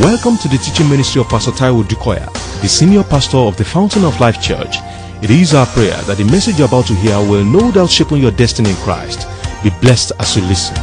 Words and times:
Welcome 0.00 0.38
to 0.38 0.48
the 0.48 0.56
teaching 0.56 0.88
ministry 0.88 1.20
of 1.20 1.28
Pastor 1.28 1.50
Taiwo 1.50 1.82
Odukoya, 1.84 2.24
the 2.62 2.68
senior 2.68 3.04
pastor 3.04 3.36
of 3.36 3.58
the 3.58 3.64
Fountain 3.66 4.02
of 4.02 4.18
Life 4.18 4.40
Church. 4.40 4.76
It 5.20 5.28
is 5.28 5.52
our 5.52 5.66
prayer 5.66 5.94
that 6.04 6.16
the 6.16 6.24
message 6.24 6.58
you're 6.58 6.68
about 6.68 6.86
to 6.86 6.94
hear 6.94 7.18
will 7.18 7.44
no 7.44 7.70
doubt 7.70 7.90
shape 7.90 8.10
your 8.12 8.30
destiny 8.30 8.70
in 8.70 8.76
Christ. 8.76 9.28
Be 9.62 9.68
blessed 9.82 10.12
as 10.18 10.34
you 10.34 10.42
listen. 10.44 10.74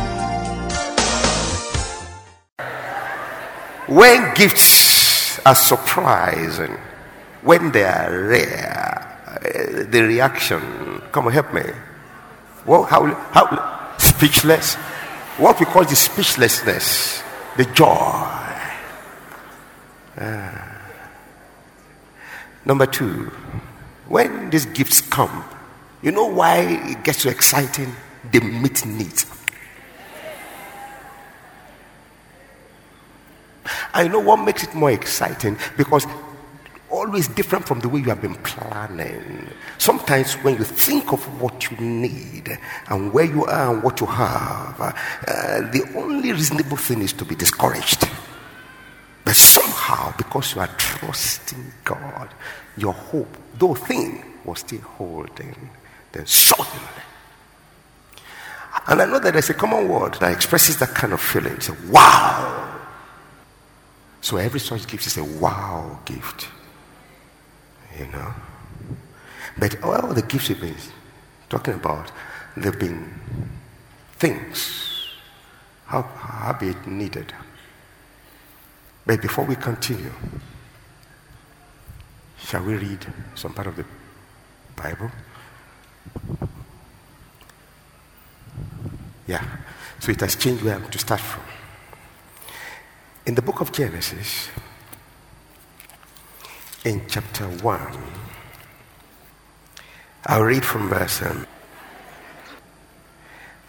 When 3.88 4.36
gifts 4.36 5.39
are 5.47 5.55
surprising, 5.55 6.77
when 7.41 7.71
they 7.71 7.86
are 7.86 8.11
rare, 8.11 9.23
uh, 9.29 9.89
the 9.89 10.04
reaction, 10.04 11.02
come 11.11 11.25
on, 11.25 11.34
help 11.34 11.52
me. 11.55 11.63
Well, 12.68 12.84
how, 12.84 13.04
how, 13.31 13.97
speechless? 13.97 14.75
What 15.39 15.59
we 15.59 15.65
call 15.65 15.86
the 15.86 15.95
speechlessness, 15.95 17.23
the 17.57 17.65
joy. 17.65 18.47
Ah. 20.20 20.81
Number 22.66 22.85
two, 22.85 23.31
when 24.08 24.49
these 24.49 24.66
gifts 24.66 25.02
come, 25.02 25.44
you 26.02 26.12
know 26.12 26.25
why 26.25 26.59
it 26.91 27.03
gets 27.03 27.23
so 27.23 27.30
exciting? 27.30 27.95
They 28.31 28.39
meet 28.39 28.85
needs. 28.85 29.25
I 33.94 34.08
know 34.08 34.20
what 34.20 34.38
makes 34.38 34.63
it 34.63 34.73
more 34.75 34.91
exciting 34.91 35.58
because 35.75 36.05
always 36.89 37.27
different 37.27 37.67
from 37.67 37.80
the 37.80 37.89
way 37.89 37.99
you 37.99 38.09
have 38.09 38.22
been 38.22 38.36
planning. 38.36 39.47
Sometimes 39.77 40.36
when 40.36 40.55
you 40.55 40.63
think 40.63 41.11
of 41.11 41.41
what 41.41 41.70
you 41.70 41.77
need 41.77 42.58
and 42.89 43.13
where 43.13 43.25
you 43.25 43.45
are 43.45 43.73
and 43.73 43.84
what 43.84 43.99
you 43.99 44.08
have, 44.08 44.80
uh, 44.80 44.94
the 45.72 45.84
only 45.95 46.31
reasonable 46.31 46.77
thing 46.77 47.02
is 47.02 47.13
to 47.13 47.25
be 47.25 47.36
discouraged. 47.36 48.08
But 49.27 49.36
somehow, 49.36 50.16
because 50.16 50.56
you 50.56 50.61
are 50.61 50.70
trusting 50.78 51.73
God, 51.83 52.30
your 52.78 52.94
hope, 52.94 53.28
though 53.59 53.75
thin, 53.75 54.23
was 54.45 54.59
still 54.59 54.80
holding. 54.80 55.70
Then 56.14 56.25
suddenly. 56.25 57.03
And 58.88 59.02
I 59.02 59.05
know 59.05 59.20
that 59.20 59.33
there's 59.33 59.50
a 59.50 59.53
common 59.53 59.89
word 59.89 60.14
that 60.22 60.31
expresses 60.31 60.80
that 60.80 60.95
kind 60.95 61.11
of 61.11 61.20
feeling. 61.20 61.55
It's 61.55 61.67
a 61.67 61.75
wow. 61.89 62.80
So 64.22 64.38
every 64.38 64.61
such 64.61 64.88
gift 64.88 65.05
is 65.08 65.17
a 65.17 65.25
wow 65.25 66.00
gift. 66.05 66.48
You 68.00 68.08
know? 68.08 68.33
But 69.58 69.83
all 69.83 70.14
the 70.14 70.22
gifts 70.22 70.48
we've 70.48 70.61
been 70.61 70.75
talking 71.50 71.73
about, 71.73 72.14
they've 72.55 72.80
been 72.80 73.14
things. 74.14 75.09
How, 75.88 76.03
how 76.03 76.53
be 76.53 76.70
it 76.70 76.88
needed. 76.88 77.33
But 79.08 79.22
before 79.22 79.45
we 79.45 79.55
continue, 79.55 80.11
shall 82.39 82.61
we 82.61 82.75
read 82.75 83.05
some 83.36 83.53
part 83.53 83.67
of 83.67 83.77
the 83.77 83.86
Bible? 84.75 85.09
Yeah. 89.25 89.45
So 90.02 90.11
it 90.11 90.19
has 90.19 90.36
changed 90.36 90.61
where 90.61 90.75
I'm 90.75 90.89
to 90.89 90.99
start 90.99 91.22
from. 91.22 91.44
In 93.25 93.36
the 93.36 93.41
book 93.41 93.61
of 93.61 93.72
Genesis, 93.72 94.49
in 96.83 97.03
chapter 97.08 97.45
1, 97.45 97.97
I'll 100.25 100.44
read 100.44 100.66
from 100.66 100.89
verse, 100.89 101.21
um, 101.21 101.47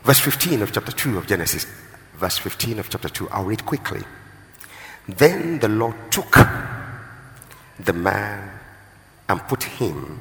verse 0.03 0.19
15 0.19 0.63
of 0.63 0.73
chapter 0.73 0.91
2 0.91 1.17
of 1.17 1.29
Genesis. 1.29 1.65
Verse 2.15 2.39
15 2.39 2.81
of 2.81 2.91
chapter 2.91 3.09
2. 3.09 3.29
I'll 3.31 3.45
read 3.45 3.65
quickly. 3.65 4.03
Then 5.09 5.59
the 5.59 5.69
Lord 5.69 5.97
took 6.11 6.37
the 7.81 7.95
man 7.95 8.51
and 9.29 9.41
put 9.49 9.65
him 9.65 10.21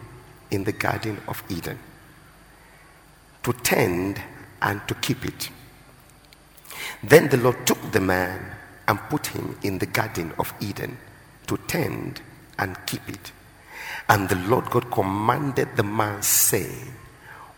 in 0.49 0.63
the 0.63 0.71
Garden 0.71 1.19
of 1.27 1.43
Eden 1.49 1.77
to 3.43 3.53
tend 3.53 4.21
and 4.61 4.81
to 4.87 4.93
keep 4.95 5.25
it. 5.25 5.49
Then 7.03 7.27
the 7.27 7.37
Lord 7.37 7.67
took 7.67 7.91
the 7.91 7.99
man 7.99 8.39
and 8.87 8.99
put 9.09 9.27
him 9.27 9.57
in 9.61 9.77
the 9.77 9.85
Garden 9.85 10.33
of 10.39 10.53
Eden 10.61 10.97
to 11.47 11.57
tend 11.67 12.21
and 12.57 12.77
keep 12.85 13.07
it. 13.09 13.31
And 14.07 14.29
the 14.29 14.35
Lord 14.35 14.69
God 14.69 14.89
commanded 14.89 15.75
the 15.75 15.83
man, 15.83 16.21
saying, 16.23 16.93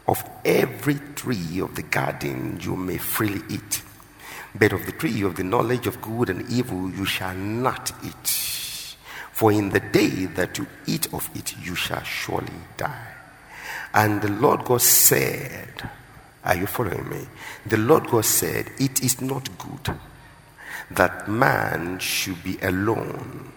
Of 0.07 0.23
every 0.43 0.95
tree 1.15 1.59
of 1.59 1.75
the 1.75 1.83
garden 1.83 2.59
you 2.59 2.75
may 2.75 2.97
freely 2.97 3.41
eat 3.49 3.83
but 4.55 4.73
of 4.73 4.85
the 4.85 4.91
tree 4.91 5.21
of 5.23 5.35
the 5.35 5.43
knowledge 5.43 5.87
of 5.87 6.01
good 6.01 6.29
and 6.29 6.49
evil 6.49 6.89
you 6.91 7.05
shall 7.05 7.35
not 7.35 7.91
eat. 8.03 8.95
For 9.31 9.51
in 9.51 9.69
the 9.69 9.79
day 9.79 10.25
that 10.25 10.57
you 10.57 10.67
eat 10.85 11.13
of 11.13 11.29
it, 11.35 11.57
you 11.57 11.75
shall 11.75 12.03
surely 12.03 12.47
die. 12.77 13.13
And 13.93 14.21
the 14.21 14.31
Lord 14.31 14.65
God 14.65 14.81
said, 14.81 15.89
Are 16.43 16.55
you 16.55 16.67
following 16.67 17.07
me? 17.09 17.27
The 17.65 17.77
Lord 17.77 18.07
God 18.07 18.25
said, 18.25 18.69
It 18.79 19.01
is 19.03 19.21
not 19.21 19.57
good 19.57 19.97
that 20.91 21.27
man 21.27 21.99
should 21.99 22.43
be 22.43 22.57
alone. 22.61 23.51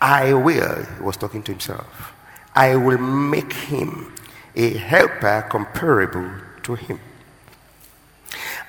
I 0.00 0.32
will, 0.32 0.84
he 0.84 1.02
was 1.02 1.16
talking 1.16 1.42
to 1.44 1.52
himself, 1.52 2.14
I 2.54 2.76
will 2.76 2.98
make 2.98 3.52
him 3.52 4.12
a 4.54 4.70
helper 4.70 5.46
comparable 5.48 6.30
to 6.64 6.74
him. 6.74 7.00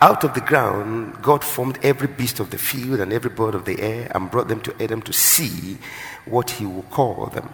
Out 0.02 0.24
of 0.24 0.34
the 0.34 0.42
ground, 0.42 1.22
God 1.22 1.44
formed 1.44 1.80
every 1.82 2.08
beast 2.08 2.40
of 2.40 2.50
the 2.50 2.58
field 2.58 3.00
and 3.00 3.14
every 3.14 3.30
bird 3.30 3.56
of 3.56 3.66
the 3.66 3.80
air 3.80 4.12
and 4.14 4.30
brought 4.30 4.50
them 4.50 4.62
to 4.62 4.84
Adam 4.84 5.02
to 5.04 5.14
see 5.14 5.78
what 6.26 6.50
he 6.52 6.66
would 6.66 6.90
call 6.90 7.28
them. 7.28 7.50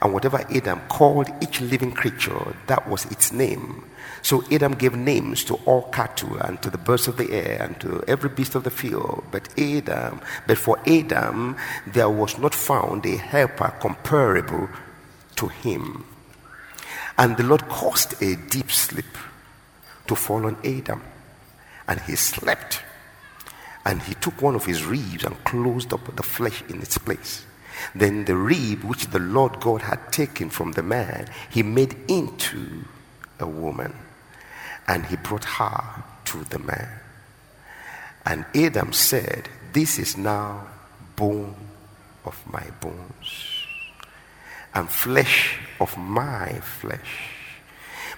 And 0.00 0.12
whatever 0.12 0.44
Adam 0.50 0.80
called 0.88 1.28
each 1.40 1.60
living 1.60 1.92
creature, 1.92 2.54
that 2.66 2.88
was 2.88 3.04
its 3.06 3.32
name. 3.32 3.84
So 4.22 4.44
Adam 4.52 4.74
gave 4.74 4.94
names 4.94 5.44
to 5.44 5.54
all 5.66 5.82
cattle 5.90 6.36
and 6.38 6.60
to 6.62 6.70
the 6.70 6.78
birds 6.78 7.08
of 7.08 7.16
the 7.16 7.32
air 7.32 7.62
and 7.62 7.80
to 7.80 8.04
every 8.06 8.30
beast 8.30 8.54
of 8.54 8.64
the 8.64 8.70
field. 8.70 9.24
But 9.30 9.48
Adam, 9.58 10.20
but 10.46 10.58
for 10.58 10.78
Adam, 10.86 11.56
there 11.86 12.10
was 12.10 12.38
not 12.38 12.54
found 12.54 13.06
a 13.06 13.16
helper 13.16 13.74
comparable 13.80 14.68
to 15.36 15.48
him. 15.48 16.04
And 17.18 17.36
the 17.36 17.44
Lord 17.44 17.68
caused 17.68 18.22
a 18.22 18.36
deep 18.36 18.70
sleep 18.70 19.18
to 20.06 20.14
fall 20.14 20.46
on 20.46 20.56
Adam 20.64 21.02
and 21.88 22.00
he 22.00 22.16
slept. 22.16 22.82
And 23.84 24.00
he 24.02 24.14
took 24.14 24.40
one 24.40 24.54
of 24.54 24.64
his 24.64 24.84
ribs 24.84 25.24
and 25.24 25.42
closed 25.44 25.92
up 25.92 26.14
the 26.14 26.22
flesh 26.22 26.62
in 26.68 26.80
its 26.80 26.98
place. 26.98 27.44
Then 27.94 28.24
the 28.24 28.36
rib 28.36 28.84
which 28.84 29.06
the 29.06 29.18
Lord 29.18 29.60
God 29.60 29.82
had 29.82 30.12
taken 30.12 30.50
from 30.50 30.72
the 30.72 30.82
man, 30.82 31.28
he 31.50 31.62
made 31.62 31.96
into 32.08 32.84
a 33.40 33.46
woman. 33.46 33.94
And 34.86 35.06
he 35.06 35.16
brought 35.16 35.44
her 35.44 36.04
to 36.26 36.44
the 36.44 36.58
man. 36.58 37.00
And 38.24 38.44
Adam 38.54 38.92
said, 38.92 39.48
This 39.72 39.98
is 39.98 40.16
now 40.16 40.66
bone 41.16 41.56
of 42.24 42.40
my 42.46 42.68
bones 42.80 43.66
and 44.74 44.88
flesh 44.88 45.58
of 45.80 45.96
my 45.96 46.52
flesh. 46.60 47.28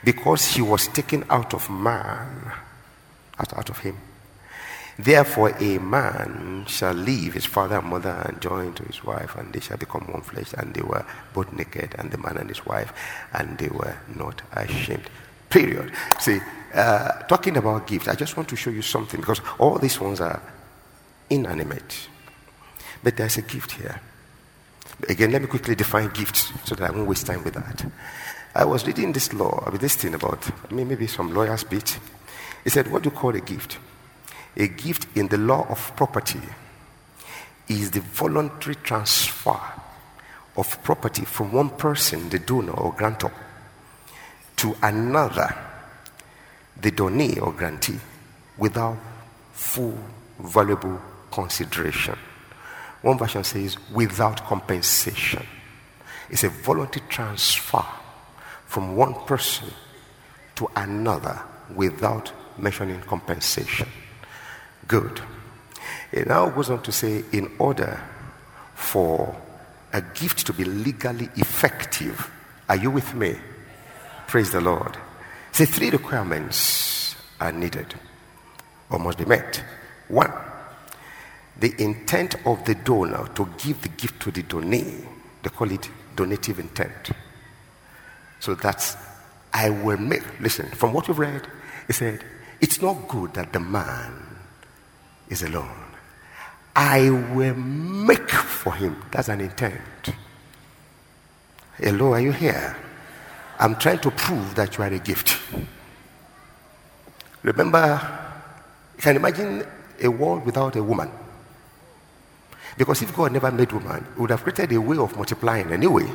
Because 0.03 0.45
he 0.45 0.63
was 0.63 0.89
taken 0.89 1.25
out 1.31 1.55
of 1.55 1.71
man 1.71 2.53
out, 3.39 3.57
out 3.57 3.71
of 3.71 3.79
him. 3.79 3.97
Therefore, 4.99 5.57
a 5.59 5.79
man 5.79 6.65
shall 6.69 6.95
leave 6.95 7.35
his 7.35 7.47
father 7.47 7.79
and 7.79 7.89
mother 7.89 8.23
and 8.27 8.41
join 8.41 8.75
to 8.75 8.85
his 8.85 9.03
wife, 9.03 9.35
and 9.35 9.53
they 9.53 9.61
shall 9.61 9.77
become 9.77 10.03
one 10.03 10.23
flesh. 10.23 10.53
And 10.57 10.73
they 10.73 10.83
were 10.83 11.05
both 11.33 11.53
naked, 11.53 11.97
and 11.99 12.11
the 12.13 12.19
man 12.19 12.37
and 12.37 12.49
his 12.49 12.65
wife, 12.65 12.93
and 13.33 13.59
they 13.59 13.69
were 13.69 13.97
not 14.15 14.43
ashamed. 14.53 15.11
Period. 15.51 15.93
See, 16.21 16.41
uh, 16.73 17.23
talking 17.23 17.57
about 17.57 17.87
gifts, 17.89 18.09
I 18.09 18.15
just 18.15 18.37
want 18.37 18.49
to 18.51 18.57
show 18.57 18.71
you 18.71 18.83
something 18.83 19.21
because 19.21 19.41
all 19.59 19.79
these 19.79 20.01
ones 20.01 20.21
are 20.21 20.41
inanimate. 21.29 22.09
But 23.03 23.17
there's 23.17 23.37
a 23.37 23.43
gift 23.43 23.73
here. 23.73 24.01
Again, 25.09 25.33
let 25.33 25.43
me 25.43 25.49
quickly 25.49 25.75
define 25.75 26.11
gifts 26.11 26.53
so 26.65 26.77
that 26.77 26.89
I 26.89 26.93
won't 26.93 27.09
waste 27.09 27.27
time 27.27 27.43
with 27.43 27.55
that. 27.55 27.85
I 28.55 28.65
was 28.65 28.87
reading 28.87 29.13
this 29.13 29.33
law, 29.33 29.65
I 29.67 29.71
mean, 29.71 29.81
this 29.81 29.97
thing 29.97 30.15
about 30.15 30.71
maybe 30.71 31.09
some 31.09 31.35
lawyer's 31.35 31.65
bit 31.65 31.99
he 32.65 32.71
said, 32.71 32.91
What 32.91 33.03
do 33.03 33.11
you 33.11 33.17
call 33.17 33.37
a 33.37 33.41
gift? 33.41 33.79
A 34.57 34.67
gift 34.67 35.07
in 35.17 35.29
the 35.29 35.39
law 35.39 35.67
of 35.69 35.95
property 35.97 36.41
is 37.69 37.91
the 37.91 38.01
voluntary 38.01 38.77
transfer 38.77 39.61
of 40.57 40.83
property 40.83 41.25
from 41.25 41.53
one 41.53 41.71
person, 41.71 42.29
the 42.31 42.39
donor 42.39 42.73
or 42.73 42.93
grantor, 42.93 43.33
to 44.57 44.75
another, 44.83 45.55
the 46.81 46.91
donee 46.91 47.41
or 47.41 47.53
grantee, 47.53 47.99
without 48.57 48.97
full 49.53 49.99
valuable 50.39 51.01
consideration. 51.31 52.17
One 53.03 53.19
version 53.19 53.45
says 53.45 53.77
without 53.91 54.45
compensation. 54.47 55.45
It's 56.31 56.45
a 56.45 56.49
voluntary 56.49 57.05
transfer 57.09 57.85
from 58.67 58.97
one 58.97 59.15
person 59.27 59.69
to 60.57 60.71
another 60.75 61.43
without 61.75 62.33
mentioning 62.59 63.01
compensation. 63.03 63.89
Good. 64.87 65.21
It 66.13 66.27
now 66.27 66.49
goes 66.51 66.71
on 66.71 66.83
to 66.83 66.93
say, 66.93 67.25
in 67.33 67.51
order 67.59 68.01
for 68.75 69.37
a 69.93 70.01
gift 70.01 70.47
to 70.47 70.53
be 70.53 70.65
legally 70.65 71.29
effective, 71.37 72.31
are 72.69 72.77
you 72.77 72.91
with 72.91 73.15
me? 73.15 73.37
Praise 74.27 74.51
the 74.51 74.61
Lord. 74.61 74.97
Say 75.53 75.65
three 75.67 75.91
requirements 75.91 77.15
are 77.41 77.53
needed 77.53 77.95
or 78.91 78.99
must 78.99 79.19
be 79.19 79.25
met. 79.25 79.63
One, 80.09 80.33
the 81.59 81.75
intent 81.79 82.35
of 82.47 82.65
the 82.65 82.75
donor 82.75 83.29
to 83.35 83.49
give 83.59 83.83
the 83.83 83.89
gift 83.89 84.21
to 84.23 84.31
the 84.31 84.43
donee. 84.43 85.07
They 85.43 85.51
call 85.51 85.71
it 85.71 85.89
donative 86.17 86.59
intent. 86.59 87.11
So 88.41 88.55
that's, 88.55 88.97
I 89.53 89.71
will 89.71 89.97
make, 89.97 90.23
listen, 90.41 90.67
from 90.71 90.93
what 90.93 91.09
you've 91.09 91.19
read, 91.19 91.47
he 91.87 91.93
said, 91.93 92.25
it's 92.65 92.81
not 92.81 93.07
good 93.09 93.35
that 93.35 93.53
the 93.53 93.61
man 93.61 94.11
is 95.29 95.43
alone. 95.43 95.85
I 96.75 97.11
will 97.11 97.55
make 97.55 98.31
for 98.31 98.73
him. 98.73 99.05
That's 99.11 99.29
an 99.29 99.43
intent. 99.43 100.15
Hello, 101.77 102.15
are 102.15 102.21
you 102.21 102.33
here? 102.33 102.75
I'm 103.59 103.77
trying 103.77 103.99
to 103.99 104.11
prove 104.11 104.55
that 104.55 104.79
you 104.79 104.83
are 104.83 104.93
a 104.95 104.99
gift. 104.99 105.37
Remember, 107.43 108.01
you 108.97 109.03
can 109.03 109.17
imagine 109.17 109.67
a 110.03 110.09
world 110.09 110.47
without 110.47 110.75
a 110.77 110.83
woman. 110.83 111.11
Because 112.79 113.03
if 113.03 113.15
God 113.15 113.33
never 113.33 113.53
made 113.53 113.73
woman, 113.73 114.07
he 114.15 114.21
would 114.23 114.31
have 114.31 114.43
created 114.43 114.73
a 114.73 114.81
way 114.81 114.97
of 114.97 115.15
multiplying 115.15 115.71
anyway. 115.71 116.11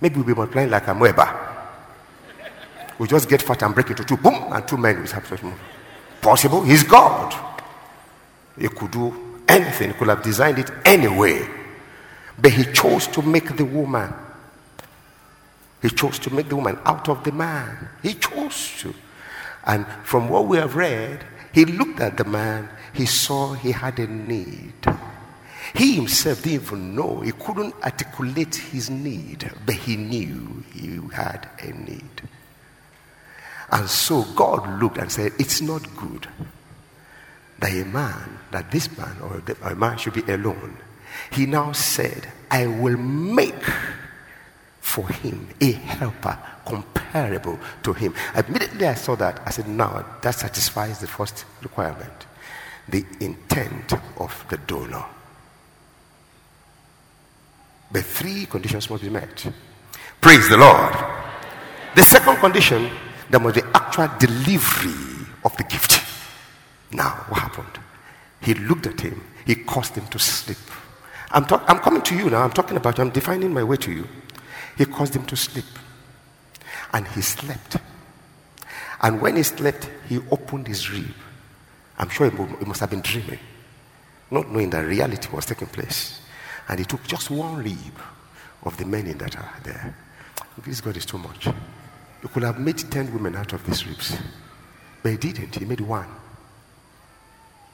Maybe 0.00 0.14
we'll 0.14 0.26
be 0.26 0.34
multiplying 0.34 0.70
like 0.70 0.86
a 0.86 0.94
We 3.02 3.08
just 3.08 3.28
get 3.28 3.42
fat 3.42 3.60
and 3.64 3.74
break 3.74 3.90
into 3.90 4.04
two, 4.04 4.16
boom, 4.16 4.52
and 4.52 4.68
two 4.68 4.76
men 4.76 5.00
will 5.00 5.08
have 5.08 5.58
Possible? 6.20 6.62
He's 6.62 6.84
God. 6.84 7.34
He 8.56 8.68
could 8.68 8.92
do 8.92 9.40
anything, 9.48 9.88
he 9.88 9.98
could 9.98 10.06
have 10.06 10.22
designed 10.22 10.60
it 10.60 10.70
anyway. 10.84 11.44
But 12.40 12.52
he 12.52 12.62
chose 12.72 13.08
to 13.08 13.20
make 13.22 13.56
the 13.56 13.64
woman. 13.64 14.14
He 15.82 15.88
chose 15.90 16.20
to 16.20 16.32
make 16.32 16.48
the 16.48 16.54
woman 16.54 16.78
out 16.84 17.08
of 17.08 17.24
the 17.24 17.32
man. 17.32 17.88
He 18.04 18.14
chose 18.14 18.80
to. 18.82 18.94
And 19.66 19.84
from 20.04 20.28
what 20.28 20.46
we 20.46 20.58
have 20.58 20.76
read, 20.76 21.24
he 21.52 21.64
looked 21.64 21.98
at 21.98 22.16
the 22.16 22.24
man, 22.24 22.68
he 22.94 23.06
saw 23.06 23.54
he 23.54 23.72
had 23.72 23.98
a 23.98 24.06
need. 24.06 24.74
He 25.74 25.94
himself 25.94 26.44
didn't 26.44 26.66
even 26.66 26.94
know, 26.94 27.18
he 27.18 27.32
couldn't 27.32 27.74
articulate 27.82 28.54
his 28.54 28.90
need, 28.90 29.50
but 29.66 29.74
he 29.74 29.96
knew 29.96 30.62
he 30.72 31.00
had 31.12 31.48
a 31.58 31.72
need. 31.72 32.28
And 33.72 33.88
so 33.88 34.24
God 34.36 34.80
looked 34.80 34.98
and 34.98 35.10
said, 35.10 35.32
It's 35.38 35.60
not 35.60 35.82
good 35.96 36.28
that 37.58 37.72
a 37.72 37.84
man, 37.84 38.38
that 38.50 38.70
this 38.70 38.96
man 38.98 39.16
or 39.22 39.42
a 39.62 39.74
man 39.74 39.96
should 39.96 40.12
be 40.12 40.32
alone. 40.32 40.76
He 41.30 41.46
now 41.46 41.72
said, 41.72 42.30
I 42.50 42.66
will 42.66 42.96
make 42.96 43.64
for 44.80 45.08
him 45.08 45.48
a 45.60 45.70
helper 45.72 46.36
comparable 46.66 47.58
to 47.84 47.92
him. 47.92 48.14
Immediately 48.34 48.86
I 48.86 48.94
saw 48.94 49.14
that, 49.16 49.40
I 49.46 49.50
said, 49.50 49.68
now 49.68 50.04
that 50.20 50.34
satisfies 50.34 50.98
the 50.98 51.06
first 51.06 51.44
requirement 51.62 52.26
the 52.88 53.04
intent 53.20 53.92
of 54.18 54.44
the 54.50 54.56
donor. 54.56 55.04
The 57.92 58.02
three 58.02 58.46
conditions 58.46 58.90
must 58.90 59.04
be 59.04 59.08
met. 59.08 59.46
Praise 60.20 60.48
the 60.48 60.56
Lord. 60.56 60.94
The 61.94 62.02
second 62.02 62.36
condition 62.36 62.90
there 63.32 63.40
must 63.40 63.54
be 63.54 63.62
actual 63.74 64.08
delivery 64.18 65.26
of 65.42 65.56
the 65.56 65.64
gift. 65.64 66.04
Now, 66.92 67.24
what 67.30 67.40
happened? 67.40 67.78
He 68.42 68.52
looked 68.52 68.86
at 68.86 69.00
him, 69.00 69.22
he 69.46 69.54
caused 69.54 69.94
him 69.94 70.06
to 70.08 70.18
sleep. 70.18 70.58
I'm, 71.30 71.46
talk- 71.46 71.64
I'm 71.66 71.78
coming 71.78 72.02
to 72.02 72.14
you 72.14 72.28
now, 72.28 72.42
I'm 72.42 72.50
talking 72.52 72.76
about 72.76 72.98
you, 72.98 73.04
I'm 73.04 73.10
defining 73.10 73.54
my 73.54 73.64
way 73.64 73.78
to 73.78 73.90
you. 73.90 74.06
He 74.76 74.84
caused 74.84 75.16
him 75.16 75.24
to 75.26 75.36
sleep. 75.36 75.64
And 76.92 77.08
he 77.08 77.22
slept. 77.22 77.78
And 79.00 79.18
when 79.22 79.36
he 79.36 79.42
slept, 79.44 79.88
he 80.10 80.18
opened 80.30 80.68
his 80.68 80.90
rib. 80.90 81.14
I'm 81.96 82.10
sure 82.10 82.28
he 82.28 82.64
must 82.66 82.80
have 82.80 82.90
been 82.90 83.00
dreaming, 83.00 83.38
not 84.30 84.50
knowing 84.50 84.68
that 84.70 84.84
reality 84.84 85.28
was 85.34 85.46
taking 85.46 85.68
place. 85.68 86.20
And 86.68 86.78
he 86.78 86.84
took 86.84 87.02
just 87.04 87.30
one 87.30 87.64
rib 87.64 87.98
of 88.64 88.76
the 88.76 88.84
many 88.84 89.14
that 89.14 89.36
are 89.38 89.54
there. 89.64 89.96
This 90.66 90.82
God 90.82 90.98
is 90.98 91.06
too 91.06 91.18
much. 91.18 91.48
You 92.22 92.28
could 92.28 92.44
have 92.44 92.58
made 92.60 92.78
10 92.78 93.12
women 93.12 93.36
out 93.36 93.52
of 93.52 93.64
these 93.66 93.86
ribs. 93.86 94.16
But 95.02 95.12
he 95.12 95.18
didn't. 95.18 95.56
He 95.56 95.64
made 95.64 95.80
one. 95.80 96.06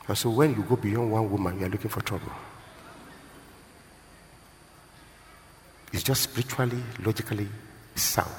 And 0.06 0.17
so 0.17 0.31
when 0.31 0.55
you 0.55 0.62
go 0.62 0.77
beyond 0.77 1.12
one 1.12 1.31
woman, 1.31 1.61
you 1.61 1.67
are 1.67 1.69
looking 1.69 1.91
for 1.91 2.00
trouble. 2.00 2.33
It's 5.93 6.03
just 6.03 6.23
spiritually, 6.23 6.83
logically 7.05 7.49
sound. 7.95 8.31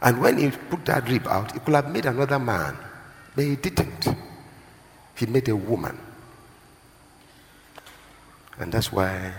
And 0.00 0.20
when 0.20 0.38
he 0.38 0.50
put 0.50 0.84
that 0.86 1.08
rib 1.08 1.26
out, 1.26 1.52
he 1.52 1.58
could 1.58 1.74
have 1.74 1.90
made 1.90 2.06
another 2.06 2.38
man. 2.38 2.76
But 3.34 3.44
he 3.44 3.56
didn't. 3.56 4.06
He 5.14 5.26
made 5.26 5.48
a 5.48 5.56
woman. 5.56 5.98
And 8.58 8.72
that's 8.72 8.90
why 8.90 9.32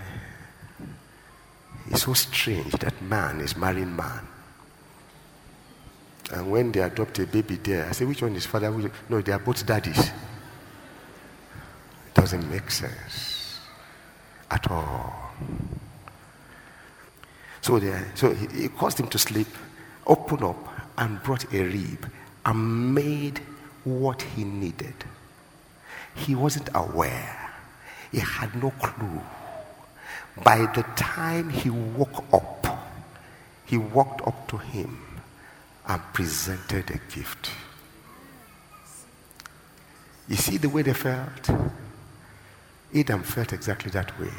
it's 1.89 2.03
so 2.03 2.13
strange 2.13 2.71
that 2.73 3.01
man 3.01 3.41
is 3.41 3.55
marrying 3.55 3.95
man. 3.95 4.27
And 6.31 6.51
when 6.51 6.71
they 6.71 6.81
adopt 6.81 7.19
a 7.19 7.25
baby 7.25 7.55
there, 7.55 7.87
I 7.87 7.91
say, 7.91 8.05
which 8.05 8.21
one 8.21 8.35
is 8.35 8.45
father? 8.45 8.71
No, 9.07 9.21
they 9.21 9.31
are 9.31 9.39
both 9.39 9.65
daddies. 9.65 9.97
It 9.97 10.13
doesn't 12.13 12.49
make 12.49 12.69
sense 12.69 13.59
at 14.51 14.69
all. 14.69 15.31
So, 17.61 17.79
there, 17.79 18.11
so 18.15 18.33
he, 18.33 18.63
he 18.63 18.67
caused 18.67 18.99
him 18.99 19.07
to 19.07 19.17
sleep, 19.17 19.47
open 20.05 20.43
up, 20.43 20.57
and 20.97 21.21
brought 21.23 21.53
a 21.53 21.63
rib 21.63 22.11
and 22.45 22.93
made 22.93 23.39
what 23.83 24.21
he 24.21 24.43
needed. 24.43 24.95
He 26.15 26.35
wasn't 26.35 26.69
aware. 26.73 27.51
He 28.11 28.19
had 28.19 28.53
no 28.61 28.71
clue. 28.71 29.21
By 30.43 30.59
the 30.73 30.83
time 30.95 31.49
he 31.49 31.69
woke 31.69 32.23
up, 32.33 32.65
he 33.65 33.77
walked 33.77 34.25
up 34.27 34.47
to 34.49 34.57
him 34.57 35.06
and 35.87 36.01
presented 36.13 36.89
a 36.91 36.99
gift. 37.13 37.51
You 40.27 40.35
see 40.35 40.57
the 40.57 40.69
way 40.69 40.81
they 40.81 40.93
felt? 40.93 41.49
Adam 42.93 43.23
felt 43.23 43.53
exactly 43.53 43.91
that 43.91 44.19
way. 44.19 44.33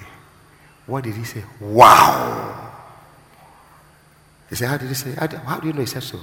What 0.86 1.04
did 1.04 1.14
he 1.14 1.24
say? 1.24 1.42
Wow. 1.60 2.72
He 4.48 4.56
said, 4.56 4.68
How 4.68 4.76
did 4.76 4.88
he 4.88 4.94
say? 4.94 5.12
How 5.12 5.26
do, 5.26 5.66
you 5.66 5.72
know 5.72 5.80
he 5.80 5.86
said 5.86 6.02
so? 6.02 6.20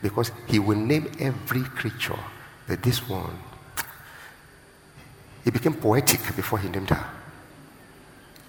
Because 0.00 0.30
he 0.46 0.58
will 0.58 0.78
name 0.78 1.10
every 1.18 1.62
creature, 1.62 2.18
that 2.66 2.82
this 2.82 3.06
one, 3.08 3.38
he 5.44 5.50
became 5.50 5.74
poetic 5.74 6.20
before 6.36 6.58
he 6.58 6.68
named 6.68 6.90
her. 6.90 7.06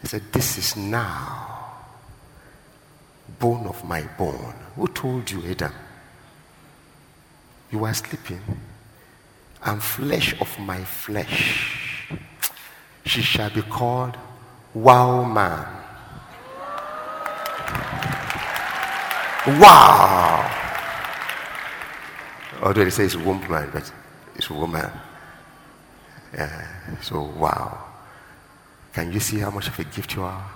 He 0.02 0.08
said, 0.08 0.24
This 0.32 0.58
is 0.58 0.76
now 0.76 1.54
bone 3.40 3.68
of 3.68 3.84
my 3.86 4.02
bone. 4.18 4.56
Who 4.76 4.88
told 4.88 5.30
you, 5.32 5.44
Adam? 5.50 5.72
You 7.74 7.86
are 7.86 7.94
sleeping, 7.96 8.40
and 9.66 9.82
flesh 9.82 10.40
of 10.40 10.60
my 10.60 10.84
flesh. 10.84 11.76
She 13.04 13.24
shall 13.24 13.50
be 13.50 13.64
called 13.64 14.16
Wow 14.76 15.24
Man. 15.24 15.66
Wow. 19.60 20.50
Although 22.62 22.84
they 22.84 22.92
say 22.92 23.06
it's 23.06 23.16
womb 23.16 23.42
man, 23.50 23.72
but 23.74 23.92
it's 24.36 24.52
woman. 24.52 24.92
Yeah, 26.32 27.00
so 27.02 27.24
wow. 27.24 27.86
Can 28.94 29.12
you 29.12 29.20
see 29.20 29.40
how 29.40 29.50
much 29.50 29.68
of 29.68 29.80
a 29.80 29.84
gift 29.84 30.16
you 30.16 30.22
are? 30.22 30.48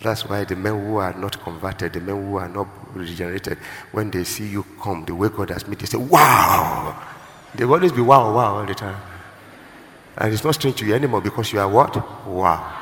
That's 0.00 0.24
why 0.28 0.44
the 0.44 0.54
men 0.54 0.86
who 0.86 0.96
are 0.98 1.12
not 1.12 1.42
converted, 1.42 1.94
the 1.94 2.00
men 2.00 2.30
who 2.30 2.36
are 2.36 2.48
not 2.48 2.68
regenerated, 2.94 3.58
when 3.92 4.10
they 4.10 4.24
see 4.24 4.48
you 4.48 4.64
come, 4.82 5.04
the 5.04 5.14
way 5.14 5.28
God 5.28 5.50
has 5.50 5.66
made, 5.66 5.78
they 5.78 5.86
say, 5.86 5.98
Wow! 5.98 6.96
They 7.54 7.64
will 7.64 7.74
always 7.74 7.92
be 7.92 8.00
wow, 8.00 8.32
wow 8.34 8.56
all 8.56 8.66
the 8.66 8.74
time. 8.74 9.00
And 10.16 10.32
it's 10.32 10.44
not 10.44 10.54
strange 10.54 10.76
to 10.76 10.86
you 10.86 10.94
anymore 10.94 11.20
because 11.20 11.52
you 11.52 11.60
are 11.60 11.68
what? 11.68 11.96
Wow. 12.26 12.76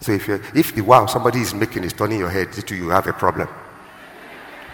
So 0.00 0.12
if, 0.12 0.28
if 0.28 0.74
the 0.74 0.82
wow 0.82 1.06
somebody 1.06 1.40
is 1.40 1.54
making 1.54 1.84
is 1.84 1.92
turning 1.92 2.20
your 2.20 2.30
head 2.30 2.52
to 2.52 2.74
you 2.74 2.90
have 2.90 3.06
a 3.06 3.12
problem. 3.12 3.48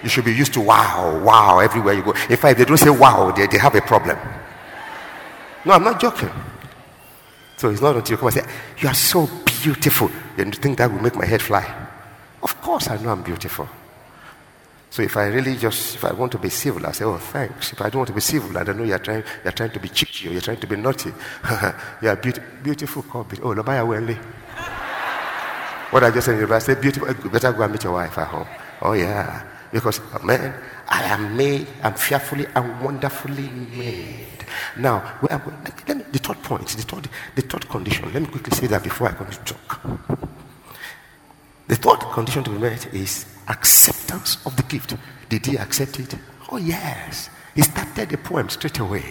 You 0.02 0.08
should 0.08 0.24
be 0.24 0.34
used 0.34 0.52
to 0.54 0.60
wow, 0.60 1.20
wow 1.24 1.60
everywhere 1.60 1.94
you 1.94 2.02
go. 2.02 2.10
In 2.28 2.36
fact, 2.36 2.52
if 2.52 2.58
they 2.58 2.64
don't 2.64 2.76
say 2.76 2.90
wow, 2.90 3.30
they, 3.30 3.46
they 3.46 3.58
have 3.58 3.74
a 3.74 3.80
problem. 3.80 4.18
No, 5.64 5.72
I'm 5.72 5.84
not 5.84 6.00
joking. 6.00 6.30
So 7.56 7.70
it's 7.70 7.80
not 7.80 7.94
until 7.94 8.14
you 8.14 8.18
come 8.18 8.26
and 8.28 8.34
say, 8.34 8.46
You 8.78 8.88
are 8.88 8.94
so 8.94 9.28
beautiful. 9.62 10.10
And 10.36 10.52
you 10.52 10.60
think 10.60 10.78
that 10.78 10.90
will 10.90 11.00
make 11.00 11.14
my 11.14 11.24
head 11.24 11.40
fly? 11.40 11.91
Of 12.42 12.60
course, 12.60 12.88
I 12.88 12.96
know 12.98 13.10
I'm 13.10 13.22
beautiful. 13.22 13.68
So 14.90 15.02
if 15.02 15.16
I 15.16 15.28
really 15.28 15.56
just, 15.56 15.94
if 15.94 16.04
I 16.04 16.12
want 16.12 16.32
to 16.32 16.38
be 16.38 16.50
civil, 16.50 16.84
I 16.86 16.92
say, 16.92 17.06
oh, 17.06 17.16
thanks. 17.16 17.72
If 17.72 17.80
I 17.80 17.88
don't 17.88 18.00
want 18.00 18.08
to 18.08 18.14
be 18.14 18.20
civil, 18.20 18.58
I 18.58 18.62
don't 18.62 18.76
know 18.76 18.84
you're 18.84 18.98
trying, 18.98 19.24
you're 19.42 19.52
trying 19.52 19.70
to 19.70 19.80
be 19.80 19.88
cheeky 19.88 20.28
or 20.28 20.32
you're 20.32 20.42
trying 20.42 20.60
to 20.60 20.66
be 20.66 20.76
naughty. 20.76 21.10
you're 22.02 22.16
beauty, 22.16 22.42
beautiful 22.62 23.02
copy. 23.04 23.38
Oh, 23.42 23.54
Lobaya 23.54 23.86
Wenley. 23.86 24.16
what 25.90 26.04
I 26.04 26.10
just 26.10 26.26
said, 26.26 26.52
I 26.52 26.58
said, 26.58 26.78
beautiful, 26.78 27.08
you 27.08 27.30
better 27.30 27.52
go 27.54 27.62
and 27.62 27.72
meet 27.72 27.84
your 27.84 27.94
wife 27.94 28.18
at 28.18 28.28
home. 28.28 28.46
Oh, 28.82 28.92
yeah. 28.92 29.48
Because, 29.72 29.98
oh, 30.12 30.22
man, 30.22 30.54
I 30.88 31.04
am 31.04 31.38
made, 31.38 31.66
I'm 31.82 31.94
fearfully 31.94 32.44
and 32.54 32.82
wonderfully 32.82 33.48
made. 33.48 34.44
Now, 34.76 35.18
let 35.22 35.96
me, 35.96 36.04
the 36.12 36.18
third 36.18 36.42
point, 36.42 36.68
the 36.68 36.82
third, 36.82 37.08
the 37.34 37.40
third 37.40 37.66
condition, 37.66 38.12
let 38.12 38.20
me 38.20 38.28
quickly 38.28 38.54
say 38.54 38.66
that 38.66 38.82
before 38.82 39.08
I 39.08 39.12
come 39.12 39.30
to 39.30 39.38
talk. 39.38 40.18
The 41.68 41.76
third 41.76 42.00
condition 42.12 42.44
to 42.44 42.50
be 42.50 42.58
met 42.58 42.92
is 42.92 43.26
acceptance 43.48 44.44
of 44.46 44.56
the 44.56 44.62
gift. 44.64 44.94
Did 45.28 45.46
he 45.46 45.56
accept 45.56 45.98
it? 46.00 46.14
Oh, 46.50 46.56
yes. 46.56 47.30
He 47.54 47.62
started 47.62 48.08
the 48.08 48.18
poem 48.18 48.48
straight 48.48 48.78
away. 48.78 49.04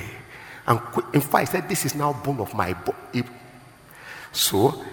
And 0.67 0.79
in 1.13 1.22
fact, 1.22 1.50
he 1.50 1.58
said, 1.58 1.70
This 1.70 1.86
is 1.86 1.96
now 1.96 2.13
bone 2.13 2.39
of 2.39 2.53
my 2.53 2.74
bone. 2.74 3.24
So, 4.31 4.84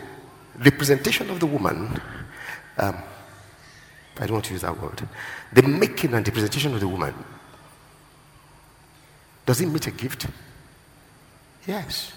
the 0.56 0.70
presentation 0.70 1.30
of 1.30 1.40
the 1.40 1.46
woman, 1.46 2.00
um, 2.78 2.96
I 4.16 4.26
don't 4.26 4.32
want 4.32 4.46
to 4.46 4.52
use 4.52 4.62
that 4.62 4.80
word, 4.80 5.06
the 5.52 5.62
making 5.62 6.14
and 6.14 6.24
the 6.24 6.32
presentation 6.32 6.74
of 6.74 6.80
the 6.80 6.88
woman, 6.88 7.14
does 9.46 9.60
it 9.60 9.66
meet 9.66 9.86
a 9.86 9.90
gift? 9.90 10.26
Yes. 11.66 12.12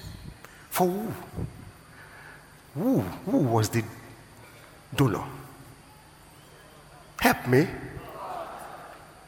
For 0.69 0.87
who? 0.87 1.13
Who, 2.73 2.99
who 2.99 3.37
was 3.37 3.69
the 3.69 3.83
donor? 4.95 5.23
Help 7.19 7.47
me. 7.47 7.67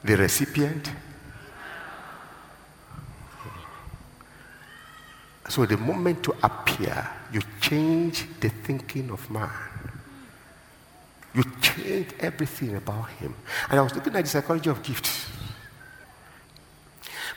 The 0.04 0.18
recipient. 0.18 0.92
So 5.50 5.66
the 5.66 5.78
moment 5.78 6.24
to 6.24 6.34
appear, 6.42 7.08
you 7.32 7.42
change 7.62 8.26
the 8.40 8.50
thinking 8.50 9.12
of 9.12 9.30
man. 9.30 9.50
You 11.36 11.44
change 11.62 12.10
everything 12.20 12.76
about 12.76 13.10
him. 13.12 13.36
And 13.70 13.80
I 13.80 13.84
was 13.84 13.96
looking 13.96 14.16
at 14.16 14.24
the 14.24 14.30
psychology 14.30 14.70
of 14.70 14.82
gifts. 14.84 15.28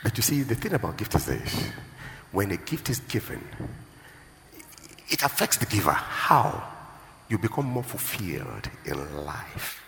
But 0.03 0.17
you 0.17 0.23
see, 0.23 0.43
the 0.43 0.55
thing 0.55 0.75
about 0.75 0.97
gift 0.97 1.15
is 1.15 1.27
this 1.27 1.71
when 2.33 2.51
a 2.51 2.57
gift 2.57 2.91
is 2.91 3.01
given, 3.01 3.43
it 5.09 5.23
affects 5.23 5.57
the 5.57 5.67
giver. 5.67 5.93
How? 5.93 6.76
You 7.29 7.39
become 7.39 7.67
more 7.67 7.83
fulfilled 7.83 8.71
in 8.85 9.25
life 9.25 9.83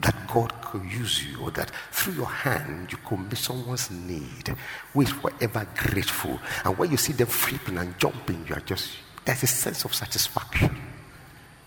that 0.00 0.14
God 0.32 0.52
could 0.62 0.84
use 0.84 1.24
you 1.24 1.40
or 1.40 1.50
that 1.52 1.70
through 1.90 2.14
your 2.14 2.26
hand 2.26 2.92
you 2.92 2.98
could 3.04 3.18
meet 3.18 3.36
someone's 3.36 3.90
need 3.90 4.54
who 4.92 5.00
is 5.00 5.10
forever 5.10 5.66
grateful. 5.74 6.38
And 6.64 6.78
when 6.78 6.90
you 6.90 6.96
see 6.96 7.12
them 7.12 7.26
flipping 7.26 7.78
and 7.78 7.98
jumping, 7.98 8.46
you 8.48 8.54
are 8.54 8.60
just, 8.60 8.90
there's 9.24 9.42
a 9.42 9.46
sense 9.48 9.84
of 9.84 9.94
satisfaction 9.94 10.70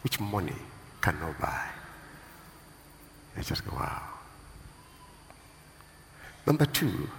which 0.02 0.20
money 0.20 0.56
cannot 1.02 1.40
buy. 1.40 1.68
You 3.36 3.44
just 3.44 3.66
go, 3.66 3.76
wow. 3.76 4.02
Number 6.46 6.66
two, 6.66 7.10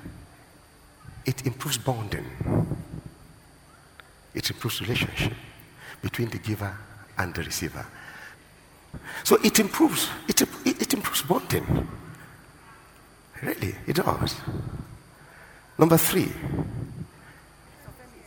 it 1.26 1.47
improves 1.47 1.78
bonding. 1.78 2.26
It 4.35 4.50
improves 4.50 4.81
relationship 4.81 5.35
between 6.00 6.31
the 6.31 6.38
giver 6.38 6.76
and 7.19 7.35
the 7.35 7.42
receiver. 7.42 7.87
So 9.25 9.38
it 9.42 9.59
improves, 9.59 10.09
it, 10.28 10.40
it 10.64 10.95
improves 10.95 11.23
bonding. 11.23 11.88
Really, 13.42 13.75
it 13.87 13.97
does. 13.97 14.37
Number 15.78 15.97
three, 15.97 16.31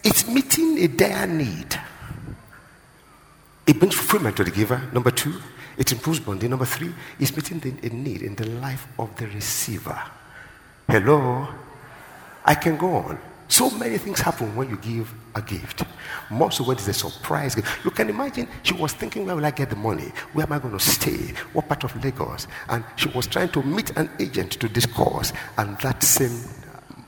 it's 0.04 0.28
meeting 0.28 0.78
a 0.80 0.88
dire 0.88 1.28
need. 1.28 1.80
It 3.66 3.80
brings 3.80 3.96
fulfillment 3.96 4.38
to 4.38 4.44
the 4.44 4.52
giver. 4.52 4.82
Number 4.92 5.12
two, 5.12 5.34
it 5.78 5.92
improves 5.92 6.20
bonding. 6.20 6.50
Number 6.50 6.66
three, 6.66 6.94
it's 7.20 7.36
meeting 7.36 7.60
the, 7.60 7.88
a 7.88 7.90
need 7.92 8.22
in 8.22 8.36
the 8.36 8.46
life 8.46 8.88
of 9.00 9.16
the 9.16 9.28
receiver. 9.28 10.00
Hello? 10.88 11.48
I 12.44 12.56
can 12.56 12.78
go 12.78 12.96
on. 12.96 13.20
So 13.48 13.70
many 13.70 13.98
things 13.98 14.20
happen 14.20 14.56
when 14.56 14.70
you 14.70 14.78
give 14.78 15.14
a 15.36 15.42
gift. 15.42 15.84
More 16.30 16.52
so 16.52 16.64
when 16.64 16.78
it's 16.78 16.88
a 16.88 16.94
surprise 16.94 17.56
gift. 17.56 17.86
You 17.86 17.92
can 17.92 18.10
imagine 18.10 18.48
she 18.64 18.74
was 18.74 18.94
thinking, 18.94 19.26
where 19.26 19.36
will 19.36 19.46
I 19.46 19.52
get 19.52 19.70
the 19.70 19.76
money? 19.76 20.12
Where 20.34 20.46
am 20.46 20.52
I 20.52 20.60
going 20.60 20.78
to 20.78 20.84
stay? 20.84 21.34
What 21.54 21.68
part 21.68 21.84
of 21.84 22.04
Lagos? 22.04 22.48
And 22.70 22.84
she 22.96 23.10
was 23.10 23.28
trying 23.28 23.50
to 23.50 23.62
meet 23.62 23.92
an 23.98 24.10
agent 24.20 24.54
to 24.54 24.68
discuss. 24.68 25.32
And 25.58 25.78
that 25.80 26.02
same 26.02 26.40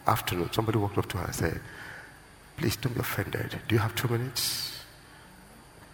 afternoon, 0.05 0.51
somebody 0.53 0.77
walked 0.77 0.97
up 0.97 1.07
to 1.09 1.17
her 1.17 1.25
and 1.25 1.35
said, 1.35 1.61
Please 2.57 2.75
don't 2.75 2.93
be 2.93 2.99
offended. 2.99 3.59
Do 3.67 3.75
you 3.75 3.79
have 3.79 3.93
two 3.95 4.07
minutes? 4.07 4.83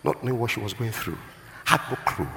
Not 0.03 0.23
knowing 0.23 0.39
what 0.39 0.51
she 0.51 0.59
was 0.59 0.73
going 0.73 0.91
through. 0.91 1.17
Had 1.65 1.81
no 1.89 1.97
clue. 2.05 2.27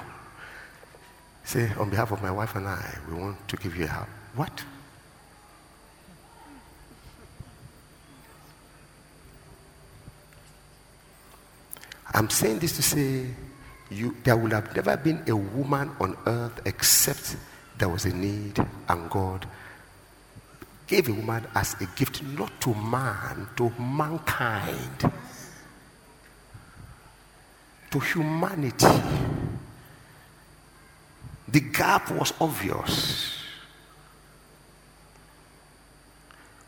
Say, 1.45 1.71
on 1.79 1.89
behalf 1.89 2.11
of 2.11 2.21
my 2.21 2.31
wife 2.31 2.55
and 2.55 2.67
I, 2.67 2.97
we 3.09 3.15
want 3.15 3.47
to 3.47 3.55
give 3.57 3.75
you 3.77 3.85
a 3.85 3.87
help. 3.87 4.07
What? 4.35 4.63
I'm 12.17 12.31
saying 12.31 12.57
this 12.57 12.75
to 12.77 12.81
say 12.81 13.27
you, 13.91 14.17
there 14.23 14.35
would 14.35 14.51
have 14.51 14.75
never 14.75 14.97
been 14.97 15.23
a 15.27 15.35
woman 15.35 15.91
on 15.99 16.17
earth 16.25 16.59
except 16.65 17.37
there 17.77 17.89
was 17.89 18.05
a 18.05 18.09
need 18.09 18.57
and 18.89 19.09
God 19.11 19.45
gave 20.87 21.09
a 21.09 21.13
woman 21.13 21.45
as 21.53 21.75
a 21.79 21.85
gift 21.95 22.23
not 22.23 22.59
to 22.61 22.73
man, 22.73 23.47
to 23.57 23.69
mankind, 23.79 25.11
to 27.91 27.99
humanity. 27.99 28.87
The 31.49 31.59
gap 31.59 32.09
was 32.09 32.33
obvious. 32.41 33.43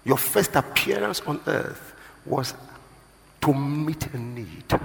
Your 0.05 0.17
first 0.17 0.55
appearance 0.55 1.21
on 1.21 1.41
earth 1.47 1.95
was 2.23 2.53
to 3.41 3.51
meet 3.51 4.13
a 4.13 4.17
need 4.19 4.79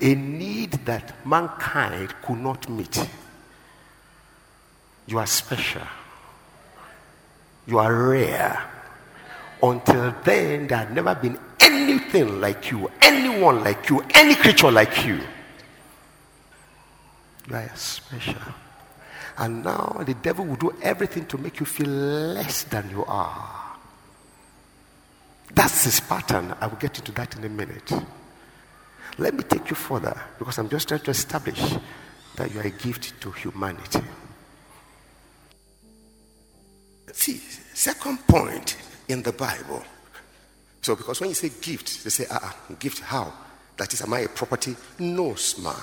a 0.00 0.14
need 0.14 0.72
that 0.84 1.26
mankind 1.26 2.14
could 2.22 2.38
not 2.38 2.68
meet. 2.68 3.08
You 5.06 5.18
are 5.18 5.26
special. 5.26 5.82
You 7.66 7.78
are 7.78 7.94
rare. 7.94 8.62
Until 9.62 10.14
then, 10.24 10.66
there 10.66 10.78
had 10.78 10.94
never 10.94 11.14
been 11.14 11.38
anything 11.60 12.40
like 12.40 12.70
you, 12.70 12.90
anyone 13.00 13.62
like 13.62 13.88
you, 13.90 14.04
any 14.14 14.34
creature 14.34 14.70
like 14.70 15.04
you. 15.04 15.20
You 17.48 17.56
are 17.56 17.70
special. 17.74 18.40
And 19.38 19.64
now 19.64 20.02
the 20.04 20.14
devil 20.14 20.44
will 20.44 20.56
do 20.56 20.74
everything 20.82 21.26
to 21.26 21.38
make 21.38 21.60
you 21.60 21.66
feel 21.66 21.88
less 21.88 22.64
than 22.64 22.90
you 22.90 23.04
are. 23.06 23.76
That's 25.54 25.84
his 25.84 26.00
pattern. 26.00 26.54
I 26.60 26.66
will 26.66 26.76
get 26.76 26.98
into 26.98 27.12
that 27.12 27.36
in 27.36 27.44
a 27.44 27.48
minute. 27.48 27.92
Let 29.20 29.34
me 29.34 29.42
take 29.42 29.68
you 29.68 29.76
further 29.76 30.18
because 30.38 30.56
I'm 30.56 30.70
just 30.70 30.88
trying 30.88 31.02
to 31.02 31.10
establish 31.10 31.62
that 32.36 32.54
you 32.54 32.60
are 32.60 32.66
a 32.66 32.70
gift 32.70 33.20
to 33.20 33.30
humanity. 33.30 34.00
See, 37.12 37.36
second 37.74 38.26
point 38.26 38.78
in 39.08 39.22
the 39.22 39.32
Bible. 39.32 39.84
So, 40.80 40.96
because 40.96 41.20
when 41.20 41.28
you 41.28 41.34
say 41.34 41.50
gift, 41.60 42.02
they 42.02 42.08
say, 42.08 42.24
ah, 42.30 42.56
uh-uh, 42.70 42.76
gift 42.76 43.00
how? 43.00 43.30
That 43.76 43.92
is, 43.92 44.00
am 44.00 44.14
I 44.14 44.20
a 44.20 44.28
property? 44.28 44.74
No, 44.98 45.34
sma. 45.34 45.76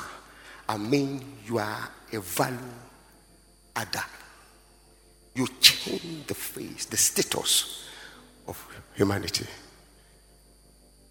I 0.67 0.77
mean, 0.77 1.21
you 1.45 1.59
are 1.59 1.89
a 2.11 2.19
value 2.19 2.57
adder. 3.75 4.03
You 5.35 5.47
change 5.61 6.25
the 6.25 6.33
face, 6.33 6.85
the 6.85 6.97
status 6.97 7.87
of 8.47 8.57
humanity. 8.95 9.45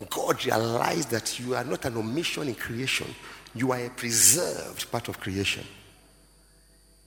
God 0.04 0.44
realized 0.44 1.10
that 1.10 1.40
you 1.40 1.54
are 1.54 1.64
not 1.64 1.84
an 1.86 1.96
omission 1.96 2.48
in 2.48 2.54
creation, 2.54 3.14
you 3.54 3.72
are 3.72 3.86
a 3.86 3.90
preserved 3.90 4.90
part 4.90 5.08
of 5.08 5.18
creation. 5.18 5.64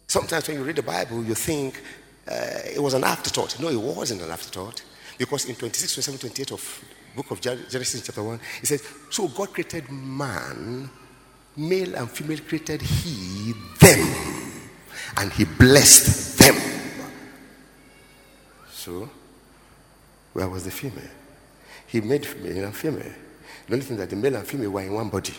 Sometimes 0.08 0.48
when 0.48 0.58
you 0.58 0.64
read 0.64 0.78
the 0.78 0.84
Bible, 0.84 1.24
you 1.24 1.36
think 1.36 1.84
uh, 2.28 2.60
it 2.66 2.82
was 2.82 2.96
an 2.96 3.04
afterthought. 3.04 3.60
No, 3.60 3.70
it 3.70 3.80
wasn't 3.80 4.22
an 4.22 4.32
afterthought. 4.32 4.82
Because 5.20 5.46
in 5.46 5.56
26, 5.56 5.94
27, 5.94 6.20
28 6.20 6.52
of 6.52 6.84
book 7.16 7.32
of 7.32 7.42
Genesis 7.42 8.02
chapter 8.06 8.24
1, 8.24 8.40
it 8.62 8.68
says, 8.68 8.84
So 9.10 9.28
God 9.28 9.54
created 9.54 9.92
man, 9.92 10.90
male 11.58 11.96
and 11.96 12.10
female 12.10 12.40
created 12.48 12.82
he 12.82 13.54
them, 13.80 14.62
and 15.18 15.32
he 15.34 15.46
blessed 15.46 16.40
them. 16.40 16.56
So, 18.72 19.10
where 20.34 20.48
was 20.48 20.64
the 20.64 20.72
female? 20.72 21.19
He 21.90 22.02
made 22.02 22.28
male 22.44 22.66
and 22.66 22.76
female. 22.76 23.14
The 23.68 23.74
only 23.74 23.86
thing 23.86 23.98
that 23.98 24.10
the 24.10 24.16
male 24.16 24.36
and 24.36 24.48
female 24.48 24.70
were 24.70 24.82
in 24.82 24.94
one 24.94 25.10
body. 25.10 25.34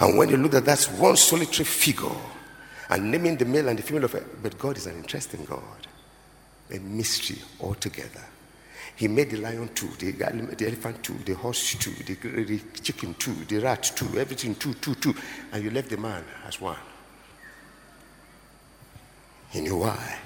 And 0.00 0.18
when 0.18 0.28
you 0.28 0.36
look 0.36 0.54
at 0.54 0.64
that 0.64 0.82
one 0.98 1.16
solitary 1.16 1.64
figure 1.64 2.10
and 2.90 3.10
naming 3.10 3.36
the 3.36 3.44
male 3.44 3.68
and 3.68 3.78
the 3.78 3.82
female 3.82 4.04
of 4.04 4.14
it, 4.16 4.42
but 4.42 4.58
God 4.58 4.76
is 4.76 4.86
an 4.86 4.96
interesting 4.96 5.44
God, 5.44 5.86
a 6.72 6.78
mystery 6.80 7.38
altogether. 7.60 8.24
He 8.96 9.06
made 9.06 9.30
the 9.30 9.36
lion 9.38 9.68
too, 9.72 9.88
the, 9.98 10.10
the 10.10 10.66
elephant 10.66 11.04
too, 11.04 11.14
the 11.24 11.34
horse 11.34 11.74
too, 11.74 11.90
the, 11.90 12.14
the 12.14 12.60
chicken 12.80 13.14
too, 13.14 13.34
the 13.46 13.58
rat 13.58 13.92
too, 13.94 14.18
everything 14.18 14.56
too, 14.56 14.74
too, 14.74 14.96
too. 14.96 15.14
And 15.52 15.62
you 15.62 15.70
left 15.70 15.88
the 15.88 15.96
man 15.96 16.24
as 16.46 16.60
one. 16.60 16.78
He 19.50 19.60
knew 19.60 19.78
why. 19.78 20.18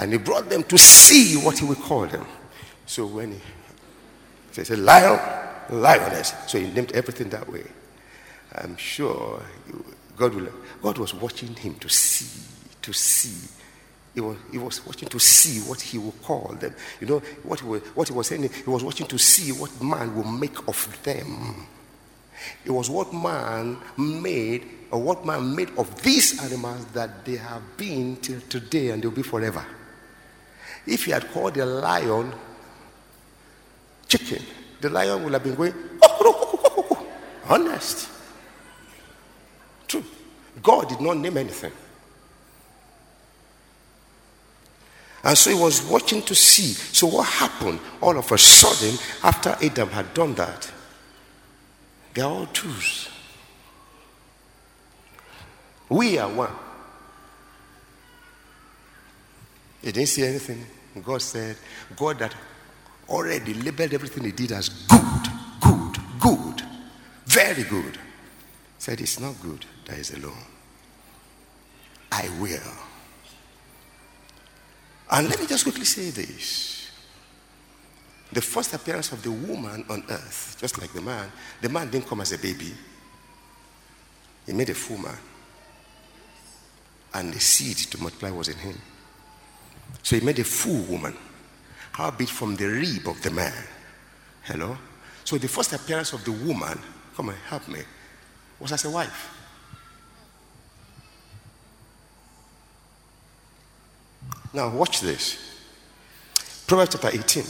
And 0.00 0.12
he 0.12 0.18
brought 0.18 0.48
them 0.48 0.62
to 0.64 0.78
see 0.78 1.36
what 1.36 1.58
he 1.58 1.66
would 1.66 1.78
call 1.78 2.06
them. 2.06 2.26
So 2.86 3.04
when 3.04 3.32
he, 3.32 3.38
so 4.50 4.62
he 4.62 4.64
said, 4.64 4.78
lion, 4.78 5.20
lioness. 5.68 6.32
So 6.46 6.58
he 6.58 6.70
named 6.70 6.92
everything 6.92 7.28
that 7.28 7.46
way. 7.46 7.64
I'm 8.54 8.78
sure 8.78 9.42
God, 10.16 10.34
will, 10.34 10.48
God 10.82 10.96
was 10.96 11.12
watching 11.12 11.54
him 11.54 11.74
to 11.74 11.88
see, 11.90 12.40
to 12.80 12.94
see 12.94 13.46
he 14.14 14.22
was, 14.22 14.38
he 14.50 14.56
was 14.56 14.86
watching 14.86 15.08
to 15.10 15.20
see 15.20 15.60
what 15.68 15.82
he 15.82 15.98
will 15.98 16.14
call 16.22 16.56
them. 16.58 16.74
You 17.02 17.06
know, 17.06 17.18
what 17.42 17.60
he, 17.60 17.66
was, 17.66 17.82
what 17.94 18.08
he 18.08 18.14
was 18.14 18.26
saying, 18.28 18.48
he 18.48 18.70
was 18.70 18.82
watching 18.82 19.06
to 19.06 19.18
see 19.18 19.52
what 19.52 19.82
man 19.82 20.16
will 20.16 20.24
make 20.24 20.66
of 20.66 20.98
them. 21.02 21.66
It 22.64 22.70
was 22.70 22.88
what 22.88 23.12
man 23.12 23.76
made, 23.98 24.66
or 24.90 25.02
what 25.02 25.26
man 25.26 25.54
made 25.54 25.68
of 25.76 26.02
these 26.02 26.42
animals 26.42 26.86
that 26.86 27.26
they 27.26 27.36
have 27.36 27.76
been 27.76 28.16
till 28.16 28.40
today 28.48 28.88
and 28.88 29.02
they'll 29.02 29.10
be 29.10 29.22
forever. 29.22 29.62
If 30.86 31.04
he 31.04 31.10
had 31.12 31.30
called 31.30 31.54
the 31.54 31.66
lion 31.66 32.32
chicken, 34.08 34.42
the 34.80 34.90
lion 34.90 35.22
would 35.24 35.32
have 35.32 35.44
been 35.44 35.54
going, 35.54 35.74
honest. 37.48 38.08
True. 39.86 40.04
God 40.62 40.88
did 40.88 41.00
not 41.00 41.16
name 41.16 41.36
anything. 41.36 41.72
And 45.22 45.36
so 45.36 45.50
he 45.50 45.56
was 45.60 45.82
watching 45.82 46.22
to 46.22 46.34
see. 46.34 46.72
So, 46.72 47.06
what 47.06 47.26
happened 47.26 47.78
all 48.00 48.16
of 48.16 48.32
a 48.32 48.38
sudden 48.38 48.98
after 49.22 49.56
Adam 49.62 49.90
had 49.90 50.14
done 50.14 50.34
that? 50.34 50.70
They 52.14 52.22
are 52.22 52.30
all 52.30 52.46
twos. 52.46 53.08
We 55.90 56.18
are 56.18 56.28
one. 56.28 56.50
He 59.82 59.92
didn't 59.92 60.08
see 60.08 60.24
anything. 60.24 60.64
God 61.02 61.22
said, 61.22 61.56
God 61.96 62.18
that 62.18 62.34
already 63.08 63.54
labeled 63.54 63.94
everything 63.94 64.24
he 64.24 64.32
did 64.32 64.52
as 64.52 64.68
good, 64.68 65.28
good, 65.60 65.96
good, 66.20 66.62
very 67.26 67.62
good, 67.64 67.98
said, 68.78 69.00
It's 69.00 69.18
not 69.20 69.40
good 69.42 69.64
that 69.86 69.98
is 69.98 70.12
alone. 70.14 70.44
I 72.12 72.28
will. 72.40 72.60
And 75.10 75.28
let 75.28 75.40
me 75.40 75.46
just 75.46 75.64
quickly 75.64 75.84
say 75.84 76.10
this. 76.10 76.90
The 78.32 78.40
first 78.40 78.72
appearance 78.74 79.10
of 79.10 79.22
the 79.22 79.32
woman 79.32 79.84
on 79.88 80.04
earth, 80.08 80.56
just 80.60 80.80
like 80.80 80.92
the 80.92 81.00
man, 81.00 81.32
the 81.60 81.68
man 81.68 81.90
didn't 81.90 82.06
come 82.06 82.20
as 82.20 82.32
a 82.32 82.38
baby. 82.38 82.72
He 84.46 84.52
made 84.52 84.70
a 84.70 84.74
full 84.74 84.98
man. 84.98 85.18
And 87.12 87.34
the 87.34 87.40
seed 87.40 87.76
to 87.76 88.00
multiply 88.00 88.30
was 88.30 88.48
in 88.48 88.56
him. 88.56 88.80
So 90.02 90.18
he 90.18 90.24
made 90.24 90.38
a 90.38 90.44
full 90.44 90.82
woman. 90.82 91.16
Howbeit 91.92 92.28
from 92.28 92.56
the 92.56 92.66
rib 92.66 93.06
of 93.06 93.20
the 93.22 93.30
man. 93.30 93.52
Hello? 94.42 94.76
So 95.24 95.38
the 95.38 95.48
first 95.48 95.72
appearance 95.72 96.12
of 96.12 96.24
the 96.24 96.32
woman, 96.32 96.78
come 97.14 97.28
on, 97.28 97.34
help 97.46 97.68
me, 97.68 97.80
was 98.58 98.72
as 98.72 98.84
a 98.84 98.90
wife. 98.90 99.36
Now, 104.52 104.70
watch 104.70 105.00
this. 105.00 105.38
Proverbs 106.66 106.92
chapter 106.92 107.16
18. 107.16 107.44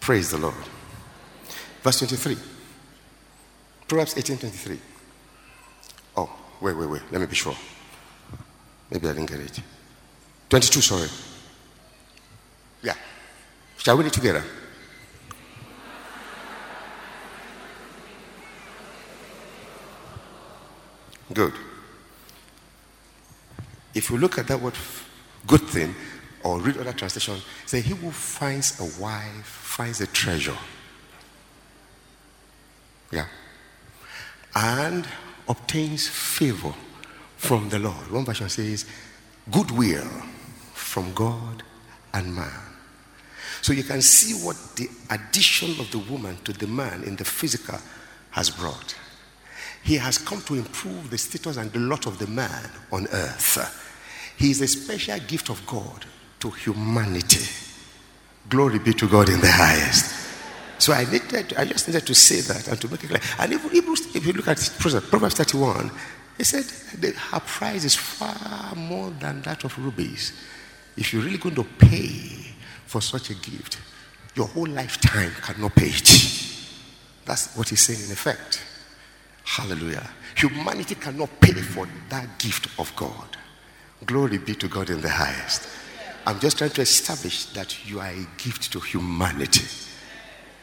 Praise 0.00 0.30
the 0.30 0.38
Lord. 0.38 0.54
Verse 1.82 1.98
23. 1.98 2.36
Proverbs 3.86 4.16
18 4.16 4.38
23. 4.38 4.78
Oh, 6.16 6.30
wait, 6.60 6.76
wait, 6.76 6.88
wait. 6.88 7.02
Let 7.10 7.20
me 7.20 7.26
be 7.26 7.34
sure. 7.34 7.56
Maybe 8.90 9.08
I 9.08 9.12
didn't 9.12 9.30
get 9.30 9.40
it. 9.40 9.60
22, 10.48 10.80
sorry. 10.80 11.08
Yeah. 12.82 12.94
Shall 13.78 13.96
we 13.96 14.02
read 14.02 14.12
it 14.12 14.14
together? 14.14 14.42
Good. 21.32 21.52
If 23.94 24.10
you 24.10 24.18
look 24.18 24.38
at 24.38 24.48
that 24.48 24.60
word 24.60 24.74
good 25.46 25.62
thing 25.62 25.94
or 26.42 26.58
read 26.58 26.76
other 26.78 26.92
translation, 26.92 27.36
say 27.66 27.80
he 27.80 27.94
who 27.94 28.10
finds 28.10 28.80
a 28.80 29.00
wife 29.00 29.46
finds 29.46 30.00
a 30.00 30.06
treasure. 30.08 30.56
Yeah. 33.12 33.26
And 34.54 35.06
obtains 35.48 36.08
favor 36.08 36.74
from 37.40 37.70
the 37.70 37.78
Lord. 37.78 38.10
One 38.10 38.26
version 38.26 38.50
says 38.50 38.84
goodwill 39.50 40.06
from 40.74 41.14
God 41.14 41.62
and 42.12 42.36
man. 42.36 42.60
So 43.62 43.72
you 43.72 43.82
can 43.82 44.02
see 44.02 44.44
what 44.44 44.56
the 44.76 44.88
addition 45.08 45.70
of 45.80 45.90
the 45.90 45.98
woman 45.98 46.36
to 46.44 46.52
the 46.52 46.66
man 46.66 47.02
in 47.02 47.16
the 47.16 47.24
physical 47.24 47.78
has 48.32 48.50
brought. 48.50 48.94
He 49.82 49.96
has 49.96 50.18
come 50.18 50.42
to 50.42 50.54
improve 50.54 51.08
the 51.08 51.16
status 51.16 51.56
and 51.56 51.72
the 51.72 51.78
lot 51.78 52.06
of 52.06 52.18
the 52.18 52.26
man 52.26 52.70
on 52.92 53.06
earth. 53.10 54.34
He 54.36 54.50
is 54.50 54.60
a 54.60 54.68
special 54.68 55.18
gift 55.20 55.48
of 55.48 55.66
God 55.66 56.04
to 56.40 56.50
humanity. 56.50 57.48
Glory 58.50 58.80
be 58.80 58.92
to 58.92 59.08
God 59.08 59.30
in 59.30 59.40
the 59.40 59.50
highest. 59.50 60.14
So 60.78 60.92
I 60.92 61.04
needed, 61.10 61.54
I 61.56 61.64
just 61.64 61.88
needed 61.88 62.06
to 62.06 62.14
say 62.14 62.42
that 62.42 62.68
and 62.68 62.78
to 62.82 62.88
make 62.88 63.02
it 63.02 63.08
clear. 63.08 63.20
And 63.38 63.54
if, 63.54 64.14
if 64.14 64.26
you 64.26 64.32
look 64.34 64.48
at 64.48 64.58
Proverbs 64.78 65.34
31, 65.34 65.90
he 66.36 66.44
said 66.44 66.64
that 67.00 67.14
her 67.14 67.40
price 67.40 67.84
is 67.84 67.94
far 67.94 68.74
more 68.74 69.10
than 69.10 69.42
that 69.42 69.64
of 69.64 69.78
rubies. 69.78 70.32
If 70.96 71.12
you're 71.12 71.22
really 71.22 71.38
going 71.38 71.54
to 71.56 71.64
pay 71.64 72.54
for 72.86 73.00
such 73.00 73.30
a 73.30 73.34
gift, 73.34 73.78
your 74.34 74.46
whole 74.46 74.66
lifetime 74.66 75.32
cannot 75.42 75.74
pay 75.74 75.88
it. 75.88 76.56
That's 77.24 77.54
what 77.56 77.68
he's 77.68 77.82
saying 77.82 78.04
in 78.06 78.12
effect. 78.12 78.62
Hallelujah. 79.44 80.08
Humanity 80.36 80.94
cannot 80.94 81.40
pay 81.40 81.52
for 81.52 81.88
that 82.08 82.38
gift 82.38 82.68
of 82.78 82.94
God. 82.96 83.36
Glory 84.06 84.38
be 84.38 84.54
to 84.54 84.68
God 84.68 84.90
in 84.90 85.00
the 85.00 85.08
highest. 85.08 85.68
I'm 86.26 86.38
just 86.38 86.58
trying 86.58 86.70
to 86.70 86.82
establish 86.82 87.46
that 87.46 87.86
you 87.86 88.00
are 88.00 88.08
a 88.08 88.26
gift 88.38 88.72
to 88.72 88.80
humanity. 88.80 89.66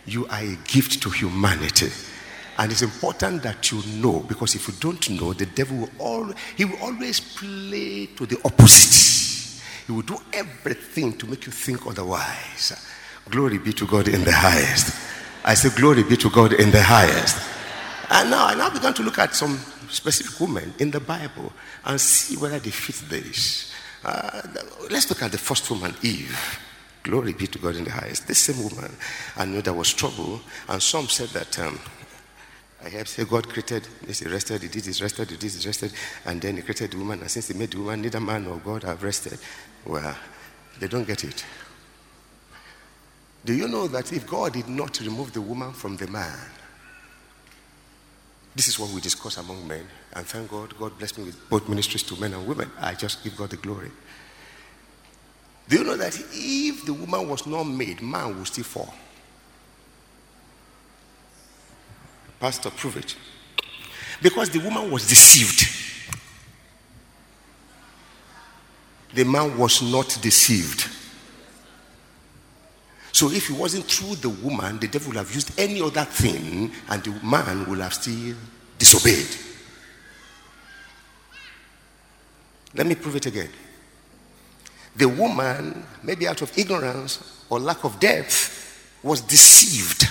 You 0.06 0.26
are 0.28 0.40
a 0.40 0.56
gift 0.66 1.02
to 1.04 1.10
humanity. 1.10 1.90
And 2.58 2.72
it's 2.72 2.82
important 2.82 3.44
that 3.44 3.72
you 3.72 3.84
know, 4.02 4.22
because 4.22 4.56
if 4.56 4.68
you 4.68 4.74
don't 4.80 5.10
know, 5.12 5.34
the 5.34 5.46
devil 5.46 5.78
will 5.78 5.90
always, 6.00 6.36
he 6.56 6.66
will 6.66 6.80
always 6.82 7.20
play 7.20 8.08
to 8.08 8.26
the 8.26 8.40
opposite. 8.44 9.64
He 9.86 9.92
will 9.92 10.02
do 10.02 10.18
everything 10.34 11.18
to 11.18 11.28
make 11.28 11.46
you 11.46 11.52
think 11.52 11.86
otherwise. 11.86 12.74
Glory 13.30 13.58
be 13.58 13.74
to 13.74 13.86
God 13.86 14.08
in 14.08 14.24
the 14.24 14.32
highest. 14.32 14.96
I 15.44 15.54
say, 15.54 15.70
Glory 15.70 16.04
be 16.04 16.18
to 16.18 16.30
God 16.30 16.54
in 16.54 16.72
the 16.72 16.82
highest. 16.82 17.38
And 18.10 18.32
now 18.32 18.48
I 18.48 18.56
now 18.56 18.70
began 18.70 18.94
to 18.96 19.04
look 19.04 19.20
at 19.20 19.36
some 19.36 19.58
specific 19.90 20.40
women 20.40 20.74
in 20.80 20.92
the 20.92 21.00
Bible 21.00 21.52
and 21.86 22.00
see 22.00 22.38
whether 22.38 22.60
they 22.60 22.70
fit 22.70 23.10
this. 23.10 23.72
Uh, 24.04 24.42
let's 24.90 25.10
look 25.10 25.22
at 25.22 25.32
the 25.32 25.38
first 25.38 25.70
woman, 25.70 25.94
Eve. 26.02 26.60
Glory 27.04 27.34
be 27.34 27.48
to 27.48 27.60
God 27.60 27.76
in 27.76 27.84
the 27.84 27.92
highest. 27.92 28.28
This 28.28 28.40
same 28.40 28.64
woman, 28.64 28.92
I 29.36 29.46
knew 29.46 29.62
there 29.62 29.74
was 29.74 29.94
trouble, 29.94 30.42
and 30.68 30.82
some 30.82 31.08
said 31.08 31.30
that 31.30 31.58
um, 31.60 31.80
I 32.84 32.90
have 32.90 33.08
said 33.08 33.28
God 33.28 33.50
created 33.50 33.88
this, 34.04 34.20
he 34.20 34.30
rested, 34.30 34.62
he 34.62 34.68
did 34.68 34.84
this, 34.84 35.02
rested, 35.02 35.30
he 35.30 35.38
did 35.38 35.50
this, 35.50 35.66
rested, 35.66 35.92
and 36.26 36.40
then 36.40 36.58
he 36.58 36.62
created 36.62 36.92
the 36.92 36.98
woman, 36.98 37.22
and 37.22 37.32
since 37.32 37.48
he 37.48 37.54
made 37.56 37.72
the 37.72 37.80
woman, 37.80 38.02
neither 38.02 38.20
man 38.20 38.44
nor 38.44 38.58
God 38.58 38.84
have 38.84 39.02
rested. 39.02 39.40
Well, 39.86 40.16
they 40.80 40.88
don't 40.88 41.08
get 41.08 41.24
it. 41.24 41.44
Do 43.44 43.54
you 43.54 43.68
know 43.68 43.88
that 43.88 44.14
if 44.14 44.28
God 44.28 44.54
did 44.54 44.68
not 44.68 45.00
remove 45.00 45.34
the 45.34 45.42
woman 45.42 45.74
from 45.74 45.98
the 45.98 46.08
man, 46.08 46.38
this 48.58 48.68
is 48.68 48.80
what 48.80 48.90
we 48.90 49.00
discuss 49.02 49.38
among 49.38 49.68
men. 49.68 49.86
And 50.14 50.26
thank 50.26 50.50
God, 50.50 50.76
God 50.80 50.98
bless 50.98 51.16
me 51.16 51.26
with 51.26 51.50
both 51.50 51.70
ministries 51.70 52.02
to 52.04 52.20
men 52.20 52.34
and 52.34 52.48
women. 52.48 52.72
I 52.80 52.96
just 52.96 53.24
give 53.24 53.38
God 53.38 53.52
the 53.52 53.58
glory. 53.58 53.92
Do 55.70 55.78
you 55.78 55.84
know 55.84 55.96
that 55.96 56.18
if 56.34 56.84
the 56.86 56.94
woman 56.94 57.30
was 57.30 57.46
not 57.46 57.66
made, 57.66 58.02
man 58.02 58.36
would 58.36 58.48
still 58.48 58.64
fall? 58.64 58.96
Pastor, 62.40 62.70
prove 62.70 62.98
it. 62.98 63.16
Because 64.22 64.50
the 64.50 64.60
woman 64.60 64.92
was 64.92 65.08
deceived. 65.08 65.68
The 69.14 69.24
man 69.24 69.58
was 69.58 69.82
not 69.82 70.18
deceived. 70.22 70.88
So 73.12 73.32
if 73.32 73.50
it 73.50 73.58
wasn't 73.58 73.86
through 73.86 74.16
the 74.18 74.30
woman, 74.30 74.78
the 74.78 74.88
devil 74.88 75.08
would 75.08 75.18
have 75.18 75.34
used 75.34 75.60
any 75.60 75.82
other 75.82 76.04
thing 76.04 76.72
and 76.90 77.04
the 77.04 77.12
man 77.26 77.68
would 77.68 77.80
have 77.80 77.94
still 77.94 78.36
disobeyed. 78.78 79.28
Let 82.76 82.86
me 82.86 82.94
prove 82.94 83.16
it 83.16 83.26
again. 83.26 83.50
The 84.96 85.08
woman, 85.08 85.84
maybe 86.04 86.28
out 86.28 86.42
of 86.42 86.56
ignorance 86.58 87.44
or 87.50 87.60
lack 87.60 87.84
of 87.84 88.00
depth, 88.00 89.00
was 89.02 89.22
deceived. 89.22 90.06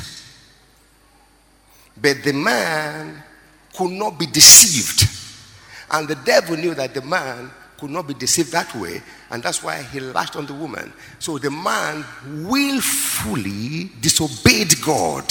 But 2.00 2.22
the 2.22 2.32
man 2.32 3.22
could 3.76 3.92
not 3.92 4.18
be 4.18 4.26
deceived. 4.26 5.08
And 5.90 6.08
the 6.08 6.16
devil 6.16 6.56
knew 6.56 6.74
that 6.74 6.94
the 6.94 7.02
man 7.02 7.50
could 7.78 7.90
not 7.90 8.08
be 8.08 8.14
deceived 8.14 8.52
that 8.52 8.74
way, 8.74 9.02
and 9.30 9.42
that's 9.42 9.62
why 9.62 9.82
he 9.82 10.00
lashed 10.00 10.36
on 10.36 10.46
the 10.46 10.54
woman. 10.54 10.92
So 11.18 11.38
the 11.38 11.50
man 11.50 12.04
willfully 12.48 13.90
disobeyed 14.00 14.80
God. 14.80 15.30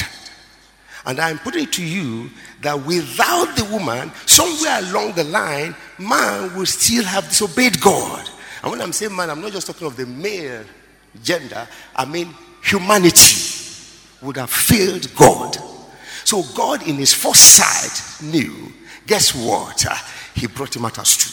And 1.07 1.19
I'm 1.19 1.37
putting 1.39 1.63
it 1.63 1.73
to 1.73 1.83
you 1.83 2.29
that 2.61 2.83
without 2.85 3.55
the 3.55 3.65
woman, 3.65 4.11
somewhere 4.25 4.79
along 4.79 5.13
the 5.13 5.23
line, 5.23 5.75
man 5.99 6.55
will 6.55 6.65
still 6.65 7.03
have 7.03 7.29
disobeyed 7.29 7.79
God. 7.79 8.27
And 8.63 8.71
when 8.71 8.81
I'm 8.81 8.93
saying 8.93 9.15
man, 9.15 9.29
I'm 9.29 9.41
not 9.41 9.51
just 9.51 9.67
talking 9.67 9.85
of 9.85 9.95
the 9.95 10.05
male 10.05 10.63
gender, 11.23 11.67
I 11.95 12.05
mean 12.05 12.33
humanity 12.63 13.61
would 14.21 14.37
have 14.37 14.49
failed 14.49 15.13
God. 15.15 15.57
So 16.25 16.43
God, 16.55 16.85
in 16.87 16.95
his 16.95 17.13
foresight, 17.13 18.21
knew 18.21 18.73
guess 19.07 19.33
what? 19.33 19.85
He 20.33 20.47
brought 20.47 20.75
him 20.75 20.85
out 20.85 20.99
as 20.99 21.15
true. 21.15 21.31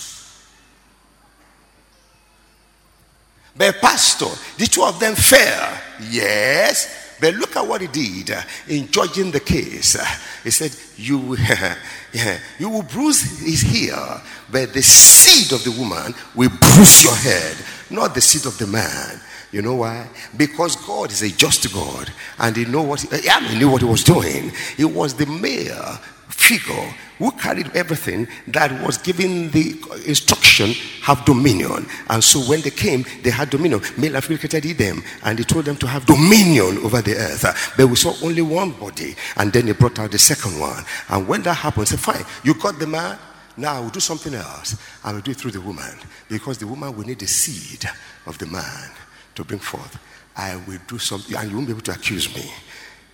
But 3.57 3.81
pastor, 3.81 4.27
the 4.59 4.67
two 4.67 4.83
of 4.83 5.01
them 5.01 5.15
fell. 5.15 5.79
Yes. 6.11 7.17
But 7.21 7.35
look 7.35 7.55
at 7.57 7.67
what 7.67 7.81
he 7.81 7.87
did 7.87 8.33
uh, 8.33 8.43
in 8.69 8.91
judging 8.91 9.31
the 9.31 9.41
case. 9.41 9.97
Uh, 9.97 10.05
he 10.43 10.51
said, 10.51 10.75
You, 10.97 11.37
yeah, 12.13 12.39
you 12.59 12.69
will 12.69 12.83
bruise 12.83 13.39
his 13.39 13.61
heel, 13.61 14.21
but 14.51 14.73
the 14.73 14.83
seed 14.83 15.53
of 15.53 15.63
the 15.63 15.71
woman 15.71 16.15
will 16.35 16.51
bruise 16.51 17.05
your 17.05 17.15
head, 17.15 17.57
not 17.91 18.15
the 18.15 18.21
seed 18.21 18.47
of 18.47 18.59
the 18.59 18.67
man. 18.67 19.21
You 19.53 19.61
know 19.61 19.77
why? 19.77 20.09
Because 20.37 20.77
God 20.77 21.13
is 21.13 21.23
a 21.23 21.31
just 21.31 21.73
God, 21.73 22.11
and 22.39 22.57
He 22.57 22.65
know 22.65 22.83
what 22.83 23.03
he, 23.03 23.29
I 23.29 23.59
knew 23.59 23.71
what 23.71 23.83
He 23.83 23.89
was 23.89 24.03
doing. 24.03 24.51
He 24.79 24.85
was 24.85 25.15
the 25.15 25.27
male 25.27 25.99
figure 26.29 26.95
who 27.19 27.31
carried 27.33 27.71
everything 27.77 28.27
that 28.49 28.73
was 28.85 28.97
given 28.97 29.51
the 29.51 29.77
instruction 30.07 30.71
have 31.03 31.25
dominion. 31.27 31.87
And 32.09 32.25
so 32.25 32.41
when 32.41 32.63
they 32.63 32.71
came, 32.71 33.05
they 33.23 33.31
had 33.31 33.51
dominion. 33.51 33.83
Male 33.99 34.17
and 34.17 34.25
female 34.25 34.41
created 34.41 34.79
them, 34.79 35.05
and 35.23 35.39
he 35.39 35.45
told 35.45 35.67
them 35.67 35.77
to 35.77 35.87
have 35.87 36.07
dominion 36.07 36.79
over 36.79 37.03
the 37.03 37.15
earth. 37.15 37.75
But 37.77 37.87
we 37.87 37.97
saw 37.97 38.15
only 38.25 38.43
one 38.43 38.73
body, 38.73 39.15
and 39.37 39.53
then 39.53 39.67
he 39.67 39.73
brought 39.75 39.99
out 39.99 40.11
the 40.11 40.19
second 40.19 40.59
one. 40.59 40.83
And 41.11 41.29
when 41.29 41.43
that 41.43 41.55
happened, 41.55 41.89
said, 41.89 42.01
Fine, 42.01 42.25
you 42.43 42.55
got 42.55 42.79
the 42.79 42.87
man. 42.87 43.19
Now 43.55 43.77
I 43.77 43.81
will 43.81 43.91
do 43.91 44.01
something 44.01 44.33
else. 44.33 44.77
I 45.05 45.13
will 45.13 45.21
do 45.21 45.33
it 45.33 45.37
through 45.37 45.51
the 45.51 45.61
woman. 45.61 45.95
Because 46.29 46.57
the 46.57 46.67
woman 46.67 46.97
will 46.97 47.05
need 47.05 47.19
the 47.19 47.27
seed 47.27 47.85
of 48.27 48.39
the 48.39 48.47
man 48.47 48.91
to 49.35 49.45
bring 49.45 49.61
forth. 49.61 49.99
I 50.37 50.57
will 50.67 50.79
do 50.87 50.99
something, 50.99 51.37
and 51.37 51.51
you 51.51 51.57
won't 51.57 51.69
be 51.69 51.73
able 51.73 51.83
to 51.83 51.93
accuse 51.93 52.35
me. 52.35 52.51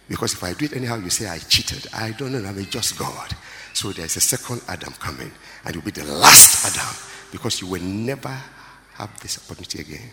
Because 0.08 0.34
if 0.34 0.42
I 0.42 0.54
do 0.54 0.64
it 0.64 0.72
anyhow, 0.72 0.96
you 0.96 1.10
say 1.10 1.28
I 1.28 1.38
cheated. 1.38 1.86
I 1.92 2.12
don't 2.12 2.32
know, 2.32 2.48
I'm 2.48 2.56
a 2.56 2.62
just 2.62 2.98
God. 2.98 3.34
So 3.74 3.92
there's 3.92 4.16
a 4.16 4.20
second 4.20 4.62
Adam 4.68 4.92
coming, 4.94 5.30
and 5.64 5.74
you'll 5.74 5.84
be 5.84 5.90
the 5.90 6.04
last 6.04 6.66
Adam 6.66 6.96
because 7.30 7.60
you 7.60 7.66
will 7.66 7.82
never 7.82 8.36
have 8.94 9.20
this 9.20 9.38
opportunity 9.38 9.80
again. 9.80 10.10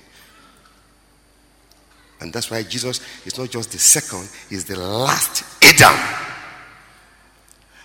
And 2.19 2.31
that's 2.31 2.49
why 2.49 2.63
Jesus 2.63 3.01
is 3.25 3.37
not 3.37 3.49
just 3.49 3.71
the 3.71 3.77
second, 3.77 4.29
he's 4.49 4.65
the 4.65 4.79
last 4.79 5.43
Adam. 5.63 5.97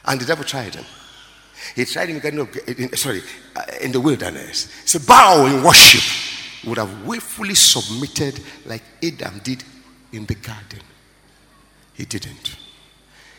And 0.04 0.20
the 0.20 0.24
devil 0.24 0.44
tried 0.44 0.74
him. 0.74 0.84
He 1.76 1.84
tried 1.84 2.08
him 2.08 2.20
in, 2.66 2.96
sorry, 2.96 3.22
uh, 3.54 3.62
in 3.80 3.92
the 3.92 4.00
wilderness. 4.00 4.72
He 4.82 4.88
said, 4.88 5.06
bow 5.06 5.46
in 5.46 5.62
worship. 5.62 6.39
Would 6.66 6.78
have 6.78 7.06
willfully 7.06 7.54
submitted 7.54 8.40
like 8.66 8.82
Adam 9.02 9.40
did 9.42 9.64
in 10.12 10.26
the 10.26 10.34
garden. 10.34 10.80
He 11.94 12.04
didn't. 12.04 12.56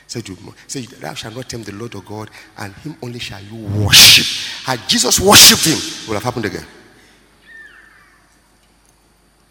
Said 0.08 0.28
you 0.28 0.38
say 0.68 0.82
thou 0.86 1.14
shalt 1.14 1.36
not 1.36 1.48
tempt 1.48 1.68
the 1.68 1.74
Lord 1.74 1.96
of 1.96 2.06
God, 2.06 2.30
and 2.58 2.74
him 2.74 2.98
only 3.02 3.20
shall 3.20 3.42
you 3.42 3.56
worship. 3.56 4.26
Had 4.66 4.88
Jesus 4.90 5.20
worshipped 5.20 5.66
him, 5.66 5.78
it 5.78 6.08
would 6.08 6.16
have 6.16 6.24
happened 6.24 6.46
again. 6.46 6.66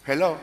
Hello? 0.05 0.37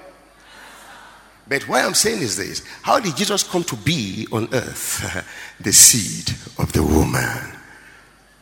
But 1.48 1.62
what 1.68 1.84
I'm 1.84 1.94
saying 1.94 2.20
is 2.20 2.36
this 2.36 2.66
how 2.82 3.00
did 3.00 3.16
Jesus 3.16 3.42
come 3.42 3.64
to 3.64 3.76
be 3.76 4.26
on 4.32 4.48
earth? 4.52 5.24
the 5.60 5.72
seed 5.72 6.30
of 6.58 6.72
the 6.72 6.82
woman. 6.82 7.56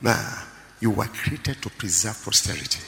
Man, 0.01 0.39
you 0.81 0.91
were 0.91 1.07
created 1.07 1.63
to 1.63 1.71
preserve 1.71 2.21
posterity. 2.25 2.81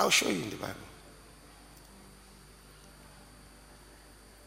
I'll 0.00 0.10
show 0.10 0.28
you 0.28 0.42
in 0.42 0.48
the 0.48 0.56
Bible. 0.56 0.74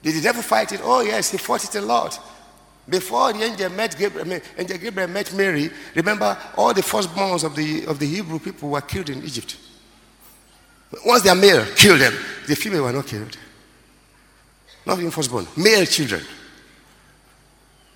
Did 0.01 0.15
the 0.15 0.21
devil 0.21 0.41
fight 0.41 0.71
it? 0.71 0.81
Oh, 0.83 1.01
yes, 1.01 1.29
he 1.29 1.37
fought 1.37 1.63
it 1.63 1.75
a 1.75 1.81
lot. 1.81 2.19
Before 2.89 3.31
the 3.31 3.43
angel 3.43 3.69
met 3.69 3.95
Gabriel, 3.97 4.41
angel 4.57 4.77
Gabriel 4.77 5.09
met 5.09 5.31
Mary, 5.33 5.69
remember 5.95 6.37
all 6.57 6.73
the 6.73 6.81
firstborns 6.81 7.43
of 7.43 7.55
the, 7.55 7.85
of 7.85 7.99
the 7.99 8.07
Hebrew 8.07 8.39
people 8.39 8.69
were 8.69 8.81
killed 8.81 9.09
in 9.09 9.23
Egypt. 9.23 9.57
Once 11.05 11.21
they 11.21 11.29
are 11.29 11.35
male, 11.35 11.65
kill 11.75 11.97
them. 11.97 12.13
The 12.47 12.55
female 12.55 12.83
were 12.83 12.91
not 12.91 13.07
killed. 13.07 13.37
Not 14.85 14.97
even 14.97 15.11
firstborn, 15.11 15.47
male 15.55 15.85
children. 15.85 16.23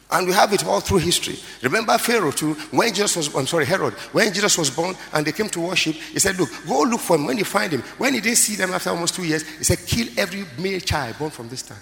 And 0.10 0.26
we 0.26 0.34
have 0.34 0.54
it 0.54 0.66
all 0.66 0.80
through 0.80 1.00
history. 1.00 1.36
Remember 1.62 1.98
Pharaoh 1.98 2.32
too, 2.32 2.54
when 2.72 2.90
Jesus 2.90 3.18
was, 3.18 3.36
I'm 3.36 3.46
sorry, 3.46 3.66
Herod, 3.66 3.94
when 4.14 4.34
Jesus 4.34 4.58
was 4.58 4.70
born 4.70 4.96
and 5.12 5.26
they 5.26 5.34
came 5.34 5.50
to 5.50 5.60
worship, 5.60 5.96
he 5.96 6.20
said, 6.20 6.38
Look, 6.38 6.50
go 6.66 6.84
look 6.84 7.02
for 7.02 7.18
him. 7.18 7.26
When 7.26 7.38
you 7.38 7.44
find 7.44 7.74
him, 7.74 7.82
when 7.98 8.14
he 8.14 8.22
didn't 8.22 8.38
see 8.38 8.56
them 8.56 8.72
after 8.72 8.90
almost 8.90 9.16
two 9.16 9.26
years, 9.26 9.46
he 9.58 9.66
said, 9.66 9.80
Kill 9.86 10.08
every 10.18 10.46
male 10.58 10.80
child 10.80 11.18
born 11.20 11.32
from 11.32 11.50
this 11.50 11.62
time. 11.62 11.78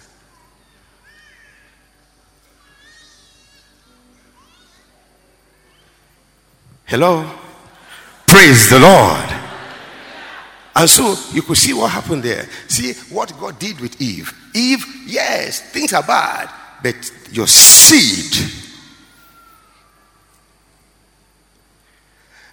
Hello? 6.85 7.31
Praise 8.25 8.69
the 8.71 8.79
Lord. 8.79 9.29
And 10.75 10.89
so 10.89 11.15
you 11.31 11.43
could 11.43 11.57
see 11.57 11.73
what 11.73 11.91
happened 11.91 12.23
there. 12.23 12.47
See 12.67 12.93
what 13.13 13.31
God 13.39 13.59
did 13.59 13.79
with 13.79 14.01
Eve. 14.01 14.33
Eve, 14.55 14.83
yes, 15.05 15.61
things 15.71 15.93
are 15.93 16.03
bad 16.03 16.49
but 16.85 17.11
your 17.31 17.47
seed. 17.47 18.47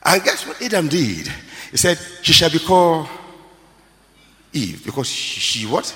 And 0.02 0.24
guess 0.24 0.46
what 0.46 0.62
Adam 0.62 0.88
did? 0.88 1.30
He 1.70 1.76
said, 1.76 1.98
She 2.22 2.32
shall 2.32 2.48
be 2.48 2.58
called 2.58 3.08
Eve 4.54 4.86
because 4.86 5.06
she, 5.06 5.66
what? 5.66 5.94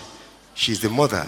She's 0.53 0.81
the 0.83 0.91
mother 0.91 1.27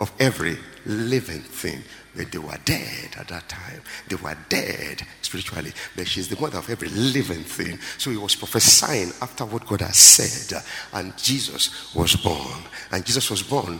of 0.00 0.10
every 0.18 0.58
living 0.84 1.42
thing. 1.42 1.80
But 2.16 2.32
they 2.32 2.38
were 2.38 2.58
dead 2.64 3.14
at 3.16 3.28
that 3.28 3.48
time. 3.48 3.80
They 4.08 4.16
were 4.16 4.36
dead 4.48 5.02
spiritually. 5.22 5.72
But 5.94 6.08
she's 6.08 6.26
the 6.26 6.40
mother 6.40 6.58
of 6.58 6.68
every 6.68 6.88
living 6.88 7.44
thing. 7.44 7.78
So 7.98 8.10
he 8.10 8.16
was 8.16 8.34
prophesying 8.34 9.12
after 9.22 9.44
what 9.44 9.64
God 9.64 9.82
has 9.82 9.96
said. 9.96 10.60
And 10.92 11.16
Jesus 11.16 11.94
was 11.94 12.16
born. 12.16 12.64
And 12.90 13.06
Jesus 13.06 13.30
was 13.30 13.44
born 13.44 13.78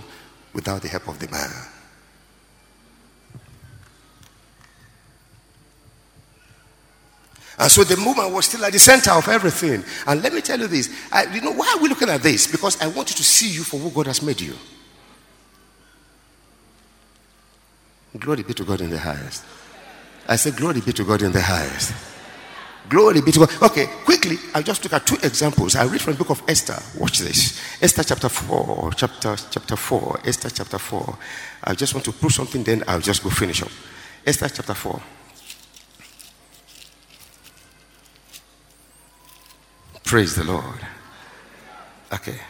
without 0.52 0.82
the 0.82 0.88
help 0.88 1.08
of 1.08 1.18
the 1.18 1.28
man. 1.28 1.50
And 7.58 7.70
so 7.70 7.82
the 7.82 7.96
movement 7.96 8.32
was 8.32 8.46
still 8.46 8.64
at 8.64 8.72
the 8.72 8.78
center 8.78 9.10
of 9.10 9.26
everything. 9.28 9.82
And 10.06 10.22
let 10.22 10.32
me 10.32 10.40
tell 10.40 10.58
you 10.58 10.68
this. 10.68 10.94
I, 11.10 11.24
you 11.34 11.40
know, 11.40 11.52
why 11.52 11.74
are 11.76 11.82
we 11.82 11.88
looking 11.88 12.08
at 12.08 12.22
this? 12.22 12.46
Because 12.46 12.80
I 12.80 12.86
want 12.86 13.10
you 13.10 13.16
to 13.16 13.24
see 13.24 13.50
you 13.50 13.64
for 13.64 13.78
who 13.78 13.90
God 13.90 14.06
has 14.06 14.22
made 14.22 14.40
you. 14.40 14.54
Glory 18.16 18.42
be 18.42 18.54
to 18.54 18.64
God 18.64 18.80
in 18.80 18.90
the 18.90 18.98
highest. 18.98 19.44
I 20.28 20.36
said, 20.36 20.56
Glory 20.56 20.80
be 20.80 20.92
to 20.92 21.04
God 21.04 21.22
in 21.22 21.32
the 21.32 21.40
highest. 21.40 21.94
Glory 22.88 23.20
be 23.20 23.32
to 23.32 23.40
God. 23.40 23.50
Okay, 23.62 23.86
quickly, 24.04 24.36
I'll 24.54 24.62
just 24.62 24.82
look 24.82 24.92
at 24.92 25.06
two 25.06 25.16
examples. 25.16 25.76
I 25.76 25.84
read 25.84 26.00
from 26.00 26.14
the 26.14 26.18
book 26.18 26.30
of 26.30 26.42
Esther. 26.48 26.78
Watch 26.98 27.18
this. 27.18 27.60
Esther 27.82 28.02
chapter 28.02 28.28
4, 28.28 28.92
chapter, 28.94 29.36
chapter 29.50 29.76
4, 29.76 30.20
Esther 30.24 30.50
chapter 30.50 30.78
4. 30.78 31.18
I 31.64 31.74
just 31.74 31.92
want 31.94 32.04
to 32.06 32.12
prove 32.12 32.32
something, 32.32 32.62
then 32.62 32.84
I'll 32.88 33.00
just 33.00 33.22
go 33.22 33.30
finish 33.30 33.62
up. 33.62 33.70
Esther 34.24 34.48
chapter 34.48 34.74
4. 34.74 35.02
Praise 40.08 40.34
the 40.34 40.44
Lord. 40.44 40.80
Okay. 42.10 42.40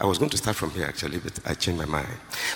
I 0.00 0.04
was 0.04 0.18
going 0.18 0.30
to 0.30 0.36
start 0.36 0.56
from 0.56 0.70
here 0.70 0.86
actually, 0.86 1.18
but 1.18 1.38
I 1.46 1.54
changed 1.54 1.78
my 1.78 1.84
mind. 1.84 2.08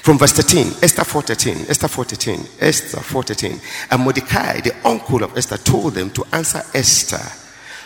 From 0.02 0.18
verse 0.18 0.32
13, 0.32 0.82
Esther 0.82 1.02
4.13, 1.02 1.70
Esther 1.70 1.86
4.13, 1.86 2.60
Esther 2.60 2.98
4.13. 2.98 3.92
And 3.92 4.02
Mordecai, 4.02 4.60
the 4.60 4.74
uncle 4.84 5.22
of 5.22 5.38
Esther, 5.38 5.58
told 5.58 5.94
them 5.94 6.10
to 6.10 6.24
answer 6.32 6.60
Esther 6.74 7.22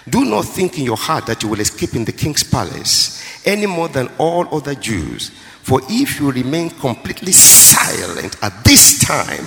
Do 0.09 0.25
not 0.25 0.47
think 0.47 0.79
in 0.79 0.85
your 0.85 0.97
heart 0.97 1.27
that 1.27 1.43
you 1.43 1.51
will 1.51 1.61
escape 1.61 1.95
in 1.95 2.07
the 2.07 2.13
king's 2.13 2.43
palace 2.43 3.23
any 3.47 3.67
more 3.67 3.89
than 3.89 4.09
all 4.17 4.49
other 4.57 4.75
Jews. 4.75 5.31
For 5.63 5.81
if 5.89 6.21
you 6.21 6.31
remain 6.31 6.71
completely 6.71 7.33
silent 7.33 8.37
at 8.43 8.65
this 8.65 8.99
time, 8.99 9.47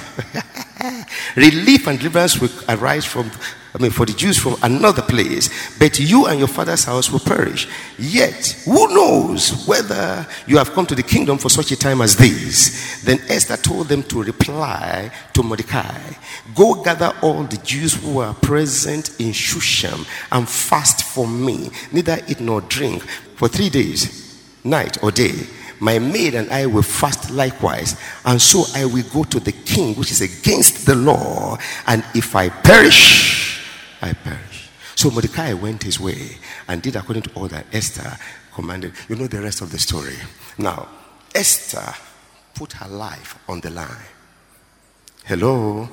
relief 1.36 1.88
and 1.88 2.00
deliverance 2.00 2.40
will 2.40 2.52
arise 2.70 3.06
from 3.06 3.32
I 3.76 3.78
mean, 3.78 3.92
for 3.92 4.06
the 4.06 4.14
Jews 4.14 4.38
from 4.38 4.56
another 4.64 5.02
place, 5.02 5.50
but 5.78 6.00
you 6.00 6.28
and 6.28 6.40
your 6.40 6.48
father's 6.48 6.86
house 6.86 7.12
will 7.12 7.20
perish. 7.20 7.68
Yet, 8.00 8.62
who 8.64 8.88
knows 8.88 9.68
whether 9.68 10.26
you 10.48 10.58
have 10.58 10.72
come 10.72 10.86
to 10.86 10.96
the 10.96 11.04
kingdom 11.04 11.38
for 11.38 11.50
such 11.50 11.72
a 11.72 11.76
time 11.76 12.00
as 12.00 12.16
this? 12.16 13.04
Then 13.04 13.20
Esther 13.28 13.58
told 13.58 13.90
them 13.90 14.04
to 14.04 14.24
reply 14.24 15.12
to 15.34 15.44
Mordecai 15.44 16.00
Go 16.56 16.82
gather 16.84 17.12
all 17.22 17.44
the 17.44 17.58
Jews 17.58 17.96
who 17.96 18.20
are 18.20 18.34
present 18.34 19.20
in 19.20 19.34
Shushan 19.34 20.08
and 20.32 20.48
fast 20.48 21.04
for 21.04 21.28
me, 21.28 21.70
neither 21.92 22.20
eat 22.30 22.40
nor 22.40 22.62
drink 22.62 23.04
for 23.36 23.50
three 23.50 23.70
days, 23.70 24.42
night 24.64 25.04
or 25.04 25.12
day. 25.12 25.34
My 25.80 26.00
maid 26.00 26.36
and 26.36 26.50
I 26.52 26.66
will 26.66 26.84
fast 26.84 27.32
likewise, 27.32 28.00
and 28.24 28.42
so 28.42 28.64
I 28.74 28.86
will 28.86 29.04
go 29.14 29.24
to 29.24 29.40
the 29.40 29.52
king, 29.52 29.96
which 29.96 30.12
is 30.12 30.22
against 30.22 30.86
the 30.86 30.96
law, 30.96 31.58
and 31.88 32.04
if 32.14 32.36
I 32.36 32.50
perish, 32.50 33.62
I 34.02 34.14
perish. 34.14 34.70
So 34.96 35.12
Mordecai 35.12 35.54
went 35.54 35.84
his 35.84 36.00
way 36.00 36.38
and 36.68 36.82
did 36.82 36.96
according 36.96 37.24
to 37.24 37.34
all 37.34 37.48
that 37.50 37.66
Esther 37.74 38.18
commanded. 38.54 38.94
You 39.10 39.18
know 39.18 39.28
the 39.28 39.42
rest 39.42 39.62
of 39.62 39.72
the 39.72 39.80
story. 39.80 40.16
Now, 40.58 40.88
Esther 41.34 41.94
put 42.54 42.74
her 42.74 42.88
life 42.88 43.38
on 43.50 43.60
the 43.60 43.70
line. 43.70 43.90
Hello? 45.26 45.90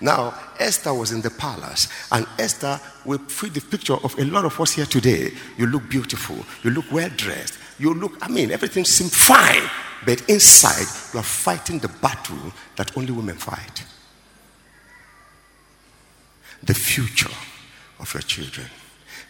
Now, 0.00 0.34
Esther 0.58 0.92
was 0.92 1.12
in 1.12 1.22
the 1.22 1.30
palace, 1.30 1.88
and 2.12 2.26
Esther 2.38 2.78
will 3.06 3.18
fit 3.18 3.54
the 3.54 3.60
picture 3.60 3.94
of 3.94 4.18
a 4.18 4.24
lot 4.24 4.44
of 4.44 4.60
us 4.60 4.72
here 4.72 4.84
today. 4.84 5.30
You 5.56 5.66
look 5.66 5.88
beautiful, 5.88 6.36
you 6.62 6.70
look 6.70 6.84
well 6.92 7.08
dressed, 7.16 7.58
you 7.78 7.94
look, 7.94 8.16
I 8.20 8.28
mean, 8.28 8.50
everything 8.50 8.84
seems 8.84 9.14
fine, 9.14 9.62
but 10.04 10.28
inside 10.28 10.86
you 11.12 11.20
are 11.20 11.22
fighting 11.22 11.78
the 11.78 11.88
battle 11.88 12.52
that 12.76 12.96
only 12.96 13.12
women 13.12 13.36
fight 13.36 13.84
the 16.64 16.74
future 16.74 17.30
of 18.00 18.12
your 18.14 18.22
children, 18.22 18.66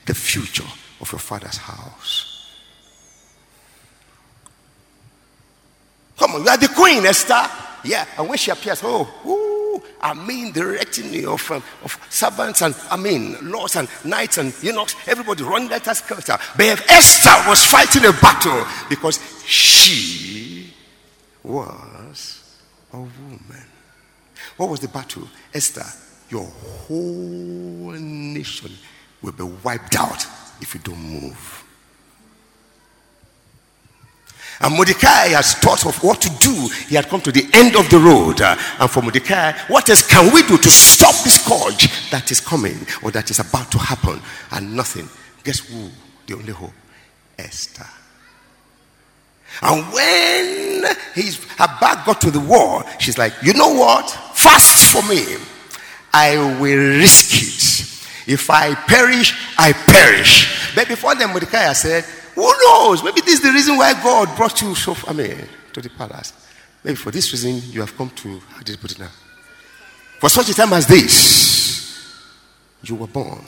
the 0.06 0.14
future 0.14 0.64
of 1.00 1.10
your 1.10 1.18
father's 1.18 1.56
house. 1.56 2.30
Come 6.16 6.36
on, 6.36 6.44
you 6.44 6.48
are 6.48 6.56
the 6.56 6.68
queen, 6.68 7.04
Esther. 7.04 7.48
Yeah, 7.84 8.06
and 8.16 8.28
when 8.28 8.38
she 8.38 8.50
appears, 8.50 8.80
oh, 8.84 9.12
ooh, 9.26 9.53
I 10.00 10.14
mean, 10.14 10.52
the 10.52 10.66
retinue 10.66 11.32
of, 11.32 11.50
um, 11.50 11.62
of 11.82 11.98
servants 12.10 12.62
and, 12.62 12.74
I 12.90 12.96
mean, 12.96 13.36
lords 13.42 13.76
and 13.76 13.88
knights 14.04 14.38
and 14.38 14.52
know, 14.62 14.86
everybody 15.06 15.42
running 15.44 15.68
that 15.68 15.84
culture. 16.06 16.38
But 16.56 16.90
Esther 16.90 17.48
was 17.48 17.64
fighting 17.64 18.04
a 18.04 18.12
battle 18.12 18.64
because 18.88 19.18
she 19.46 20.72
was 21.42 22.56
a 22.92 22.98
woman. 22.98 23.66
What 24.56 24.70
was 24.70 24.80
the 24.80 24.88
battle? 24.88 25.28
Esther 25.52 25.84
your 26.30 26.44
whole 26.44 27.92
nation 27.92 28.72
will 29.22 29.32
be 29.32 29.44
wiped 29.62 29.96
out 29.96 30.26
if 30.60 30.74
you 30.74 30.80
don't 30.80 30.98
move. 30.98 31.63
And 34.60 34.74
Mordecai 34.74 35.28
has 35.28 35.54
thought 35.54 35.84
of 35.86 36.02
what 36.02 36.20
to 36.22 36.30
do. 36.40 36.68
He 36.88 36.94
had 36.94 37.08
come 37.08 37.20
to 37.22 37.32
the 37.32 37.48
end 37.52 37.76
of 37.76 37.88
the 37.90 37.98
road. 37.98 38.40
Uh, 38.40 38.56
and 38.78 38.90
for 38.90 39.02
Mordecai, 39.02 39.52
what 39.68 39.88
else 39.90 40.06
can 40.06 40.32
we 40.32 40.42
do 40.42 40.56
to 40.56 40.70
stop 40.70 41.14
this 41.24 41.42
scourge 41.42 42.10
that 42.10 42.30
is 42.30 42.40
coming 42.40 42.86
or 43.02 43.10
that 43.10 43.30
is 43.30 43.40
about 43.40 43.70
to 43.72 43.78
happen? 43.78 44.20
And 44.52 44.76
nothing. 44.76 45.08
Guess 45.42 45.60
who? 45.60 45.90
The 46.26 46.34
only 46.34 46.52
hope? 46.52 46.72
Esther. 47.38 47.86
And 49.62 49.92
when 49.92 50.84
his, 51.14 51.44
her 51.58 51.78
back 51.80 52.06
got 52.06 52.20
to 52.22 52.30
the 52.30 52.40
wall, 52.40 52.82
she's 52.98 53.18
like, 53.18 53.32
you 53.42 53.52
know 53.54 53.74
what? 53.74 54.10
Fast 54.34 54.92
for 54.92 55.02
me. 55.08 55.36
I 56.12 56.36
will 56.60 56.98
risk 56.98 57.34
it. 57.34 58.30
If 58.32 58.48
I 58.50 58.74
perish, 58.74 59.34
I 59.58 59.72
perish. 59.72 60.74
But 60.74 60.88
before 60.88 61.14
then, 61.14 61.30
Mordecai 61.30 61.72
said, 61.72 62.04
Who 62.34 62.52
knows? 62.66 63.02
Maybe 63.02 63.20
this 63.20 63.34
is 63.34 63.42
the 63.42 63.52
reason 63.52 63.76
why 63.76 63.94
God 64.02 64.34
brought 64.36 64.60
you 64.60 64.74
so 64.74 64.96
I 65.06 65.12
mean, 65.12 65.46
to 65.72 65.80
the 65.80 65.90
palace. 65.90 66.32
Maybe 66.82 66.96
for 66.96 67.10
this 67.10 67.32
reason 67.32 67.60
you 67.72 67.80
have 67.80 67.96
come 67.96 68.10
to 68.10 68.40
how 68.40 68.58
did 68.58 68.70
you 68.70 68.78
put 68.78 68.92
it 68.92 68.98
now? 68.98 69.10
For 70.18 70.28
such 70.28 70.48
a 70.50 70.54
time 70.54 70.72
as 70.72 70.86
this, 70.86 72.22
you 72.82 72.94
were 72.94 73.06
born. 73.06 73.44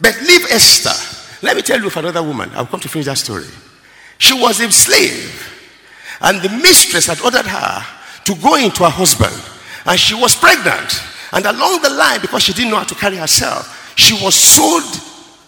But 0.00 0.20
leave 0.22 0.46
Esther. 0.50 1.44
Let 1.44 1.56
me 1.56 1.62
tell 1.62 1.78
you 1.80 1.86
of 1.86 1.96
another 1.96 2.22
woman. 2.22 2.50
I'll 2.54 2.66
come 2.66 2.80
to 2.80 2.88
finish 2.88 3.06
that 3.06 3.18
story. 3.18 3.46
She 4.18 4.34
was 4.34 4.60
a 4.60 4.70
slave, 4.70 5.52
and 6.20 6.40
the 6.40 6.48
mistress 6.48 7.06
had 7.06 7.20
ordered 7.20 7.46
her 7.46 7.84
to 8.24 8.34
go 8.36 8.54
into 8.54 8.84
her 8.84 8.90
husband 8.90 9.34
and 9.86 9.98
she 9.98 10.14
was 10.14 10.34
pregnant. 10.34 11.02
And 11.32 11.46
along 11.46 11.82
the 11.82 11.90
line, 11.90 12.20
because 12.20 12.42
she 12.42 12.52
didn't 12.52 12.70
know 12.70 12.78
how 12.78 12.84
to 12.84 12.94
carry 12.94 13.16
herself, 13.16 13.94
she 13.96 14.14
was 14.22 14.34
sold 14.34 14.84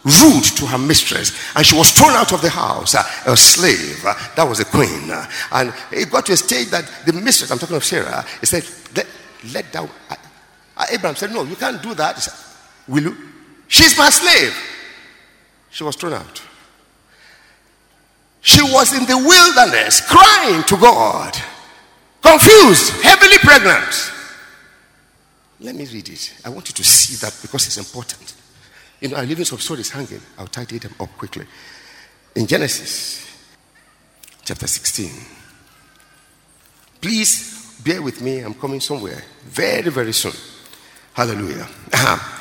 rude 0.05 0.45
to 0.45 0.67
her 0.67 0.79
mistress 0.79 1.33
and 1.57 1.65
she 1.65 1.77
was 1.77 1.91
thrown 1.91 2.13
out 2.13 2.33
of 2.33 2.43
the 2.43 2.51
house 2.51 2.95
a 2.95 3.37
slave. 3.37 4.03
That 4.37 4.47
was 4.47 4.61
a 4.61 4.65
queen. 4.65 5.11
And 5.53 5.73
it 5.91 6.11
got 6.11 6.27
to 6.27 6.33
a 6.33 6.37
stage 6.37 6.69
that 6.71 6.91
the 7.07 7.13
mistress 7.13 7.51
i'm 7.51 7.59
talking 7.59 7.77
of 7.77 7.85
sarah 7.85 8.25
he 8.41 8.47
said 8.47 8.65
let, 8.95 9.07
let 9.53 9.73
down 9.73 9.89
abraham 10.93 11.17
said 11.17 11.33
no 11.33 11.45
you 11.45 11.57
can't 11.57 11.83
do 11.83 11.95
that. 11.95 12.19
Said, 12.19 12.35
will 12.87 13.03
you? 13.03 13.17
She's 13.69 13.97
my 13.97 14.11
slave. 14.11 14.55
She 15.71 15.83
was 15.85 15.97
thrown 15.97 16.13
out. 16.13 16.43
She 18.43 18.63
was 18.63 18.93
in 18.93 19.07
the 19.07 19.17
wilderness 19.17 20.03
crying 20.07 20.63
to 20.65 20.77
god 20.77 21.35
confused 22.25 22.91
heavily 23.03 23.39
pregnant. 23.39 24.13
Let 25.61 25.75
me 25.75 25.87
read 25.87 26.09
it. 26.09 26.35
I 26.45 26.49
want 26.49 26.69
you 26.69 26.75
to 26.75 26.85
see 26.85 27.17
that 27.17 27.39
because 27.41 27.67
it's 27.67 27.79
important. 27.79 28.35
You 29.05 29.11
know, 29.11 29.19
I'm 29.19 29.29
leaving 29.29 29.45
some 29.45 29.59
stories 29.59 29.91
hanging. 29.91 30.23
I'll 30.39 30.47
tidy 30.47 30.79
them 30.79 30.95
up 30.99 31.11
quickly. 31.19 31.45
In 32.35 32.47
Genesis 32.47 33.31
chapter 34.43 34.67
16, 34.67 35.11
please 37.03 37.83
bear 37.85 38.01
with 38.01 38.23
me. 38.23 38.39
I'm 38.39 38.55
coming 38.55 38.81
somewhere 38.81 39.23
very, 39.45 39.91
very 39.91 40.15
soon. 40.15 40.33
Hallelujah. 41.13 41.69
Uh-huh. 41.93 42.41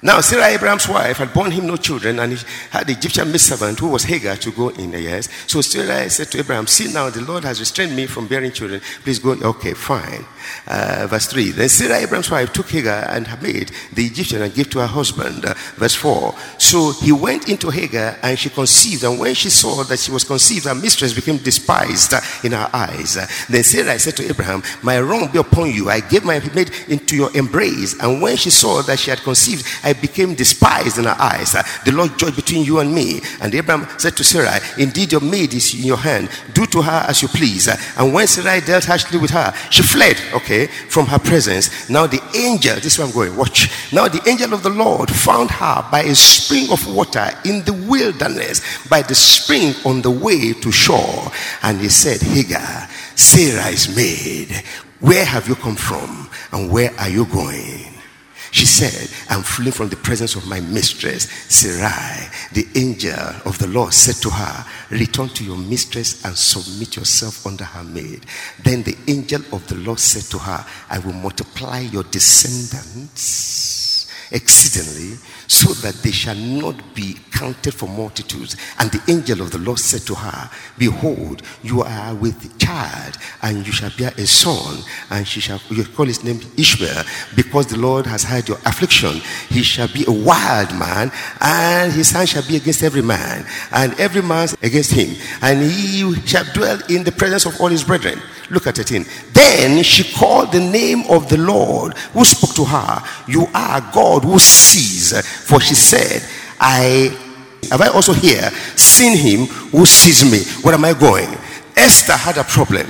Now, 0.00 0.22
Sarah, 0.22 0.46
Abraham's 0.46 0.88
wife, 0.88 1.18
had 1.18 1.34
borne 1.34 1.50
him 1.50 1.66
no 1.66 1.76
children, 1.76 2.18
and 2.18 2.32
he 2.32 2.46
had 2.70 2.86
the 2.86 2.94
Egyptian 2.94 3.28
maidservant 3.30 3.78
who 3.78 3.88
was 3.88 4.04
Hagar 4.04 4.36
to 4.36 4.50
go 4.52 4.70
in 4.70 4.88
uh, 4.88 4.92
the 4.92 5.00
years. 5.02 5.28
So 5.46 5.60
Sarah 5.60 6.08
said 6.08 6.28
to 6.28 6.38
Abraham, 6.38 6.66
See 6.66 6.90
now, 6.90 7.10
the 7.10 7.20
Lord 7.20 7.44
has 7.44 7.60
restrained 7.60 7.94
me 7.94 8.06
from 8.06 8.26
bearing 8.26 8.52
children. 8.52 8.80
Please 9.04 9.18
go. 9.18 9.32
Okay, 9.32 9.74
fine. 9.74 10.24
Uh, 10.66 11.06
verse 11.08 11.26
3. 11.26 11.50
Then 11.50 11.68
Sarah, 11.68 11.98
Abraham's 11.98 12.30
wife, 12.30 12.52
took 12.52 12.68
Hagar 12.70 13.06
and 13.10 13.26
her 13.26 13.40
maid, 13.40 13.70
the 13.92 14.04
Egyptian, 14.04 14.42
and 14.42 14.54
gave 14.54 14.70
to 14.70 14.80
her 14.80 14.86
husband. 14.86 15.44
Uh, 15.44 15.54
verse 15.76 15.94
4. 15.94 16.34
So 16.58 16.92
he 16.92 17.12
went 17.12 17.48
into 17.48 17.70
Hagar, 17.70 18.18
and 18.22 18.38
she 18.38 18.50
conceived. 18.50 19.04
And 19.04 19.18
when 19.18 19.34
she 19.34 19.50
saw 19.50 19.82
that 19.84 19.98
she 19.98 20.12
was 20.12 20.24
conceived, 20.24 20.66
her 20.66 20.74
mistress 20.74 21.12
became 21.12 21.38
despised 21.38 22.14
uh, 22.14 22.20
in 22.44 22.52
her 22.52 22.68
eyes. 22.72 23.16
Uh, 23.16 23.26
then 23.48 23.62
Sarah 23.62 23.98
said 23.98 24.16
to 24.16 24.28
Abraham, 24.28 24.62
My 24.82 25.00
wrong 25.00 25.30
be 25.32 25.38
upon 25.38 25.70
you. 25.72 25.88
I 25.88 26.00
gave 26.00 26.24
my 26.24 26.40
maid 26.54 26.70
into 26.88 27.16
your 27.16 27.36
embrace. 27.36 28.00
And 28.00 28.22
when 28.22 28.36
she 28.36 28.50
saw 28.50 28.82
that 28.82 28.98
she 28.98 29.10
had 29.10 29.20
conceived, 29.20 29.66
I 29.82 29.92
became 29.92 30.34
despised 30.34 30.98
in 30.98 31.04
her 31.04 31.16
eyes. 31.18 31.54
Uh, 31.54 31.62
the 31.84 31.92
Lord 31.92 32.18
judged 32.18 32.36
between 32.36 32.64
you 32.64 32.80
and 32.80 32.94
me. 32.94 33.20
And 33.40 33.54
Abraham 33.54 33.86
said 33.98 34.16
to 34.16 34.24
Sarah, 34.24 34.60
Indeed, 34.78 35.12
your 35.12 35.20
maid 35.20 35.54
is 35.54 35.74
in 35.74 35.84
your 35.84 35.96
hand. 35.96 36.28
Do 36.52 36.66
to 36.66 36.82
her 36.82 37.04
as 37.08 37.22
you 37.22 37.28
please. 37.28 37.68
And 37.96 38.12
when 38.12 38.26
Sarah 38.26 38.60
dealt 38.64 38.84
harshly 38.84 39.18
with 39.18 39.30
her, 39.30 39.52
she 39.70 39.82
fled, 39.82 40.16
okay, 40.32 40.66
from 40.66 41.06
her 41.06 41.18
presence. 41.18 41.88
Now 41.88 42.06
the 42.06 42.22
angel, 42.34 42.74
this 42.76 42.86
is 42.86 42.98
where 42.98 43.08
I'm 43.08 43.14
going, 43.14 43.36
watch. 43.36 43.70
Now 43.92 44.08
the 44.08 44.22
angel 44.28 44.52
of 44.52 44.62
the 44.62 44.70
Lord 44.70 45.10
found 45.10 45.50
her 45.50 45.86
by 45.90 46.02
a 46.02 46.14
spring 46.14 46.70
of 46.70 46.86
water 46.94 47.30
in 47.44 47.64
the 47.64 47.72
wilderness, 47.72 48.62
by 48.88 49.02
the 49.02 49.14
spring 49.14 49.74
on 49.84 50.02
the 50.02 50.10
way 50.10 50.52
to 50.52 50.72
Shur. 50.72 51.30
And 51.62 51.80
he 51.80 51.88
said, 51.88 52.20
Hagar, 52.20 52.88
Sarah 53.14 53.68
is 53.68 53.94
maid. 53.94 54.64
Where 55.00 55.24
have 55.24 55.48
you 55.48 55.54
come 55.54 55.76
from? 55.76 56.28
And 56.52 56.70
where 56.70 56.92
are 56.98 57.08
you 57.08 57.24
going? 57.26 57.79
She 58.52 58.66
said, 58.66 59.08
I'm 59.28 59.42
fleeing 59.42 59.72
from 59.72 59.88
the 59.88 59.96
presence 59.96 60.34
of 60.34 60.46
my 60.46 60.60
mistress, 60.60 61.30
Sarai. 61.48 62.28
The 62.52 62.66
angel 62.74 63.14
of 63.44 63.58
the 63.58 63.68
Lord 63.68 63.92
said 63.92 64.16
to 64.22 64.30
her, 64.30 64.66
Return 64.90 65.28
to 65.30 65.44
your 65.44 65.56
mistress 65.56 66.24
and 66.24 66.36
submit 66.36 66.96
yourself 66.96 67.46
under 67.46 67.64
her 67.64 67.84
maid. 67.84 68.26
Then 68.62 68.82
the 68.82 68.96
angel 69.06 69.42
of 69.52 69.66
the 69.68 69.76
Lord 69.76 70.00
said 70.00 70.24
to 70.30 70.38
her, 70.38 70.66
I 70.88 70.98
will 70.98 71.12
multiply 71.12 71.80
your 71.80 72.02
descendants 72.04 73.79
exceedingly, 74.32 75.16
so 75.46 75.72
that 75.74 75.94
they 76.02 76.10
shall 76.10 76.36
not 76.36 76.76
be 76.94 77.16
counted 77.32 77.74
for 77.74 77.88
multitudes. 77.88 78.56
And 78.78 78.90
the 78.90 79.02
angel 79.10 79.40
of 79.40 79.50
the 79.50 79.58
Lord 79.58 79.78
said 79.78 80.02
to 80.02 80.14
her, 80.14 80.50
Behold, 80.78 81.42
you 81.62 81.82
are 81.82 82.14
with 82.14 82.58
child, 82.58 83.16
and 83.42 83.66
you 83.66 83.72
shall 83.72 83.90
bear 83.98 84.12
a 84.16 84.26
son, 84.26 84.82
and 85.10 85.26
she 85.26 85.40
shall 85.40 85.60
you 85.70 85.84
call 85.84 86.06
his 86.06 86.22
name 86.22 86.40
Ishmael, 86.56 87.04
because 87.34 87.66
the 87.66 87.78
Lord 87.78 88.06
has 88.06 88.22
heard 88.22 88.48
your 88.48 88.58
affliction. 88.66 89.20
He 89.48 89.62
shall 89.62 89.88
be 89.88 90.04
a 90.06 90.12
wild 90.12 90.72
man, 90.74 91.10
and 91.40 91.92
his 91.92 92.10
hand 92.10 92.28
shall 92.28 92.46
be 92.46 92.56
against 92.56 92.82
every 92.82 93.02
man, 93.02 93.46
and 93.72 93.98
every 93.98 94.22
man 94.22 94.48
against 94.62 94.92
him, 94.92 95.16
and 95.42 95.62
he 95.62 96.14
shall 96.26 96.44
dwell 96.52 96.80
in 96.88 97.04
the 97.04 97.12
presence 97.12 97.46
of 97.46 97.60
all 97.60 97.68
his 97.68 97.84
brethren. 97.84 98.20
Look 98.50 98.66
at 98.66 98.78
it 98.80 98.90
in. 98.90 99.06
Then 99.32 99.82
she 99.84 100.12
called 100.12 100.50
the 100.50 100.60
name 100.60 101.04
of 101.08 101.28
the 101.28 101.38
Lord 101.38 101.96
who 102.12 102.24
spoke 102.24 102.54
to 102.56 102.64
her. 102.64 103.02
You 103.28 103.46
are 103.54 103.80
God 103.92 104.19
who 104.24 104.38
sees. 104.38 105.12
For 105.46 105.60
she 105.60 105.74
said, 105.74 106.22
I 106.60 107.16
have 107.70 107.80
I 107.80 107.88
also 107.88 108.12
here 108.12 108.50
seen 108.76 109.16
him 109.16 109.46
who 109.70 109.86
sees 109.86 110.24
me. 110.24 110.44
Where 110.62 110.74
am 110.74 110.84
I 110.84 110.94
going? 110.94 111.28
Esther 111.76 112.16
had 112.16 112.38
a 112.38 112.44
problem. 112.44 112.86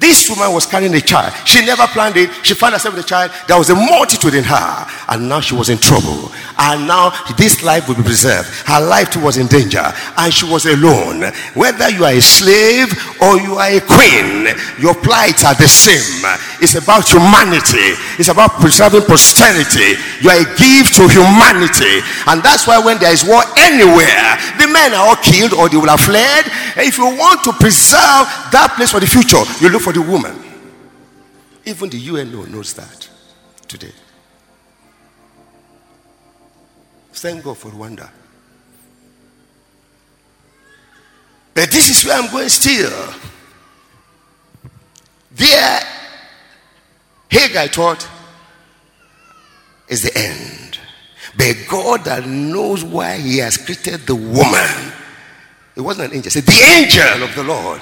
This 0.00 0.30
woman 0.30 0.54
was 0.54 0.64
carrying 0.64 0.94
a 0.94 1.00
child. 1.00 1.34
She 1.46 1.60
never 1.60 1.86
planned 1.88 2.16
it. 2.16 2.30
She 2.42 2.54
found 2.54 2.72
herself 2.72 2.96
with 2.96 3.04
a 3.04 3.06
child. 3.06 3.32
There 3.46 3.58
was 3.58 3.68
a 3.68 3.74
multitude 3.74 4.32
in 4.32 4.44
her. 4.44 4.86
And 5.12 5.28
now 5.28 5.40
she 5.40 5.54
was 5.54 5.68
in 5.68 5.76
trouble. 5.76 6.32
And 6.56 6.88
now 6.88 7.12
this 7.36 7.62
life 7.62 7.86
would 7.86 7.98
be 7.98 8.02
preserved. 8.02 8.48
Her 8.64 8.80
life 8.80 9.10
too 9.10 9.20
was 9.20 9.36
in 9.36 9.46
danger. 9.46 9.84
And 10.16 10.32
she 10.32 10.48
was 10.48 10.64
alone. 10.64 11.28
Whether 11.52 11.90
you 11.90 12.08
are 12.08 12.16
a 12.16 12.20
slave 12.22 12.88
or 13.20 13.36
you 13.44 13.60
are 13.60 13.68
a 13.68 13.80
queen, 13.84 14.48
your 14.80 14.96
plights 14.96 15.44
are 15.44 15.52
the 15.52 15.68
same. 15.68 16.24
It's 16.64 16.80
about 16.80 17.04
humanity. 17.04 17.92
It's 18.16 18.32
about 18.32 18.56
preserving 18.56 19.04
posterity. 19.04 20.00
You 20.24 20.32
are 20.32 20.40
a 20.40 20.48
gift 20.56 20.96
to 20.96 21.12
humanity. 21.12 22.00
And 22.24 22.40
that's 22.40 22.64
why 22.64 22.80
when 22.80 22.96
there 23.04 23.12
is 23.12 23.20
war 23.20 23.44
anywhere, 23.68 24.24
the 24.56 24.64
men 24.64 24.96
are 24.96 25.12
all 25.12 25.20
killed 25.20 25.52
or 25.52 25.68
they 25.68 25.76
will 25.76 25.92
have 25.92 26.00
fled. 26.00 26.48
If 26.80 26.96
you 26.96 27.04
want 27.04 27.44
to 27.44 27.52
preserve 27.52 28.24
that 28.48 28.72
place 28.80 28.92
for 28.92 29.00
the 29.00 29.06
future, 29.06 29.44
you 29.60 29.68
look 29.68 29.82
for 29.82 29.89
the 29.92 30.02
woman. 30.02 30.36
Even 31.64 31.90
the 31.90 32.08
UNO 32.08 32.44
knows 32.46 32.74
that 32.74 33.08
today. 33.68 33.92
Thank 37.12 37.44
God 37.44 37.58
for 37.58 37.68
Rwanda. 37.70 38.08
But 41.54 41.70
this 41.70 41.90
is 41.90 42.04
where 42.04 42.20
I'm 42.20 42.30
going 42.30 42.48
still. 42.48 43.14
There, 45.32 45.80
Hagar 47.28 47.68
thought 47.68 48.08
is 49.88 50.02
the 50.02 50.16
end. 50.16 50.78
But 51.36 51.56
God 51.68 52.04
that 52.04 52.26
knows 52.26 52.84
why 52.84 53.18
He 53.18 53.38
has 53.38 53.56
created 53.56 54.06
the 54.06 54.14
woman. 54.14 54.92
It 55.76 55.80
wasn't 55.80 56.10
an 56.10 56.16
angel. 56.16 56.30
Said 56.30 56.44
the 56.44 56.62
angel 56.62 57.22
of 57.22 57.34
the 57.34 57.44
Lord 57.44 57.80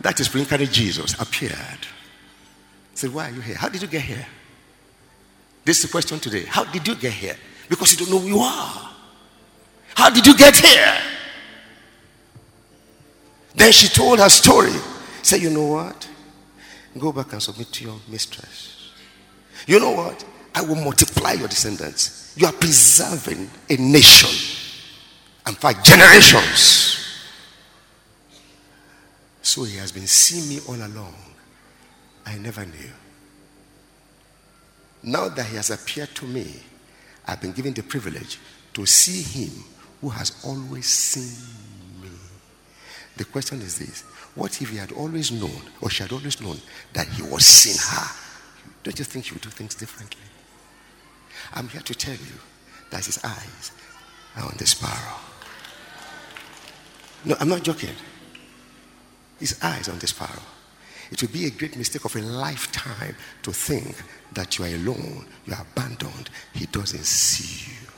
that 0.00 0.18
is 0.20 0.28
pre-incarnate 0.28 0.70
Jesus 0.70 1.20
appeared. 1.20 1.52
He 2.92 2.96
Said, 2.96 3.12
Why 3.14 3.28
are 3.30 3.32
you 3.32 3.40
here? 3.40 3.56
How 3.56 3.68
did 3.68 3.82
you 3.82 3.88
get 3.88 4.02
here? 4.02 4.26
This 5.64 5.78
is 5.78 5.82
the 5.84 5.88
question 5.90 6.18
today. 6.18 6.44
How 6.44 6.64
did 6.64 6.86
you 6.86 6.94
get 6.94 7.12
here? 7.12 7.36
Because 7.68 7.92
you 7.92 7.98
don't 7.98 8.10
know 8.10 8.20
who 8.20 8.28
you 8.28 8.38
are. 8.38 8.90
How 9.94 10.10
did 10.10 10.26
you 10.26 10.36
get 10.36 10.56
here? 10.56 10.96
Then 13.54 13.72
she 13.72 13.88
told 13.88 14.20
her 14.20 14.28
story. 14.28 14.72
Say, 15.22 15.38
you 15.38 15.50
know 15.50 15.66
what? 15.66 16.08
Go 16.96 17.12
back 17.12 17.32
and 17.32 17.42
submit 17.42 17.72
to 17.72 17.84
your 17.84 17.96
mistress. 18.08 18.92
You 19.66 19.78
know 19.80 19.90
what? 19.90 20.24
I 20.54 20.62
will 20.62 20.76
multiply 20.76 21.32
your 21.32 21.48
descendants. 21.48 22.34
You 22.36 22.46
are 22.46 22.52
preserving 22.52 23.50
a 23.68 23.76
nation. 23.76 24.30
and 25.46 25.56
fact, 25.56 25.84
generations. 25.84 26.97
So 29.48 29.64
he 29.64 29.78
has 29.78 29.92
been 29.92 30.06
seeing 30.06 30.46
me 30.46 30.60
all 30.68 30.74
along. 30.74 31.14
I 32.26 32.36
never 32.36 32.66
knew. 32.66 32.90
Now 35.02 35.30
that 35.30 35.46
he 35.46 35.56
has 35.56 35.70
appeared 35.70 36.14
to 36.16 36.26
me, 36.26 36.52
I've 37.26 37.40
been 37.40 37.52
given 37.52 37.72
the 37.72 37.82
privilege 37.82 38.38
to 38.74 38.84
see 38.84 39.22
him 39.22 39.64
who 40.02 40.10
has 40.10 40.44
always 40.44 40.86
seen 40.86 41.48
me. 42.02 42.10
The 43.16 43.24
question 43.24 43.62
is 43.62 43.78
this 43.78 44.02
what 44.34 44.60
if 44.60 44.68
he 44.68 44.76
had 44.76 44.92
always 44.92 45.32
known, 45.32 45.62
or 45.80 45.88
she 45.88 46.02
had 46.02 46.12
always 46.12 46.42
known, 46.42 46.58
that 46.92 47.08
he 47.08 47.22
was 47.22 47.46
seeing 47.46 47.78
her? 47.78 48.06
Don't 48.82 48.98
you 48.98 49.04
think 49.06 49.24
she 49.24 49.32
would 49.32 49.42
do 49.42 49.48
things 49.48 49.74
differently? 49.74 50.20
I'm 51.54 51.68
here 51.68 51.80
to 51.80 51.94
tell 51.94 52.12
you 52.12 52.38
that 52.90 53.06
his 53.06 53.18
eyes 53.24 53.72
are 54.36 54.44
on 54.44 54.56
the 54.58 54.66
sparrow. 54.66 55.16
No, 57.24 57.34
I'm 57.40 57.48
not 57.48 57.62
joking 57.62 57.94
his 59.38 59.58
eyes 59.62 59.88
on 59.88 59.98
the 59.98 60.06
sparrow. 60.06 60.42
It 61.10 61.22
would 61.22 61.32
be 61.32 61.46
a 61.46 61.50
great 61.50 61.76
mistake 61.76 62.04
of 62.04 62.14
a 62.16 62.20
lifetime 62.20 63.16
to 63.42 63.52
think 63.52 63.96
that 64.32 64.58
you 64.58 64.64
are 64.64 64.68
alone, 64.68 65.26
you 65.46 65.54
are 65.54 65.62
abandoned. 65.72 66.30
He 66.52 66.66
doesn't 66.66 67.04
see 67.04 67.70
you. 67.70 67.88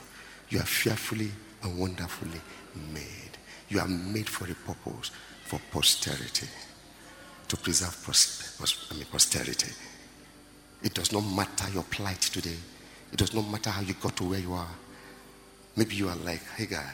You 0.49 0.59
are 0.59 0.65
fearfully 0.65 1.31
and 1.63 1.77
wonderfully 1.77 2.41
made. 2.93 3.37
You 3.69 3.79
are 3.79 3.87
made 3.87 4.29
for 4.29 4.45
a 4.45 4.55
purpose, 4.55 5.11
for 5.45 5.59
posterity, 5.71 6.47
to 7.47 7.57
preserve 7.57 7.97
I 8.91 8.95
mean, 8.95 9.05
posterity. 9.11 9.71
It 10.83 10.93
does 10.93 11.11
not 11.11 11.21
matter 11.21 11.69
your 11.71 11.83
plight 11.83 12.21
today. 12.21 12.57
It 13.11 13.17
does 13.17 13.33
not 13.33 13.49
matter 13.49 13.69
how 13.69 13.81
you 13.81 13.93
got 13.95 14.15
to 14.17 14.23
where 14.23 14.39
you 14.39 14.53
are. 14.53 14.75
Maybe 15.75 15.95
you 15.95 16.09
are 16.09 16.15
like, 16.17 16.43
Hagar, 16.55 16.93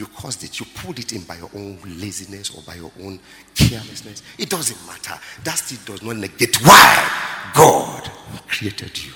you 0.00 0.06
caused 0.06 0.42
it. 0.42 0.58
You 0.58 0.66
pulled 0.74 0.98
it 0.98 1.12
in 1.12 1.22
by 1.24 1.36
your 1.36 1.50
own 1.54 1.78
laziness 1.84 2.56
or 2.56 2.62
by 2.62 2.74
your 2.76 2.90
own 3.02 3.20
carelessness. 3.54 4.22
It 4.38 4.48
doesn't 4.48 4.86
matter. 4.86 5.20
That 5.44 5.58
still 5.58 5.78
does 5.84 6.02
not 6.02 6.16
negate 6.16 6.56
why 6.62 7.52
God 7.54 8.10
created 8.48 9.04
you. 9.04 9.12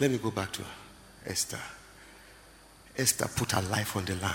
Let 0.00 0.10
me 0.10 0.18
go 0.18 0.30
back 0.30 0.52
to 0.52 0.62
Esther. 1.24 1.60
Esther 2.96 3.26
put 3.34 3.52
her 3.52 3.62
life 3.62 3.96
on 3.96 4.04
the 4.04 4.16
line. 4.16 4.34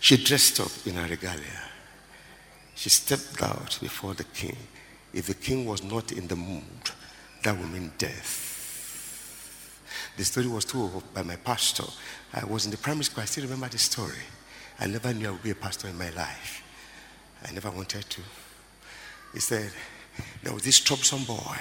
She 0.00 0.16
dressed 0.16 0.58
up 0.58 0.72
in 0.86 0.94
her 0.96 1.06
regalia. 1.08 1.62
She 2.74 2.90
stepped 2.90 3.40
out 3.40 3.78
before 3.80 4.14
the 4.14 4.24
king. 4.24 4.56
If 5.12 5.28
the 5.28 5.34
king 5.34 5.64
was 5.64 5.84
not 5.84 6.10
in 6.10 6.26
the 6.26 6.34
mood, 6.34 6.90
that 7.44 7.56
would 7.56 7.70
mean 7.70 7.92
death. 7.98 8.43
The 10.16 10.24
story 10.24 10.46
was 10.46 10.64
told 10.64 11.02
by 11.12 11.22
my 11.22 11.36
pastor. 11.36 11.84
I 12.32 12.44
was 12.44 12.64
in 12.64 12.70
the 12.70 12.76
primary 12.76 13.04
school. 13.04 13.22
I 13.22 13.26
still 13.26 13.44
remember 13.44 13.68
the 13.68 13.78
story. 13.78 14.22
I 14.78 14.86
never 14.86 15.12
knew 15.12 15.28
I 15.28 15.30
would 15.32 15.42
be 15.42 15.50
a 15.50 15.54
pastor 15.54 15.88
in 15.88 15.98
my 15.98 16.10
life. 16.10 16.62
I 17.46 17.52
never 17.52 17.70
wanted 17.70 18.08
to. 18.08 18.20
He 19.32 19.40
said, 19.40 19.70
there 20.42 20.52
was 20.52 20.62
this 20.62 20.80
troublesome 20.80 21.24
boy. 21.24 21.56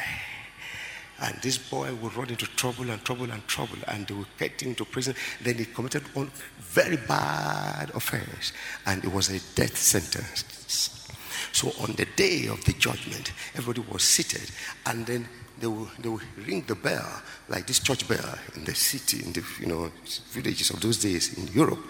And 1.20 1.36
this 1.42 1.58
boy 1.58 1.94
would 1.96 2.16
run 2.16 2.30
into 2.30 2.48
trouble 2.56 2.90
and 2.90 3.04
trouble 3.04 3.32
and 3.32 3.46
trouble, 3.48 3.78
and 3.88 4.06
they 4.06 4.14
would 4.14 4.28
get 4.38 4.62
him 4.62 4.76
to 4.76 4.86
prison. 4.86 5.16
Then 5.42 5.56
he 5.56 5.66
committed 5.66 6.04
one 6.16 6.32
very 6.60 6.98
bad 6.98 7.92
offense, 7.96 8.52
and 8.86 9.04
it 9.04 9.12
was 9.12 9.30
a 9.30 9.40
death 9.56 9.78
sentence. 9.78 11.08
So 11.54 11.72
on 11.82 11.94
the 11.94 12.08
day 12.16 12.48
of 12.48 12.64
the 12.66 12.74
judgment, 12.74 13.32
everybody 13.56 13.88
was 13.92 14.04
seated, 14.04 14.50
and 14.86 15.06
then 15.06 15.30
they 15.60 15.68
will, 15.68 15.88
they 16.00 16.10
will 16.10 16.22
ring 16.46 16.64
the 16.68 16.76
bell, 16.76 17.22
like 17.50 17.68
this 17.68 17.80
church 17.80 18.08
bell 18.08 18.38
in 18.56 18.64
the 18.66 18.76
city, 18.76 19.24
in 19.24 19.34
the 19.34 19.44
you 19.60 19.68
know, 19.68 19.92
villages 20.32 20.70
of 20.72 20.82
those 20.82 20.98
days 20.98 21.38
in 21.38 21.48
Europe, 21.54 21.84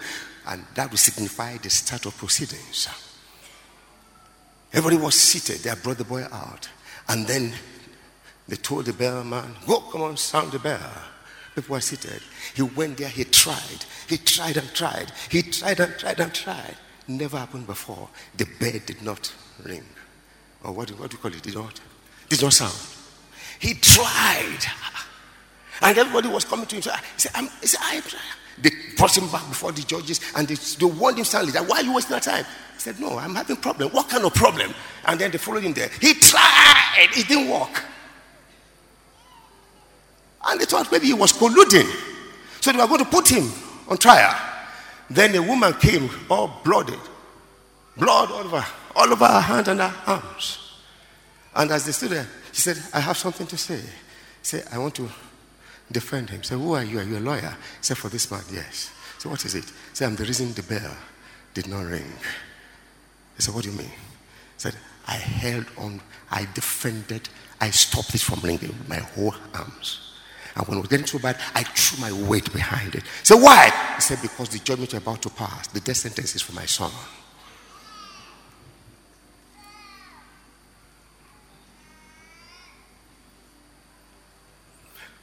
and 0.48 0.64
that 0.74 0.90
will 0.90 0.98
signify 0.98 1.56
the 1.56 1.70
start 1.70 2.06
of 2.06 2.16
proceedings. 2.16 2.88
Everybody 4.72 4.96
was 4.96 5.14
seated. 5.14 5.58
They 5.60 5.72
brought 5.80 5.98
the 5.98 6.04
boy 6.04 6.24
out. 6.32 6.68
And 7.08 7.26
then 7.26 7.54
they 8.48 8.56
told 8.56 8.86
the 8.86 8.92
bellman, 8.92 9.54
Go, 9.66 9.80
come 9.80 10.02
on, 10.02 10.16
sound 10.16 10.50
the 10.50 10.58
bell. 10.58 10.92
People 11.54 11.74
were 11.74 11.80
seated. 11.80 12.20
He 12.54 12.62
went 12.62 12.98
there, 12.98 13.08
he 13.08 13.24
tried. 13.24 13.84
He 14.08 14.16
tried 14.16 14.56
and 14.56 14.68
tried. 14.74 15.12
He 15.30 15.42
tried 15.42 15.78
and 15.78 15.96
tried 15.96 16.18
and 16.18 16.34
tried. 16.34 16.76
Never 17.06 17.38
happened 17.38 17.68
before. 17.68 18.08
The 18.36 18.46
bell 18.58 18.80
did 18.84 19.00
not 19.02 19.32
ring. 19.62 19.84
Or 20.64 20.72
what, 20.72 20.90
what 20.98 21.10
do 21.10 21.16
you 21.16 21.22
call 21.22 21.32
it? 21.32 21.42
Did 21.42 21.54
not, 21.54 21.80
did 22.28 22.42
not 22.42 22.52
sound. 22.52 22.93
He 23.58 23.74
tried. 23.74 24.58
And 25.82 25.98
everybody 25.98 26.28
was 26.28 26.44
coming 26.44 26.66
to 26.66 26.76
him. 26.76 26.82
He 26.82 27.20
said, 27.20 27.32
I'm, 27.34 27.48
he 27.60 27.66
said 27.66 27.80
I, 27.82 28.00
they 28.60 28.70
brought 28.96 29.16
him 29.16 29.28
back 29.30 29.48
before 29.48 29.72
the 29.72 29.82
judges 29.82 30.20
and 30.36 30.46
they, 30.46 30.54
they 30.54 30.86
warned 30.86 31.18
him 31.18 31.24
that 31.24 31.64
why 31.68 31.78
are 31.78 31.82
you 31.82 31.94
wasting 31.94 32.14
our 32.14 32.20
time? 32.20 32.44
He 32.74 32.80
said, 32.80 33.00
No, 33.00 33.18
I'm 33.18 33.34
having 33.34 33.56
problem. 33.56 33.90
What 33.90 34.08
kind 34.08 34.24
of 34.24 34.34
problem? 34.34 34.72
And 35.04 35.20
then 35.20 35.30
they 35.30 35.38
followed 35.38 35.64
him 35.64 35.72
there. 35.72 35.90
He 36.00 36.14
tried, 36.14 37.08
it 37.16 37.26
didn't 37.26 37.50
work. 37.50 37.84
And 40.46 40.60
they 40.60 40.64
thought 40.66 40.90
maybe 40.92 41.06
he 41.06 41.14
was 41.14 41.32
colluding. 41.32 41.90
So 42.60 42.72
they 42.72 42.78
were 42.78 42.86
going 42.86 43.04
to 43.04 43.10
put 43.10 43.28
him 43.28 43.50
on 43.88 43.96
trial. 43.96 44.34
Then 45.10 45.34
a 45.34 45.42
woman 45.42 45.72
came 45.74 46.08
all 46.30 46.60
blooded, 46.64 46.98
blood 47.96 48.30
all 48.30 48.44
over, 48.44 48.64
all 48.94 49.12
over 49.12 49.26
her 49.26 49.40
hand 49.40 49.68
and 49.68 49.80
her 49.80 49.94
arms. 50.06 50.58
And 51.54 51.70
as 51.70 51.86
they 51.86 51.92
stood 51.92 52.10
there, 52.10 52.28
she 52.54 52.60
said, 52.60 52.80
I 52.92 53.00
have 53.00 53.16
something 53.16 53.48
to 53.48 53.58
say. 53.58 53.80
Say, 54.40 54.62
I 54.70 54.78
want 54.78 54.94
to 54.94 55.08
defend 55.90 56.30
him. 56.30 56.44
Say, 56.44 56.54
who 56.54 56.74
are 56.74 56.84
you? 56.84 57.00
Are 57.00 57.02
you 57.02 57.18
a 57.18 57.18
lawyer? 57.18 57.56
Say, 57.80 57.96
for 57.96 58.08
this 58.08 58.30
man, 58.30 58.42
yes. 58.52 58.92
So 59.18 59.28
what 59.28 59.44
is 59.44 59.56
it? 59.56 59.64
Say, 59.92 60.06
I'm 60.06 60.14
the 60.14 60.24
reason 60.24 60.52
the 60.54 60.62
bell 60.62 60.96
did 61.52 61.66
not 61.66 61.84
ring. 61.84 62.12
He 63.34 63.42
said, 63.42 63.56
what 63.56 63.64
do 63.64 63.72
you 63.72 63.76
mean? 63.76 63.88
He 63.88 64.58
said, 64.58 64.76
I 65.08 65.14
held 65.14 65.66
on, 65.76 66.00
I 66.30 66.46
defended, 66.54 67.28
I 67.60 67.70
stopped 67.70 68.14
it 68.14 68.20
from 68.20 68.38
ringing 68.38 68.68
with 68.68 68.88
my 68.88 68.98
whole 68.98 69.34
arms. 69.52 70.12
And 70.54 70.64
when 70.68 70.78
it 70.78 70.82
was 70.82 70.90
getting 70.90 71.06
so 71.06 71.18
bad, 71.18 71.36
I 71.56 71.64
threw 71.64 72.00
my 72.00 72.28
weight 72.28 72.52
behind 72.52 72.94
it. 72.94 73.02
So 73.24 73.36
why? 73.36 73.72
He 73.96 74.00
said, 74.00 74.22
because 74.22 74.50
the 74.50 74.60
judgment 74.60 74.92
you're 74.92 75.02
about 75.02 75.22
to 75.22 75.30
pass, 75.30 75.66
the 75.66 75.80
death 75.80 75.96
sentence 75.96 76.36
is 76.36 76.42
for 76.42 76.52
my 76.52 76.66
son. 76.66 76.92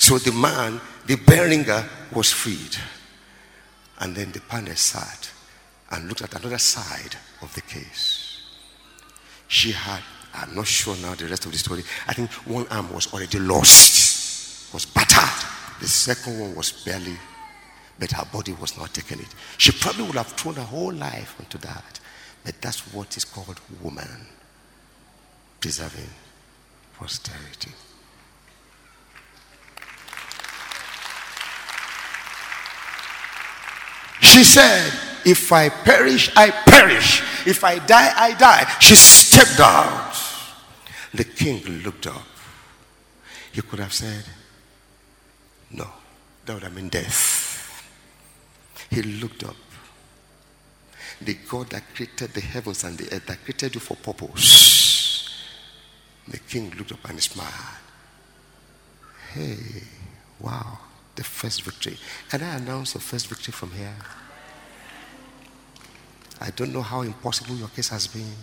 So 0.01 0.17
the 0.17 0.31
man, 0.31 0.81
the 1.05 1.15
bell 1.15 1.85
was 2.11 2.31
freed. 2.31 2.75
And 3.99 4.15
then 4.15 4.31
the 4.31 4.41
panel 4.41 4.75
sat 4.75 5.29
and 5.91 6.07
looked 6.07 6.23
at 6.23 6.33
another 6.33 6.57
side 6.57 7.15
of 7.43 7.53
the 7.53 7.61
case. 7.61 8.41
She 9.47 9.71
had, 9.71 10.01
I'm 10.33 10.55
not 10.55 10.65
sure 10.65 10.95
now 10.97 11.13
the 11.13 11.27
rest 11.27 11.45
of 11.45 11.51
the 11.51 11.59
story, 11.59 11.83
I 12.07 12.13
think 12.13 12.31
one 12.47 12.65
arm 12.69 12.91
was 12.91 13.13
already 13.13 13.37
lost, 13.37 14.73
was 14.73 14.87
battered. 14.87 15.47
The 15.79 15.87
second 15.87 16.39
one 16.39 16.55
was 16.55 16.71
barely, 16.71 17.19
but 17.99 18.11
her 18.13 18.25
body 18.25 18.53
was 18.53 18.75
not 18.79 18.95
taking 18.95 19.19
it. 19.19 19.29
She 19.59 19.71
probably 19.71 20.05
would 20.05 20.15
have 20.15 20.29
thrown 20.29 20.55
her 20.55 20.63
whole 20.63 20.93
life 20.93 21.35
into 21.39 21.59
that. 21.59 21.99
But 22.43 22.59
that's 22.59 22.91
what 22.91 23.15
is 23.17 23.23
called 23.23 23.61
woman 23.83 24.25
preserving 25.59 26.09
posterity. 26.97 27.71
She 34.31 34.45
said, 34.45 34.93
If 35.25 35.51
I 35.51 35.67
perish, 35.67 36.31
I 36.37 36.51
perish. 36.51 37.21
If 37.45 37.65
I 37.65 37.79
die, 37.79 38.13
I 38.15 38.33
die. 38.33 38.65
She 38.79 38.95
stepped 38.95 39.59
out. 39.59 40.15
The 41.13 41.25
king 41.25 41.61
looked 41.83 42.07
up. 42.07 42.25
He 43.51 43.61
could 43.61 43.79
have 43.79 43.91
said, 43.93 44.23
No, 45.71 45.85
that 46.45 46.53
would 46.53 46.63
have 46.63 46.73
been 46.73 46.87
death. 46.87 47.85
He 48.89 49.01
looked 49.01 49.43
up. 49.43 49.55
The 51.19 51.33
God 51.49 51.69
that 51.71 51.93
created 51.93 52.33
the 52.33 52.41
heavens 52.41 52.85
and 52.85 52.97
the 52.97 53.13
earth, 53.13 53.25
that 53.25 53.43
created 53.43 53.75
you 53.75 53.81
for 53.81 53.97
purpose. 53.97 55.43
The 56.27 56.39
king 56.39 56.73
looked 56.77 56.93
up 56.93 57.09
and 57.09 57.21
smiled. 57.21 57.51
Hey, 59.33 59.57
wow, 60.39 60.79
the 61.21 61.27
first 61.27 61.61
victory. 61.61 61.97
Can 62.29 62.41
I 62.41 62.55
announce 62.55 62.93
the 62.93 62.99
first 62.99 63.27
victory 63.27 63.51
from 63.51 63.69
here? 63.71 63.95
I 66.39 66.49
don't 66.49 66.73
know 66.73 66.81
how 66.81 67.01
impossible 67.01 67.55
your 67.55 67.67
case 67.67 67.89
has 67.89 68.07
been. 68.07 68.33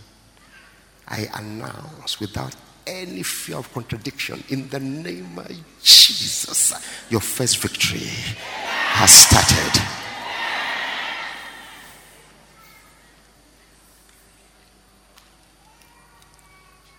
I 1.09 1.26
announce 1.35 2.20
without 2.20 2.55
any 2.87 3.24
fear 3.24 3.57
of 3.57 3.72
contradiction 3.72 4.45
in 4.49 4.68
the 4.68 4.79
name 4.79 5.39
of 5.39 5.49
Jesus, 5.83 6.72
your 7.11 7.20
first 7.20 7.59
victory 7.59 7.99
has 7.99 9.11
started. 9.11 9.83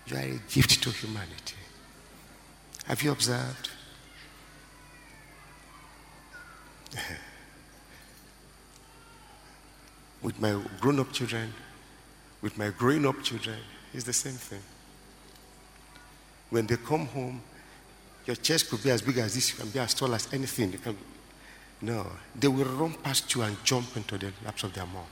You 0.08 0.18
are 0.18 0.36
a 0.36 0.40
gift 0.54 0.84
to 0.84 0.90
humanity. 0.90 1.56
Have 2.86 3.02
you 3.02 3.12
observed? 3.12 3.70
with 10.22 10.40
my 10.40 10.60
grown 10.80 11.00
up 11.00 11.12
children, 11.12 11.54
with 12.42 12.58
my 12.58 12.70
growing 12.70 13.06
up 13.06 13.22
children, 13.24 13.58
it's 13.94 14.04
the 14.04 14.14
same 14.14 14.34
thing. 14.34 14.62
When 16.50 16.66
they 16.66 16.78
come 16.78 17.06
home, 17.08 17.42
your 18.26 18.36
chest 18.36 18.70
could 18.70 18.84
be 18.84 18.92
as 18.92 19.02
big 19.02 19.18
as 19.18 19.36
this, 19.36 19.52
you 19.52 19.58
can 19.58 19.70
be 19.70 19.80
as 19.80 19.94
tall 19.94 20.14
as 20.14 20.32
anything. 20.34 20.72
You 20.72 20.80
can, 20.80 20.98
no, 21.82 22.06
they 22.36 22.48
will 22.48 22.66
run 22.66 22.94
past 22.94 23.34
you 23.36 23.42
and 23.42 23.58
jump 23.64 23.96
into 23.96 24.18
the 24.18 24.32
laps 24.44 24.64
of 24.64 24.74
their 24.74 24.86
mom. 24.86 25.06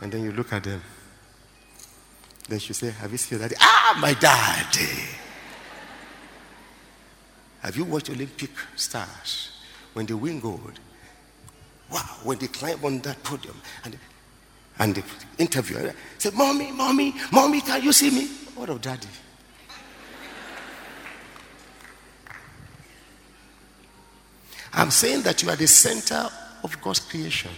And 0.00 0.10
then 0.12 0.24
you 0.24 0.32
look 0.32 0.52
at 0.52 0.64
them. 0.64 0.80
Then 2.48 2.58
she 2.58 2.72
say, 2.72 2.90
Have 2.90 3.12
you 3.12 3.18
seen 3.18 3.38
your 3.38 3.48
daddy? 3.48 3.60
Ah, 3.60 3.98
my 4.00 4.14
daddy. 4.14 4.88
Have 7.62 7.76
you 7.76 7.84
watched 7.84 8.10
Olympic 8.10 8.50
stars? 8.76 9.50
When 9.92 10.06
they 10.06 10.14
win 10.14 10.40
gold, 10.40 10.78
Wow, 11.90 11.98
when 12.22 12.38
they 12.38 12.46
climb 12.46 12.84
on 12.84 13.00
that 13.00 13.22
podium 13.24 13.60
and, 13.84 13.98
and 14.78 14.94
the 14.94 15.02
interviewer 15.38 15.88
eh, 15.88 15.92
said, 16.18 16.34
Mommy, 16.34 16.70
Mommy, 16.70 17.14
Mommy, 17.32 17.60
can 17.60 17.82
you 17.82 17.92
see 17.92 18.10
me? 18.10 18.28
What 18.54 18.68
of 18.68 18.80
daddy? 18.80 19.08
I'm 24.72 24.90
saying 24.90 25.22
that 25.22 25.42
you 25.42 25.50
are 25.50 25.56
the 25.56 25.66
center 25.66 26.28
of 26.62 26.80
God's 26.80 27.00
creation. 27.00 27.50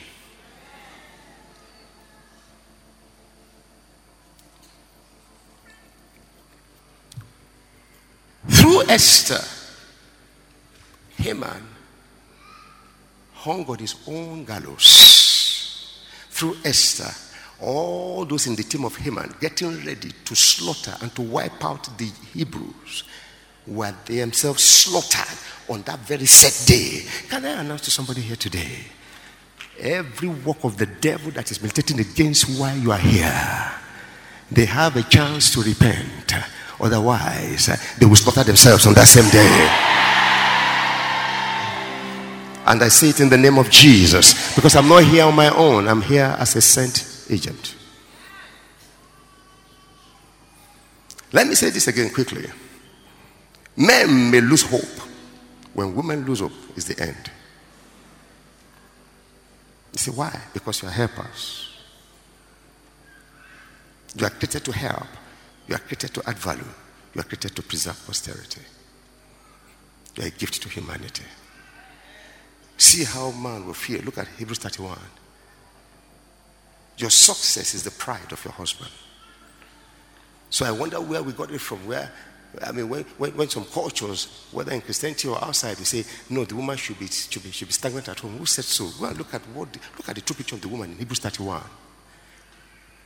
Through 8.48 8.84
Esther, 8.88 9.61
Haman 11.22 11.68
hung 13.34 13.64
on 13.66 13.78
his 13.78 13.94
own 14.08 14.44
gallows 14.44 16.00
through 16.30 16.56
Esther. 16.64 17.10
All 17.60 18.24
those 18.24 18.48
in 18.48 18.56
the 18.56 18.64
team 18.64 18.84
of 18.84 18.96
Haman 18.96 19.34
getting 19.40 19.84
ready 19.84 20.10
to 20.24 20.34
slaughter 20.34 20.96
and 21.00 21.14
to 21.14 21.22
wipe 21.22 21.64
out 21.64 21.88
the 21.96 22.10
Hebrews 22.34 23.04
were 23.68 23.94
themselves 24.04 24.64
slaughtered 24.64 25.38
on 25.68 25.82
that 25.82 26.00
very 26.00 26.26
set 26.26 26.66
day. 26.66 27.04
Can 27.28 27.44
I 27.44 27.60
announce 27.60 27.82
to 27.82 27.90
somebody 27.92 28.20
here 28.20 28.36
today? 28.36 28.78
Every 29.78 30.28
work 30.28 30.64
of 30.64 30.76
the 30.76 30.86
devil 30.86 31.30
that 31.32 31.50
is 31.52 31.62
militating 31.62 32.00
against 32.00 32.58
why 32.58 32.74
you 32.74 32.90
are 32.90 32.98
here, 32.98 33.72
they 34.50 34.64
have 34.64 34.96
a 34.96 35.02
chance 35.02 35.52
to 35.54 35.62
repent. 35.62 36.34
Otherwise, 36.80 37.66
they 37.98 38.06
will 38.06 38.16
slaughter 38.16 38.42
themselves 38.42 38.86
on 38.86 38.94
that 38.94 39.06
same 39.06 39.30
day. 39.30 39.91
And 42.72 42.82
I 42.82 42.88
say 42.88 43.10
it 43.10 43.20
in 43.20 43.28
the 43.28 43.36
name 43.36 43.58
of 43.58 43.68
Jesus 43.68 44.54
because 44.54 44.74
I'm 44.76 44.88
not 44.88 45.04
here 45.04 45.24
on 45.24 45.36
my 45.36 45.54
own, 45.54 45.86
I'm 45.86 46.00
here 46.00 46.34
as 46.38 46.56
a 46.56 46.62
sent 46.62 47.26
agent. 47.28 47.74
Let 51.32 51.46
me 51.46 51.54
say 51.54 51.68
this 51.68 51.86
again 51.86 52.08
quickly. 52.08 52.46
Men 53.76 54.30
may 54.30 54.40
lose 54.40 54.62
hope. 54.62 55.06
When 55.74 55.94
women 55.94 56.24
lose 56.24 56.40
hope, 56.40 56.52
is 56.74 56.86
the 56.86 56.98
end. 56.98 57.30
You 59.92 59.98
see 59.98 60.10
why? 60.10 60.34
Because 60.54 60.80
you 60.80 60.88
are 60.88 60.92
helpers. 60.92 61.76
You 64.16 64.24
are 64.24 64.30
created 64.30 64.64
to 64.64 64.72
help. 64.72 65.08
You 65.68 65.74
are 65.74 65.78
created 65.78 66.14
to 66.14 66.22
add 66.26 66.38
value. 66.38 66.64
You 67.14 67.20
are 67.20 67.24
created 67.24 67.54
to 67.54 67.62
preserve 67.62 68.02
posterity. 68.06 68.62
You 70.16 70.22
are 70.22 70.28
a 70.28 70.30
gift 70.30 70.62
to 70.62 70.70
humanity. 70.70 71.24
See 72.82 73.04
how 73.04 73.30
man 73.30 73.64
will 73.64 73.74
feel. 73.74 74.02
Look 74.02 74.18
at 74.18 74.26
Hebrews 74.26 74.58
31. 74.58 74.98
Your 76.98 77.10
success 77.10 77.74
is 77.74 77.84
the 77.84 77.92
pride 77.92 78.32
of 78.32 78.44
your 78.44 78.52
husband. 78.52 78.90
So 80.50 80.66
I 80.66 80.72
wonder 80.72 81.00
where 81.00 81.22
we 81.22 81.32
got 81.32 81.52
it 81.52 81.60
from. 81.60 81.86
Where, 81.86 82.10
I 82.60 82.72
mean, 82.72 82.88
when, 82.88 83.04
when, 83.18 83.30
when 83.36 83.48
some 83.48 83.66
cultures, 83.66 84.48
whether 84.50 84.72
in 84.72 84.80
Christianity 84.80 85.28
or 85.28 85.42
outside, 85.44 85.76
they 85.76 85.84
say, 85.84 86.04
no, 86.28 86.44
the 86.44 86.56
woman 86.56 86.76
should 86.76 86.98
be, 86.98 87.06
should 87.06 87.44
be, 87.44 87.52
should 87.52 87.68
be 87.68 87.72
stagnant 87.72 88.08
at 88.08 88.18
home. 88.18 88.36
Who 88.36 88.46
said 88.46 88.64
so? 88.64 88.90
Well, 89.00 89.12
look 89.12 89.32
at, 89.32 89.42
what, 89.54 89.68
look 89.96 90.08
at 90.08 90.16
the 90.16 90.20
true 90.20 90.34
picture 90.34 90.56
of 90.56 90.62
the 90.62 90.68
woman 90.68 90.90
in 90.90 90.98
Hebrews 90.98 91.20
31. 91.20 91.62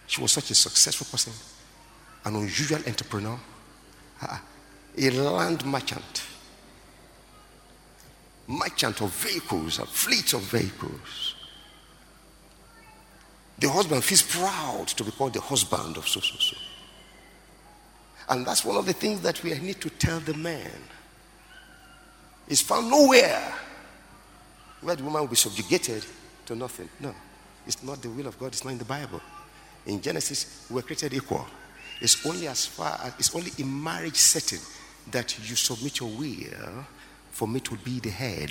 She 0.06 0.22
was 0.22 0.32
such 0.32 0.50
a 0.52 0.54
successful 0.54 1.06
person, 1.10 1.34
an 2.24 2.34
unusual 2.34 2.80
entrepreneur, 2.86 3.38
ah, 4.22 4.26
ah, 4.30 4.42
a 4.96 5.10
land 5.10 5.66
merchant 5.66 6.22
merchant 8.48 9.00
of 9.00 9.12
vehicles, 9.12 9.78
a 9.78 9.86
fleet 9.86 10.32
of 10.32 10.42
vehicles. 10.42 11.34
The 13.58 13.68
husband 13.68 14.04
feels 14.04 14.22
proud 14.22 14.88
to 14.88 15.04
be 15.04 15.10
called 15.10 15.32
the 15.32 15.40
husband 15.40 15.96
of 15.96 16.06
so, 16.06 16.20
so, 16.20 16.36
so. 16.38 16.56
And 18.28 18.46
that's 18.46 18.64
one 18.64 18.76
of 18.76 18.86
the 18.86 18.92
things 18.92 19.20
that 19.22 19.42
we 19.42 19.56
need 19.58 19.80
to 19.80 19.90
tell 19.90 20.20
the 20.20 20.34
man. 20.34 20.70
It's 22.48 22.60
found 22.60 22.90
nowhere 22.90 23.54
where 24.80 24.96
the 24.96 25.02
woman 25.02 25.22
will 25.22 25.28
be 25.28 25.36
subjugated 25.36 26.04
to 26.46 26.54
nothing. 26.54 26.88
No, 27.00 27.14
it's 27.66 27.82
not 27.82 28.02
the 28.02 28.10
will 28.10 28.26
of 28.26 28.38
God, 28.38 28.48
it's 28.48 28.64
not 28.64 28.72
in 28.72 28.78
the 28.78 28.84
Bible. 28.84 29.20
In 29.86 30.00
Genesis, 30.00 30.66
we 30.68 30.74
were 30.74 30.82
created 30.82 31.14
equal. 31.14 31.46
It's 32.00 32.26
only 32.26 32.46
as 32.48 32.66
far 32.66 33.00
as 33.02 33.14
it's 33.18 33.34
only 33.34 33.52
in 33.58 33.82
marriage 33.82 34.16
setting 34.16 34.60
that 35.10 35.38
you 35.48 35.56
submit 35.56 36.00
your 36.00 36.10
will 36.10 36.86
for 37.36 37.46
me 37.46 37.60
to 37.60 37.76
be 37.76 38.00
the 38.00 38.08
head. 38.08 38.50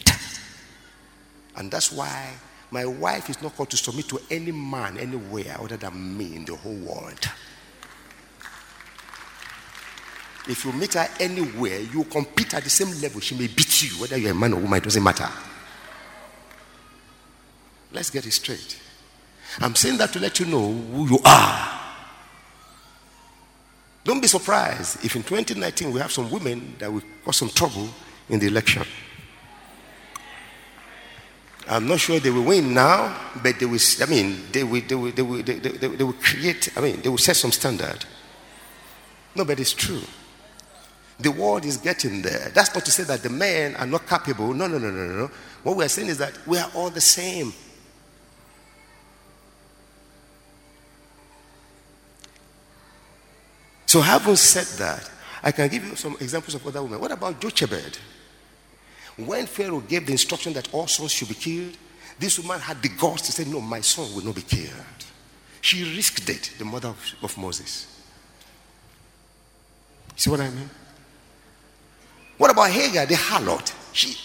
And 1.56 1.72
that's 1.72 1.92
why 1.92 2.34
my 2.70 2.86
wife 2.86 3.32
is 3.32 3.42
not 3.42 3.56
called 3.56 3.72
to 3.72 3.78
submit 3.78 4.08
to 4.10 4.22
any 4.30 4.52
man 4.52 5.00
anywhere 5.00 5.58
other 5.60 5.76
than 5.76 6.16
me 6.16 6.36
in 6.36 6.46
the 6.46 6.56
whole 6.56 6.76
world. 6.76 7.20
If 10.48 10.64
you 10.64 10.72
meet 10.74 10.94
her 10.94 11.08
anywhere, 11.20 11.80
you 11.80 12.04
compete 12.04 12.54
at 12.54 12.64
the 12.64 12.70
same 12.70 13.02
level. 13.02 13.22
She 13.22 13.34
may 13.34 13.48
beat 13.48 13.82
you, 13.82 14.00
whether 14.00 14.18
you're 14.18 14.34
a 14.34 14.36
man 14.36 14.54
or 14.54 14.58
woman, 14.58 14.78
it 14.78 14.84
doesn't 14.84 15.02
matter. 15.02 15.30
Let's 17.92 18.12
get 18.12 18.28
it 18.28 18.34
straight. 18.34 18.80
I'm 19.62 19.74
saying 19.74 19.98
that 19.98 20.14
to 20.14 20.20
let 20.20 20.40
you 20.40 20.46
know 20.46 20.72
who 20.72 21.10
you 21.10 21.20
are. 21.26 21.82
Don't 24.04 24.22
be 24.22 24.28
surprised 24.28 25.04
if 25.04 25.16
in 25.16 25.24
2019 25.24 25.92
we 25.92 26.00
have 26.00 26.12
some 26.12 26.30
women 26.30 26.76
that 26.78 26.94
will 26.94 27.02
cause 27.24 27.38
some 27.38 27.50
trouble 27.50 27.90
in 28.30 28.40
the 28.40 28.48
election. 28.48 28.84
I'm 31.68 31.88
not 31.88 32.00
sure 32.00 32.20
they 32.20 32.30
will 32.30 32.44
win 32.44 32.74
now, 32.74 33.32
but 33.42 33.60
they 33.60 33.66
will, 33.66 33.80
I 34.02 34.06
mean, 34.06 34.44
they 34.52 34.64
will, 34.64 34.82
they 34.82 34.96
will, 34.96 35.12
they 35.12 35.22
will, 35.22 35.44
they, 35.44 35.60
they, 35.60 35.70
they, 35.70 35.88
they 35.88 36.04
will 36.04 36.14
create, 36.14 36.70
I 36.78 36.82
mean, 36.82 37.02
they 37.02 37.10
will 37.10 37.18
set 37.18 37.36
some 37.36 37.52
standard. 37.52 38.06
No, 39.34 39.46
but 39.46 39.60
it's 39.60 39.74
true. 39.74 40.02
The 41.20 41.32
world 41.32 41.66
is 41.66 41.78
getting 41.78 42.22
there. 42.22 42.52
That's 42.54 42.74
not 42.76 42.86
to 42.86 42.92
say 42.92 43.04
that 43.04 43.24
the 43.24 43.30
men 43.30 43.76
are 43.78 43.88
not 43.88 44.08
capable. 44.08 44.54
No, 44.54 44.68
no, 44.68 44.78
no, 44.78 44.92
no, 44.92 45.06
no. 45.06 45.32
What 45.64 45.78
we 45.78 45.86
are 45.86 45.90
saying 45.90 46.10
is 46.10 46.18
that 46.20 46.38
we 46.46 46.58
are 46.58 46.70
all 46.76 46.90
the 46.90 47.02
same. 47.02 47.54
So, 53.86 54.02
having 54.02 54.36
said 54.36 54.66
that, 54.80 55.10
I 55.42 55.52
can 55.52 55.70
give 55.70 55.86
you 55.86 55.96
some 55.96 56.18
examples 56.20 56.56
of 56.56 56.68
other 56.68 56.84
women. 56.84 57.00
What 57.00 57.12
about 57.12 57.40
Jochebed? 57.40 57.98
When 59.18 59.46
Pharaoh 59.46 59.80
gave 59.80 60.06
the 60.06 60.12
instruction 60.12 60.54
that 60.54 60.74
all 60.74 60.88
sons 60.88 61.12
should 61.12 61.30
be 61.30 61.36
killed, 61.36 61.78
this 62.20 62.40
woman 62.40 62.60
had 62.60 62.82
the 62.82 62.90
guts 62.90 63.24
to 63.24 63.32
say, 63.32 63.46
No, 63.46 63.62
my 63.62 63.82
son 63.82 64.14
will 64.14 64.24
not 64.24 64.36
be 64.36 64.42
killed. 64.42 64.72
She 65.62 65.84
risked 65.96 66.30
it, 66.30 66.52
the 66.58 66.66
mother 66.66 66.90
of, 66.90 67.16
of 67.24 67.38
Moses. 67.38 67.88
See 70.16 70.30
what 70.30 70.40
I 70.40 70.50
mean? 70.50 70.70
What 72.38 72.52
about 72.52 72.70
Hagar, 72.70 73.06
the 73.06 73.16
harlot? 73.16 73.74
She, 73.94 74.18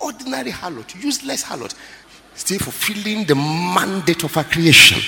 ordinary 0.00 0.50
harlot, 0.50 1.02
useless 1.02 1.44
harlot, 1.44 1.74
still 2.34 2.58
fulfilling 2.58 3.24
the 3.24 3.34
mandate 3.34 4.24
of 4.24 4.34
her 4.34 4.44
creation. 4.44 5.00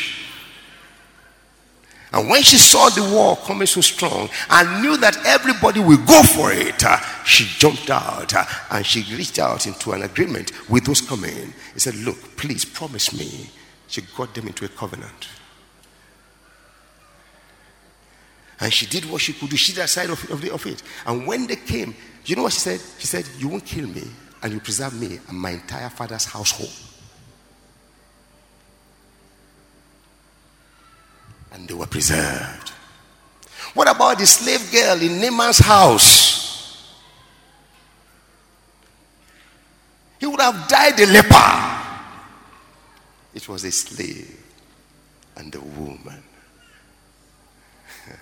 And 2.12 2.28
when 2.28 2.42
she 2.42 2.58
saw 2.58 2.88
the 2.88 3.08
war 3.14 3.36
coming 3.36 3.66
so 3.66 3.80
strong 3.80 4.28
and 4.50 4.82
knew 4.82 4.96
that 4.96 5.16
everybody 5.24 5.78
will 5.78 6.04
go 6.04 6.22
for 6.22 6.52
it, 6.52 6.84
uh, 6.84 6.98
she 7.24 7.44
jumped 7.58 7.88
out 7.88 8.34
uh, 8.34 8.44
and 8.72 8.84
she 8.84 9.02
reached 9.14 9.38
out 9.38 9.66
into 9.66 9.92
an 9.92 10.02
agreement 10.02 10.50
with 10.68 10.84
those 10.84 11.00
coming. 11.00 11.54
He 11.72 11.78
said, 11.78 11.94
Look, 11.96 12.36
please 12.36 12.64
promise 12.64 13.16
me. 13.16 13.48
She 13.86 14.02
got 14.16 14.34
them 14.34 14.48
into 14.48 14.64
a 14.64 14.68
covenant. 14.68 15.28
And 18.58 18.72
she 18.72 18.86
did 18.86 19.08
what 19.10 19.20
she 19.20 19.32
could 19.32 19.48
do. 19.48 19.56
She 19.56 19.72
did 19.72 19.88
side 19.88 20.10
of, 20.10 20.30
of, 20.30 20.40
the, 20.42 20.52
of 20.52 20.66
it. 20.66 20.82
And 21.06 21.26
when 21.26 21.46
they 21.46 21.56
came, 21.56 21.94
you 22.26 22.36
know 22.36 22.42
what 22.42 22.52
she 22.52 22.60
said? 22.60 22.80
She 22.98 23.06
said, 23.06 23.24
You 23.38 23.48
won't 23.48 23.64
kill 23.64 23.86
me 23.86 24.02
and 24.42 24.52
you 24.52 24.60
preserve 24.60 25.00
me 25.00 25.20
and 25.28 25.38
my 25.38 25.50
entire 25.50 25.90
father's 25.90 26.24
household. 26.24 26.89
And 31.52 31.68
they 31.68 31.74
were 31.74 31.86
preserved. 31.86 32.72
What 33.74 33.88
about 33.88 34.18
the 34.18 34.26
slave 34.26 34.70
girl 34.72 35.00
in 35.00 35.20
Naaman's 35.20 35.58
house? 35.58 36.40
He 40.18 40.26
would 40.26 40.40
have 40.40 40.68
died 40.68 41.00
a 41.00 41.06
leper. 41.06 41.76
It 43.34 43.48
was 43.48 43.64
a 43.64 43.70
slave 43.70 44.36
and 45.36 45.54
a 45.54 45.60
woman. 45.60 46.22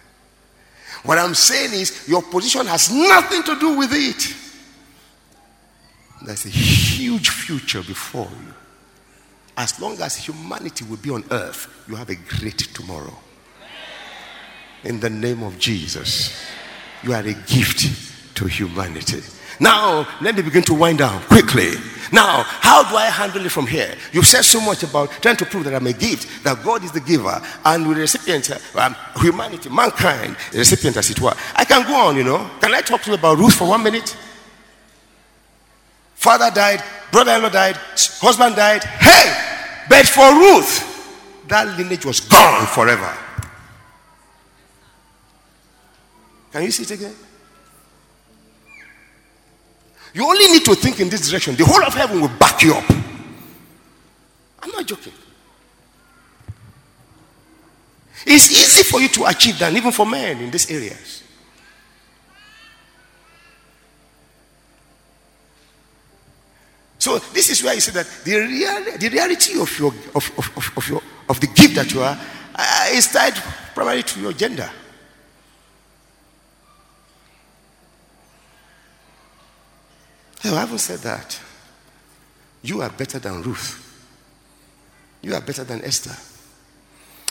what 1.03 1.19
I'm 1.19 1.35
saying 1.35 1.73
is, 1.73 2.09
your 2.09 2.23
position 2.23 2.67
has 2.67 2.93
nothing 2.93 3.43
to 3.43 3.59
do 3.59 3.79
with 3.79 3.91
it. 3.93 4.35
There's 6.25 6.45
a 6.47 6.51
huge 6.51 7.31
future 7.31 7.83
before 7.83 8.29
you. 8.31 8.55
As 9.59 9.81
long 9.81 10.01
as 10.01 10.15
humanity 10.15 10.85
will 10.85 10.99
be 10.99 11.11
on 11.11 11.25
earth, 11.33 11.67
you 11.89 11.97
have 11.97 12.11
a 12.11 12.15
great 12.15 12.59
tomorrow. 12.59 13.13
In 14.85 15.01
the 15.01 15.11
name 15.11 15.43
of 15.43 15.59
Jesus, 15.59 16.47
you 17.03 17.13
are 17.13 17.23
a 17.23 17.35
gift 17.35 18.37
to 18.37 18.47
humanity. 18.47 19.21
Now, 19.59 20.07
let 20.21 20.37
me 20.37 20.43
begin 20.43 20.63
to 20.63 20.75
wind 20.75 20.99
down 20.99 21.21
quickly. 21.23 21.73
Now, 22.13 22.45
how 22.45 22.89
do 22.89 22.95
I 22.95 23.07
handle 23.07 23.45
it 23.45 23.49
from 23.51 23.67
here? 23.67 23.93
You've 24.13 24.29
said 24.29 24.43
so 24.43 24.61
much 24.61 24.85
about 24.85 25.11
trying 25.11 25.37
to 25.39 25.45
prove 25.45 25.65
that 25.65 25.75
I'm 25.75 25.89
a 25.89 25.93
gift, 25.93 26.45
that 26.45 26.63
God 26.63 26.85
is 26.85 26.93
the 26.93 27.01
giver, 27.01 27.43
and 27.65 27.85
the 27.85 27.91
recipient, 27.91 28.53
um, 28.77 28.95
humanity, 29.17 29.71
mankind, 29.71 30.37
recipient 30.55 30.97
as 30.97 31.11
it 31.11 31.21
were. 31.21 31.35
I 31.57 31.65
can 31.65 31.85
go 31.85 31.97
on, 31.97 32.17
you 32.17 32.23
know. 32.23 32.49
Can 32.61 32.73
I 32.75 32.81
talk 32.81 33.03
to 33.03 33.11
you 33.11 33.17
about 33.17 33.39
Ruth 33.39 33.57
for 33.57 33.69
one 33.69 33.83
minute? 33.83 34.17
Father 36.19 36.51
died, 36.53 36.83
brother 37.13 37.31
in 37.31 37.43
law 37.43 37.49
died, 37.49 37.77
husband 38.21 38.57
died. 38.57 38.83
Hey! 38.83 39.85
But 39.89 40.05
for 40.05 40.29
Ruth, 40.35 41.47
that 41.47 41.79
lineage 41.79 42.05
was 42.05 42.19
gone 42.19 42.67
forever. 42.67 43.17
Can 46.51 46.65
you 46.65 46.73
see 46.73 46.83
it 46.83 46.91
again? 46.91 47.15
You 50.13 50.27
only 50.27 50.47
need 50.49 50.65
to 50.65 50.75
think 50.75 50.99
in 50.99 51.09
this 51.09 51.31
direction. 51.31 51.55
The 51.55 51.65
whole 51.65 51.85
of 51.85 51.95
heaven 51.95 52.21
will 52.21 52.37
back 52.37 52.65
you 52.65 52.75
up. 52.75 52.91
I'm 54.61 54.71
not 54.73 54.87
joking. 54.87 55.13
It's 58.27 58.51
easy 58.51 58.83
for 58.83 59.01
you 59.01 59.09
to 59.11 59.27
achieve 59.27 59.57
that, 59.61 59.73
even 59.73 59.93
for 59.93 60.05
men 60.05 60.39
in 60.39 60.51
these 60.51 60.69
areas. 60.69 61.18
So 67.09 67.19
this 67.33 67.49
is 67.49 67.65
where 67.65 67.73
you 67.73 67.81
see 67.81 67.93
that 67.93 68.07
the, 68.23 68.37
real, 68.37 68.99
the 68.99 69.09
reality 69.09 69.59
of 69.59 69.79
your 69.79 69.95
of, 70.15 70.31
of, 70.37 70.73
of, 70.77 70.89
your 70.91 71.03
of 71.31 71.41
the 71.41 71.47
gift 71.47 71.75
that 71.77 71.91
you 71.91 72.03
are 72.03 72.19
uh, 72.55 72.87
is 72.91 73.07
tied 73.11 73.33
primarily 73.75 74.03
to 74.03 74.21
your 74.21 74.35
gender. 74.35 74.69
I 80.45 80.49
haven't 80.49 80.81
said 80.81 80.99
that. 80.99 81.41
You 82.61 82.83
are 82.83 82.91
better 82.91 83.19
than 83.19 83.41
Ruth. 83.41 83.83
You 85.23 85.35
are 85.35 85.41
better 85.41 85.65
than 85.65 85.83
Esther. 85.87 86.15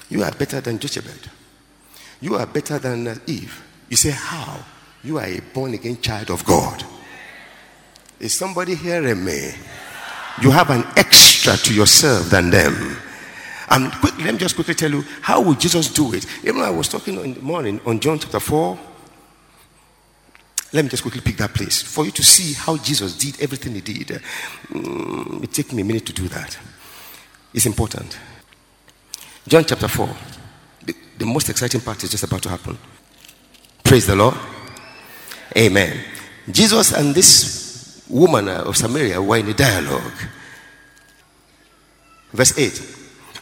You 0.10 0.24
are 0.24 0.32
better 0.32 0.60
than 0.60 0.80
Jochebed. 0.80 1.30
You 2.20 2.34
are 2.34 2.48
better 2.48 2.80
than 2.80 3.22
Eve. 3.28 3.64
You 3.90 3.98
say, 3.98 4.10
How? 4.10 4.58
You 5.04 5.20
are 5.20 5.26
a 5.26 5.40
born 5.54 5.76
again 5.76 6.02
child 6.02 6.32
of 6.32 6.44
God. 6.46 6.84
Is 8.20 8.34
somebody 8.34 8.76
hearing 8.76 9.24
me? 9.24 9.52
You 10.42 10.52
have 10.52 10.70
an 10.70 10.84
extra 10.96 11.58
to 11.58 11.74
yourself 11.74 12.30
than 12.30 12.50
them. 12.50 12.98
And 13.70 13.92
quick, 13.94 14.18
let 14.20 14.34
me 14.34 14.40
just 14.40 14.56
quickly 14.56 14.76
tell 14.76 14.92
you 14.92 15.04
how 15.22 15.42
would 15.42 15.60
Jesus 15.60 15.94
do 15.94 16.14
it? 16.14 16.26
Even 16.44 16.62
I 16.62 16.70
was 16.70 16.88
talking 16.88 17.20
in 17.20 17.34
the 17.34 17.42
morning 17.42 17.82
on 17.86 18.00
John 18.00 18.18
chapter 18.20 18.40
4. 18.40 18.80
Let 20.74 20.84
me 20.84 20.90
just 20.90 21.04
quickly 21.04 21.22
pick 21.22 21.38
that 21.38 21.54
place 21.54 21.82
for 21.82 22.06
you 22.06 22.12
to 22.12 22.24
see 22.24 22.54
how 22.54 22.78
Jesus 22.78 23.18
did 23.18 23.42
everything 23.42 23.74
he 23.74 23.82
did. 23.82 24.22
Mm, 24.70 25.44
it 25.44 25.54
takes 25.54 25.72
me 25.74 25.82
a 25.82 25.86
minute 25.86 26.06
to 26.08 26.14
do 26.14 26.28
that. 26.30 26.58
It's 27.54 27.66
important. 27.66 28.18
John 29.48 29.64
chapter 29.66 29.88
4. 29.88 30.10
The, 30.86 30.96
the 31.20 31.26
most 31.26 31.50
exciting 31.50 31.82
part 31.82 32.04
is 32.04 32.12
just 32.12 32.24
about 32.24 32.42
to 32.44 32.50
happen. 32.50 32.78
Praise 33.84 34.06
the 34.06 34.16
Lord. 34.16 34.36
Amen. 35.56 36.04
Jesus 36.52 36.94
and 36.94 37.16
this 37.16 37.67
woman 38.10 38.48
of 38.50 38.78
Samaria 38.78 39.22
were 39.22 39.38
in 39.38 39.50
a 39.50 39.54
dialogue. 39.54 40.14
Verse 42.32 42.58
8 42.58 42.72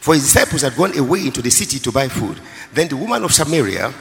For 0.00 0.14
his 0.14 0.24
disciples 0.24 0.62
had 0.62 0.76
gone 0.76 0.96
away 0.96 1.20
into 1.26 1.42
the 1.42 1.50
city 1.50 1.78
to 1.80 1.92
buy 1.92 2.08
food. 2.08 2.40
Then 2.72 2.88
the 2.88 2.96
woman 2.96 3.24
of 3.24 3.32
Samaria 3.32 3.92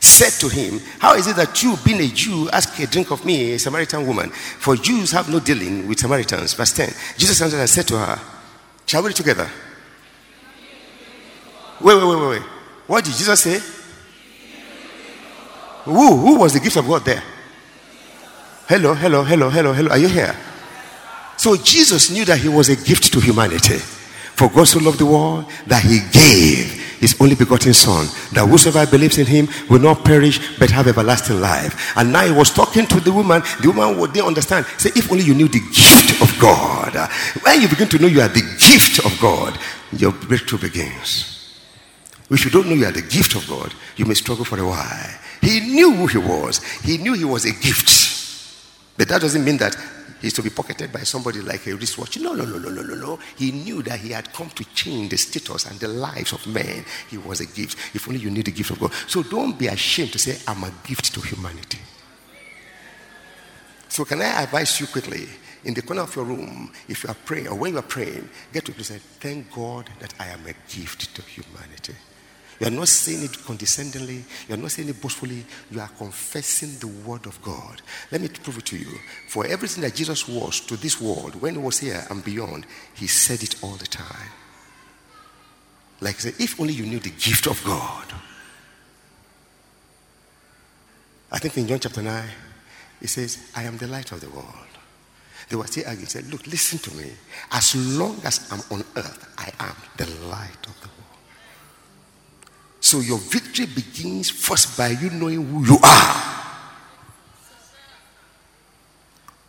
said 0.00 0.32
to 0.40 0.48
him, 0.48 0.80
How 0.98 1.14
is 1.14 1.26
it 1.26 1.36
that 1.36 1.62
you, 1.62 1.76
being 1.84 2.00
a 2.00 2.08
Jew, 2.08 2.48
ask 2.50 2.78
a 2.78 2.86
drink 2.86 3.10
of 3.10 3.24
me, 3.24 3.52
a 3.52 3.58
Samaritan 3.58 4.06
woman? 4.06 4.30
For 4.30 4.76
Jews 4.76 5.12
have 5.12 5.28
no 5.28 5.40
dealing 5.40 5.86
with 5.86 6.00
Samaritans. 6.00 6.54
Verse 6.54 6.72
10 6.72 6.92
Jesus 7.16 7.40
answered 7.40 7.60
and 7.60 7.68
said 7.68 7.86
to 7.88 7.98
her, 7.98 8.18
Shall 8.86 9.02
we 9.02 9.12
together? 9.12 9.48
Wait, 11.80 11.94
wait, 11.94 12.04
wait, 12.04 12.16
wait, 12.16 12.28
wait. 12.28 12.42
What 12.86 13.04
did 13.04 13.14
Jesus 13.14 13.40
say? 13.40 13.60
Who, 15.84 16.16
who 16.16 16.38
was 16.38 16.52
the 16.52 16.60
gift 16.60 16.76
of 16.76 16.86
God 16.86 17.04
there? 17.04 17.22
Hello, 18.70 18.94
hello, 18.94 19.24
hello, 19.24 19.50
hello, 19.50 19.72
hello. 19.72 19.90
Are 19.90 19.98
you 19.98 20.06
here? 20.06 20.32
So 21.36 21.56
Jesus 21.56 22.08
knew 22.12 22.24
that 22.26 22.38
he 22.38 22.48
was 22.48 22.68
a 22.68 22.76
gift 22.76 23.12
to 23.12 23.18
humanity. 23.18 23.78
For 24.38 24.48
God 24.48 24.68
so 24.68 24.78
loved 24.78 25.00
the 25.00 25.06
world 25.06 25.46
that 25.66 25.82
he 25.82 25.98
gave 26.14 26.70
his 27.00 27.16
only 27.20 27.34
begotten 27.34 27.74
Son, 27.74 28.06
that 28.30 28.46
whosoever 28.46 28.88
believes 28.88 29.18
in 29.18 29.26
him 29.26 29.48
will 29.68 29.80
not 29.80 30.04
perish 30.04 30.56
but 30.60 30.70
have 30.70 30.86
everlasting 30.86 31.40
life. 31.40 31.96
And 31.96 32.12
now 32.12 32.24
he 32.24 32.30
was 32.30 32.54
talking 32.54 32.86
to 32.86 33.00
the 33.00 33.12
woman. 33.12 33.42
The 33.60 33.72
woman 33.74 33.98
would 33.98 34.12
didn't 34.12 34.28
understand. 34.28 34.66
Say, 34.78 34.90
if 34.94 35.10
only 35.10 35.24
you 35.24 35.34
knew 35.34 35.48
the 35.48 35.58
gift 35.58 36.22
of 36.22 36.30
God. 36.40 36.94
When 37.42 37.60
you 37.62 37.68
begin 37.68 37.88
to 37.88 37.98
know 37.98 38.06
you 38.06 38.20
are 38.20 38.28
the 38.28 38.56
gift 38.60 39.04
of 39.04 39.18
God, 39.20 39.58
your 39.98 40.12
breakthrough 40.12 40.60
begins. 40.60 41.58
If 42.30 42.44
you 42.44 42.52
don't 42.52 42.68
know 42.68 42.76
you 42.76 42.86
are 42.86 42.92
the 42.92 43.02
gift 43.02 43.34
of 43.34 43.48
God, 43.48 43.74
you 43.96 44.04
may 44.04 44.14
struggle 44.14 44.44
for 44.44 44.60
a 44.60 44.64
while. 44.64 45.10
He 45.40 45.58
knew 45.58 45.92
who 45.92 46.06
he 46.06 46.18
was. 46.18 46.62
He 46.84 46.98
knew 46.98 47.14
he 47.14 47.24
was 47.24 47.44
a 47.46 47.50
gift. 47.52 48.09
But 49.00 49.08
that 49.08 49.22
doesn't 49.22 49.42
mean 49.42 49.56
that 49.56 49.74
he's 50.20 50.34
to 50.34 50.42
be 50.42 50.50
pocketed 50.50 50.92
by 50.92 51.04
somebody 51.04 51.40
like 51.40 51.66
a 51.66 51.74
wristwatch. 51.74 52.18
No, 52.18 52.34
no, 52.34 52.44
no, 52.44 52.58
no, 52.58 52.68
no, 52.68 52.82
no, 52.82 52.94
no. 52.94 53.18
He 53.34 53.50
knew 53.50 53.80
that 53.84 53.98
he 53.98 54.10
had 54.10 54.30
come 54.30 54.50
to 54.50 54.64
change 54.74 55.08
the 55.08 55.16
status 55.16 55.64
and 55.64 55.80
the 55.80 55.88
lives 55.88 56.34
of 56.34 56.46
men. 56.46 56.84
He 57.08 57.16
was 57.16 57.40
a 57.40 57.46
gift. 57.46 57.78
If 57.96 58.06
only 58.06 58.20
you 58.20 58.30
need 58.30 58.44
the 58.44 58.52
gift 58.52 58.72
of 58.72 58.78
God. 58.78 58.92
So 59.06 59.22
don't 59.22 59.58
be 59.58 59.68
ashamed 59.68 60.12
to 60.12 60.18
say, 60.18 60.36
I'm 60.46 60.62
a 60.64 60.72
gift 60.84 61.14
to 61.14 61.20
humanity. 61.22 61.78
So 63.88 64.04
can 64.04 64.20
I 64.20 64.42
advise 64.42 64.78
you 64.78 64.86
quickly? 64.86 65.26
In 65.64 65.72
the 65.72 65.80
corner 65.80 66.02
of 66.02 66.14
your 66.14 66.26
room, 66.26 66.70
if 66.86 67.02
you 67.02 67.08
are 67.08 67.16
praying 67.24 67.48
or 67.48 67.54
when 67.54 67.72
you 67.72 67.78
are 67.78 67.82
praying, 67.96 68.28
get 68.52 68.66
to 68.66 68.84
say, 68.84 68.98
Thank 68.98 69.50
God 69.50 69.88
that 70.00 70.12
I 70.20 70.26
am 70.26 70.40
a 70.40 70.52
gift 70.68 71.14
to 71.16 71.22
humanity. 71.22 71.94
You 72.60 72.66
are 72.66 72.70
not 72.70 72.88
saying 72.88 73.24
it 73.24 73.42
condescendingly. 73.44 74.22
You 74.46 74.54
are 74.54 74.58
not 74.58 74.70
saying 74.70 74.90
it 74.90 75.00
boastfully. 75.00 75.44
You 75.70 75.80
are 75.80 75.88
confessing 75.88 76.76
the 76.78 76.88
word 77.08 77.24
of 77.24 77.40
God. 77.40 77.80
Let 78.12 78.20
me 78.20 78.28
prove 78.28 78.58
it 78.58 78.66
to 78.66 78.76
you. 78.76 78.98
For 79.28 79.46
everything 79.46 79.82
that 79.82 79.94
Jesus 79.94 80.28
was 80.28 80.60
to 80.60 80.76
this 80.76 81.00
world, 81.00 81.40
when 81.40 81.54
he 81.54 81.60
was 81.60 81.78
here 81.78 82.04
and 82.10 82.22
beyond, 82.22 82.66
he 82.94 83.06
said 83.06 83.42
it 83.42 83.64
all 83.64 83.76
the 83.76 83.86
time. 83.86 84.30
Like 86.02 86.16
I 86.16 86.18
said, 86.18 86.34
if 86.38 86.60
only 86.60 86.74
you 86.74 86.84
knew 86.84 86.98
the 86.98 87.10
gift 87.10 87.46
of 87.46 87.62
God. 87.64 88.04
I 91.32 91.38
think 91.38 91.56
in 91.56 91.66
John 91.66 91.80
chapter 91.80 92.02
9, 92.02 92.28
he 93.00 93.06
says, 93.06 93.50
I 93.56 93.62
am 93.62 93.78
the 93.78 93.86
light 93.86 94.12
of 94.12 94.20
the 94.20 94.28
world. 94.28 94.46
They 95.48 95.56
were 95.56 95.66
still 95.66 95.84
arguing. 95.84 96.06
He 96.06 96.10
said, 96.10 96.30
Look, 96.30 96.46
listen 96.46 96.78
to 96.78 96.94
me. 96.94 97.10
As 97.50 97.74
long 97.98 98.20
as 98.24 98.52
I'm 98.52 98.60
on 98.70 98.84
earth, 98.96 99.34
I 99.38 99.50
am 99.64 99.76
the 99.96 100.06
light 100.28 100.66
of. 100.66 100.79
So 102.80 103.00
your 103.00 103.18
victory 103.18 103.66
begins 103.66 104.30
first 104.30 104.76
by 104.76 104.88
you 104.88 105.10
knowing 105.10 105.46
who 105.46 105.64
you 105.64 105.78
are. 105.82 106.36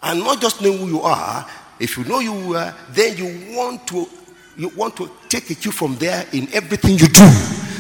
And 0.04 0.20
not 0.20 0.42
just 0.42 0.62
knowing 0.62 0.80
who 0.80 0.88
you 0.88 1.02
are, 1.02 1.48
if 1.80 1.98
you 1.98 2.04
know 2.04 2.20
you 2.20 2.56
are, 2.56 2.76
then 2.90 3.18
you 3.18 3.56
want 3.56 3.88
to 3.88 4.08
you 4.58 4.70
want 4.70 4.96
to 4.98 5.10
take 5.30 5.50
a 5.50 5.56
cue 5.56 5.72
from 5.72 5.96
there 5.96 6.26
in 6.34 6.48
everything 6.54 6.92
you 6.92 7.08
do. 7.08 7.28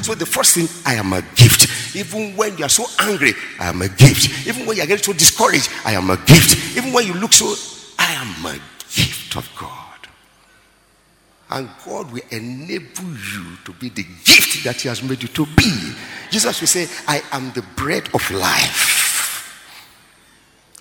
So 0.02 0.16
the 0.16 0.26
first 0.26 0.56
thing, 0.56 0.68
I 0.86 0.96
am 0.96 1.14
a 1.14 1.22
gift. 1.36 1.96
Even 1.96 2.36
when 2.36 2.58
you 2.58 2.66
are 2.66 2.70
so 2.70 2.86
angry, 3.00 3.34
I 3.60 3.68
am 3.68 3.82
a 3.82 3.90
gift. 3.90 4.48
Even 4.48 4.66
when 4.66 4.78
you 4.78 4.84
are 4.84 4.88
getting 4.88 5.04
so 5.04 5.14
discouraged, 5.14 5.70
I 5.86 5.94
am 5.94 6.10
a 6.10 6.18
gift. 6.18 6.78
Even 6.78 6.94
when 6.94 7.06
you 7.06 7.14
look 7.14 7.34
so, 7.34 7.54
I 8.00 8.14
am 8.14 8.46
a 8.46 8.54
gift 8.90 9.36
of 9.36 9.48
God. 9.56 9.81
And 11.52 11.70
God 11.86 12.12
will 12.12 12.22
enable 12.30 13.04
you 13.04 13.58
to 13.66 13.74
be 13.74 13.90
the 13.90 14.04
gift 14.04 14.64
that 14.64 14.82
He 14.82 14.88
has 14.88 15.04
made 15.04 15.22
you 15.22 15.28
to 15.30 15.46
be. 15.46 15.94
Jesus 16.30 16.62
will 16.62 16.68
say, 16.68 16.88
I 17.08 17.22
am 17.34 17.52
the 17.52 17.64
bread 17.76 18.08
of 18.14 18.32
life. 18.32 19.02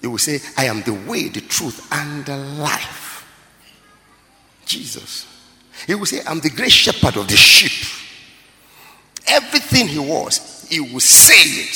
He 0.01 0.07
will 0.07 0.19
say, 0.19 0.39
I 0.57 0.67
am 0.67 0.83
the 0.83 0.95
way, 0.95 1.29
the 1.29 1.41
truth, 1.41 1.89
and 1.93 2.25
the 2.25 2.37
life. 2.37 3.27
Jesus. 4.65 5.27
He 5.87 5.95
will 5.95 6.07
say, 6.07 6.21
I'm 6.27 6.39
the 6.39 6.51
great 6.51 6.71
shepherd 6.71 7.17
of 7.17 7.27
the 7.27 7.37
sheep. 7.37 7.89
Everything 9.27 9.89
he 9.89 9.99
was, 9.99 10.67
he 10.69 10.81
will 10.81 11.01
say 11.01 11.35
it. 11.35 11.75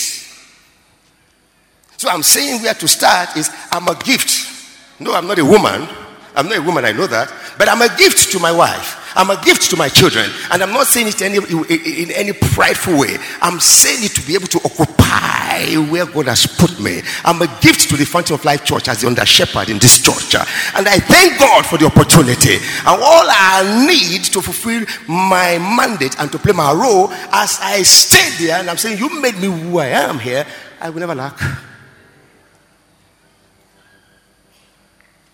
So 1.96 2.08
I'm 2.08 2.22
saying 2.22 2.62
where 2.62 2.74
to 2.74 2.88
start 2.88 3.36
is 3.36 3.50
I'm 3.72 3.88
a 3.88 3.94
gift. 3.96 4.52
No, 5.00 5.14
I'm 5.14 5.26
not 5.26 5.38
a 5.38 5.44
woman. 5.44 5.88
I'm 6.36 6.48
not 6.48 6.58
a 6.58 6.62
woman, 6.62 6.84
I 6.84 6.92
know 6.92 7.06
that. 7.06 7.32
But 7.58 7.68
I'm 7.68 7.82
a 7.82 7.96
gift 7.96 8.32
to 8.32 8.38
my 8.38 8.52
wife. 8.52 9.00
I'm 9.16 9.30
a 9.30 9.40
gift 9.42 9.70
to 9.70 9.76
my 9.76 9.88
children. 9.88 10.28
And 10.50 10.62
I'm 10.62 10.72
not 10.72 10.86
saying 10.86 11.08
it 11.08 11.22
in 11.22 11.34
any, 11.34 12.02
in 12.02 12.10
any 12.10 12.32
prideful 12.32 12.98
way. 12.98 13.16
I'm 13.40 13.60
saying 13.60 14.02
it 14.02 14.12
to 14.12 14.26
be 14.26 14.34
able 14.34 14.48
to 14.48 14.58
occupy 14.64 15.76
where 15.90 16.06
God 16.06 16.26
has 16.26 16.46
put 16.46 16.80
me. 16.80 17.02
I'm 17.24 17.40
a 17.40 17.46
gift 17.60 17.88
to 17.90 17.96
the 17.96 18.04
Fountain 18.04 18.34
of 18.34 18.44
Life 18.44 18.64
Church 18.64 18.88
as 18.88 19.00
the 19.00 19.06
under 19.06 19.24
shepherd 19.24 19.70
in 19.70 19.78
this 19.78 20.02
church. 20.02 20.34
And 20.74 20.88
I 20.88 20.98
thank 20.98 21.38
God 21.38 21.64
for 21.64 21.78
the 21.78 21.86
opportunity. 21.86 22.56
And 22.56 23.00
all 23.00 23.26
I 23.28 23.86
need 23.86 24.24
to 24.24 24.42
fulfill 24.42 24.84
my 25.08 25.58
mandate 25.58 26.18
and 26.18 26.30
to 26.32 26.38
play 26.38 26.52
my 26.52 26.72
role 26.72 27.12
as 27.32 27.58
I 27.62 27.82
stay 27.82 28.46
there 28.46 28.58
and 28.58 28.68
I'm 28.68 28.78
saying, 28.78 28.98
You 28.98 29.20
made 29.20 29.36
me 29.36 29.46
who 29.46 29.78
I 29.78 29.86
am 29.86 30.18
here, 30.18 30.44
I 30.80 30.90
will 30.90 31.00
never 31.00 31.14
lack. 31.14 31.38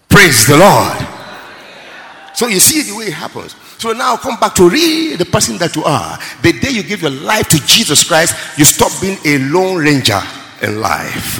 Praise 0.09 0.47
the 0.47 0.59
Lord. 0.59 1.20
So 2.41 2.47
you 2.47 2.59
see 2.59 2.81
the 2.81 2.97
way 2.97 3.09
it 3.09 3.13
happens. 3.13 3.55
So 3.77 3.93
now 3.93 4.17
come 4.17 4.41
back 4.41 4.55
to 4.55 4.67
read 4.67 5.19
the 5.19 5.27
person 5.27 5.59
that 5.59 5.77
you 5.77 5.85
are. 5.85 6.19
The 6.41 6.59
day 6.59 6.71
you 6.71 6.83
give 6.83 7.03
your 7.03 7.11
life 7.11 7.51
to 7.51 7.59
Jesus 7.67 8.03
Christ, 8.03 8.35
you 8.59 8.65
stop 8.65 8.91
being 8.99 9.19
a 9.27 9.37
lone 9.53 9.77
ranger 9.77 10.23
in 10.63 10.81
life 10.81 11.39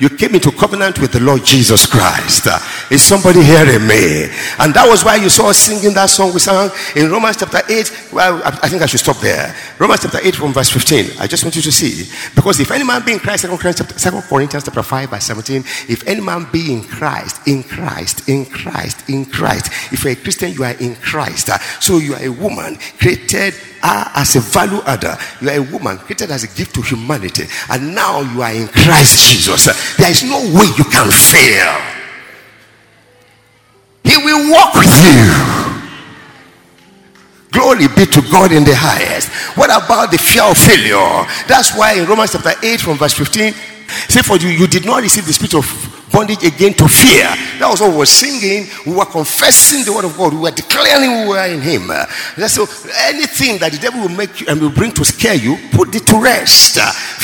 you 0.00 0.08
came 0.08 0.34
into 0.34 0.50
covenant 0.50 0.98
with 0.98 1.12
the 1.12 1.20
Lord 1.20 1.44
Jesus 1.44 1.86
Christ. 1.86 2.48
Is 2.90 3.02
somebody 3.02 3.42
hearing 3.42 3.86
me? 3.86 4.32
And 4.58 4.72
that 4.72 4.88
was 4.88 5.04
why 5.04 5.16
you 5.16 5.28
saw 5.28 5.50
us 5.50 5.58
singing 5.58 5.94
that 5.94 6.08
song 6.08 6.32
we 6.32 6.40
sang 6.40 6.70
in 6.96 7.10
Romans 7.10 7.36
chapter 7.36 7.60
8. 7.68 8.08
Well, 8.12 8.40
I, 8.42 8.68
think 8.68 8.80
I 8.80 8.86
should 8.86 9.00
stop 9.00 9.18
there. 9.18 9.54
Romans 9.78 10.00
chapter 10.00 10.18
8 10.22 10.34
from 10.34 10.52
verse 10.54 10.70
15. 10.70 11.20
I 11.20 11.26
just 11.26 11.44
want 11.44 11.54
you 11.54 11.62
to 11.62 11.70
see. 11.70 12.08
Because 12.34 12.58
if 12.60 12.70
any 12.70 12.82
man 12.82 13.04
be 13.04 13.12
in 13.12 13.18
Christ, 13.18 13.44
2 13.44 13.56
Corinthians, 13.58 14.02
2 14.02 14.10
Corinthians 14.22 14.64
chapter 14.64 14.82
5 14.82 15.10
by 15.10 15.18
17, 15.18 15.60
if 15.88 16.06
any 16.08 16.22
man 16.22 16.48
be 16.50 16.72
in 16.72 16.82
Christ, 16.82 17.46
in 17.46 17.62
Christ, 17.62 18.26
in 18.26 18.46
Christ, 18.46 19.08
in 19.10 19.26
Christ. 19.26 19.66
If 19.92 20.04
you're 20.04 20.14
a 20.14 20.16
Christian, 20.16 20.52
you 20.52 20.64
are 20.64 20.76
in 20.80 20.96
Christ. 20.96 21.50
So 21.82 21.98
you 21.98 22.14
are 22.14 22.24
a 22.24 22.30
woman 22.30 22.78
created 22.98 23.54
are 23.82 24.10
as 24.14 24.36
a 24.36 24.40
value 24.40 24.80
adder. 24.86 25.16
You 25.40 25.50
are 25.50 25.56
a 25.56 25.72
woman 25.72 25.98
created 25.98 26.30
as 26.30 26.44
a 26.44 26.48
gift 26.48 26.74
to 26.74 26.82
humanity. 26.82 27.44
And 27.68 27.94
now 27.94 28.20
you 28.20 28.42
are 28.42 28.52
in 28.52 28.68
Christ 28.68 29.30
Jesus. 29.30 29.96
There 29.96 30.10
is 30.10 30.22
no 30.24 30.38
way 30.56 30.66
you 30.76 30.84
can 30.84 31.10
fail. 31.10 32.00
He 34.04 34.16
will 34.24 34.50
walk 34.50 34.74
with 34.74 34.90
you. 34.90 35.80
Glory 37.52 37.88
be 37.88 38.06
to 38.06 38.22
God 38.30 38.52
in 38.52 38.64
the 38.64 38.74
highest. 38.74 39.28
What 39.56 39.70
about 39.70 40.10
the 40.10 40.18
fear 40.18 40.44
of 40.44 40.56
failure? 40.56 41.26
That's 41.48 41.76
why 41.76 41.94
in 41.94 42.06
Romans 42.06 42.32
chapter 42.32 42.54
8 42.62 42.80
from 42.80 42.96
verse 42.96 43.14
15, 43.14 43.52
say 44.08 44.22
for 44.22 44.36
you, 44.36 44.48
you 44.48 44.66
did 44.66 44.86
not 44.86 45.02
receive 45.02 45.26
the 45.26 45.32
spirit 45.32 45.54
of 45.54 45.66
bondage 46.12 46.44
again 46.44 46.74
to 46.74 46.88
fear. 46.88 47.28
That 47.58 47.68
was 47.70 47.80
what 47.80 47.90
we 47.90 47.98
were 47.98 48.06
singing. 48.06 48.68
We 48.86 48.92
were 48.92 49.06
confessing 49.06 49.84
the 49.84 49.92
word 49.92 50.04
of 50.04 50.16
God. 50.16 50.34
We 50.34 50.40
were 50.40 50.50
declaring 50.50 51.22
we 51.22 51.28
were 51.28 51.46
in 51.46 51.60
Him. 51.60 51.90
so 52.48 52.66
anything 53.08 53.58
that 53.58 53.72
the 53.72 53.78
devil 53.78 54.00
will 54.00 54.16
make 54.16 54.40
you 54.40 54.46
and 54.48 54.60
will 54.60 54.72
bring 54.72 54.92
to 54.92 55.04
scare 55.04 55.34
you, 55.34 55.56
put 55.72 55.94
it 55.94 56.06
to 56.06 56.20
rest. 56.20 56.78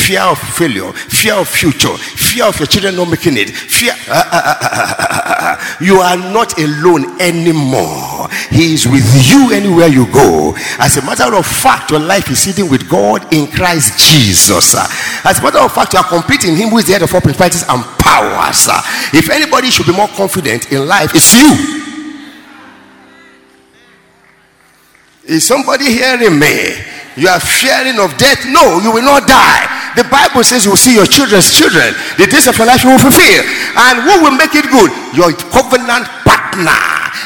fear 0.07 0.23
of 0.23 0.39
failure, 0.39 0.93
fear 0.93 1.35
of 1.35 1.49
future, 1.49 1.97
fear 1.97 2.45
of 2.45 2.59
your 2.59 2.67
children 2.67 2.95
not 2.95 3.11
making 3.11 3.37
it. 3.37 3.51
Fear. 3.51 3.93
you 5.81 5.99
are 5.99 6.17
not 6.17 6.57
alone 6.59 7.21
anymore. 7.21 8.29
He 8.51 8.75
is 8.75 8.87
with 8.87 9.05
you 9.27 9.53
anywhere 9.53 9.89
you 9.89 10.07
go. 10.13 10.55
As 10.79 10.97
a 10.97 11.03
matter 11.03 11.35
of 11.35 11.45
fact, 11.47 11.91
your 11.91 12.01
life 12.01 12.31
is 12.31 12.39
sitting 12.39 12.71
with 12.71 12.89
God 12.89 13.33
in 13.35 13.49
Christ 13.49 13.99
Jesus. 13.99 14.77
As 15.25 15.39
a 15.41 15.43
matter 15.43 15.59
of 15.59 15.73
fact, 15.73 15.93
you 15.93 15.99
are 15.99 16.09
competing 16.09 16.57
Him 16.57 16.69
who 16.69 16.79
is 16.79 16.87
the 16.87 16.93
head 16.93 17.03
of 17.03 17.13
all 17.13 17.21
principalities 17.21 17.65
and 17.69 17.83
powers. 17.99 18.69
If 19.13 19.31
anybody 19.31 19.71
should 19.71 19.87
be 19.87 19.93
more 19.93 20.09
confident 20.09 20.73
in 20.73 20.87
life, 20.87 21.13
it's 21.15 21.35
you. 21.35 21.77
Is 25.27 25.47
somebody 25.47 25.87
hearing 25.87 26.39
me? 26.39 26.77
You 27.17 27.29
are 27.29 27.41
fearing 27.41 27.99
of 27.99 28.17
death? 28.17 28.45
No, 28.47 28.79
you 28.81 28.93
will 28.93 29.03
not 29.03 29.27
die. 29.27 29.86
The 29.97 30.05
Bible 30.13 30.45
says 30.45 30.65
you 30.65 30.73
will 30.73 30.81
see 30.81 30.95
your 30.95 31.09
children's 31.09 31.51
children. 31.51 31.97
The 32.21 32.29
days 32.29 32.47
of 32.47 32.57
your 32.61 32.69
life 32.69 32.85
you 32.85 32.93
will 32.93 33.01
fulfill. 33.01 33.43
And 33.81 34.05
who 34.05 34.23
will 34.23 34.37
make 34.37 34.53
it 34.53 34.69
good? 34.69 34.93
Your 35.17 35.33
covenant 35.51 36.05
partner. 36.23 36.77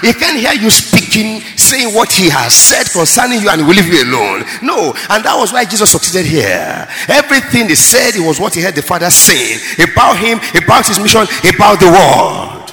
He 0.06 0.14
can't 0.14 0.38
hear 0.38 0.54
you 0.54 0.70
speaking, 0.70 1.42
saying 1.58 1.94
what 1.94 2.12
he 2.12 2.30
has 2.30 2.54
said 2.54 2.88
concerning 2.90 3.42
you, 3.42 3.50
and 3.50 3.60
he 3.60 3.66
will 3.66 3.74
leave 3.74 3.90
you 3.90 4.06
alone. 4.06 4.46
No, 4.62 4.94
and 5.10 5.24
that 5.26 5.34
was 5.36 5.52
why 5.52 5.64
Jesus 5.64 5.90
succeeded 5.90 6.30
here. 6.30 6.86
Everything 7.08 7.68
he 7.68 7.74
said, 7.74 8.14
it 8.14 8.24
was 8.24 8.38
what 8.38 8.54
he 8.54 8.62
heard 8.62 8.74
the 8.74 8.82
Father 8.82 9.10
saying 9.10 9.58
about 9.82 10.16
him, 10.16 10.38
about 10.56 10.86
his 10.86 10.98
mission, 10.98 11.26
about 11.42 11.80
the 11.82 11.90
world. 11.90 12.69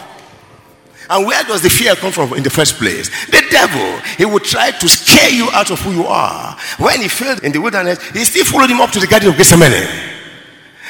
And 1.10 1.26
where 1.26 1.42
does 1.44 1.62
the 1.62 1.70
fear 1.70 1.96
come 1.96 2.12
from 2.12 2.34
in 2.34 2.44
the 2.44 2.50
first 2.50 2.76
place? 2.78 3.10
The 3.28 3.44
devil. 3.50 4.00
He 4.18 4.26
would 4.26 4.44
try 4.44 4.72
to 4.72 4.90
scare 4.90 5.30
you 5.30 5.50
out 5.52 5.72
of 5.72 5.80
who 5.82 5.92
you 5.92 6.06
are. 6.06 6.58
When 6.78 7.02
he 7.02 7.08
failed 7.08 7.44
in 7.44 7.52
the 7.52 7.62
wilderness, 7.62 8.02
he 8.10 8.26
still 8.26 8.46
followed 8.46 8.70
him 8.70 8.82
up 8.82 8.92
to 8.92 9.00
the 9.00 9.08
Garden 9.08 9.30
of 9.30 9.38
Gethsemane. 9.38 9.88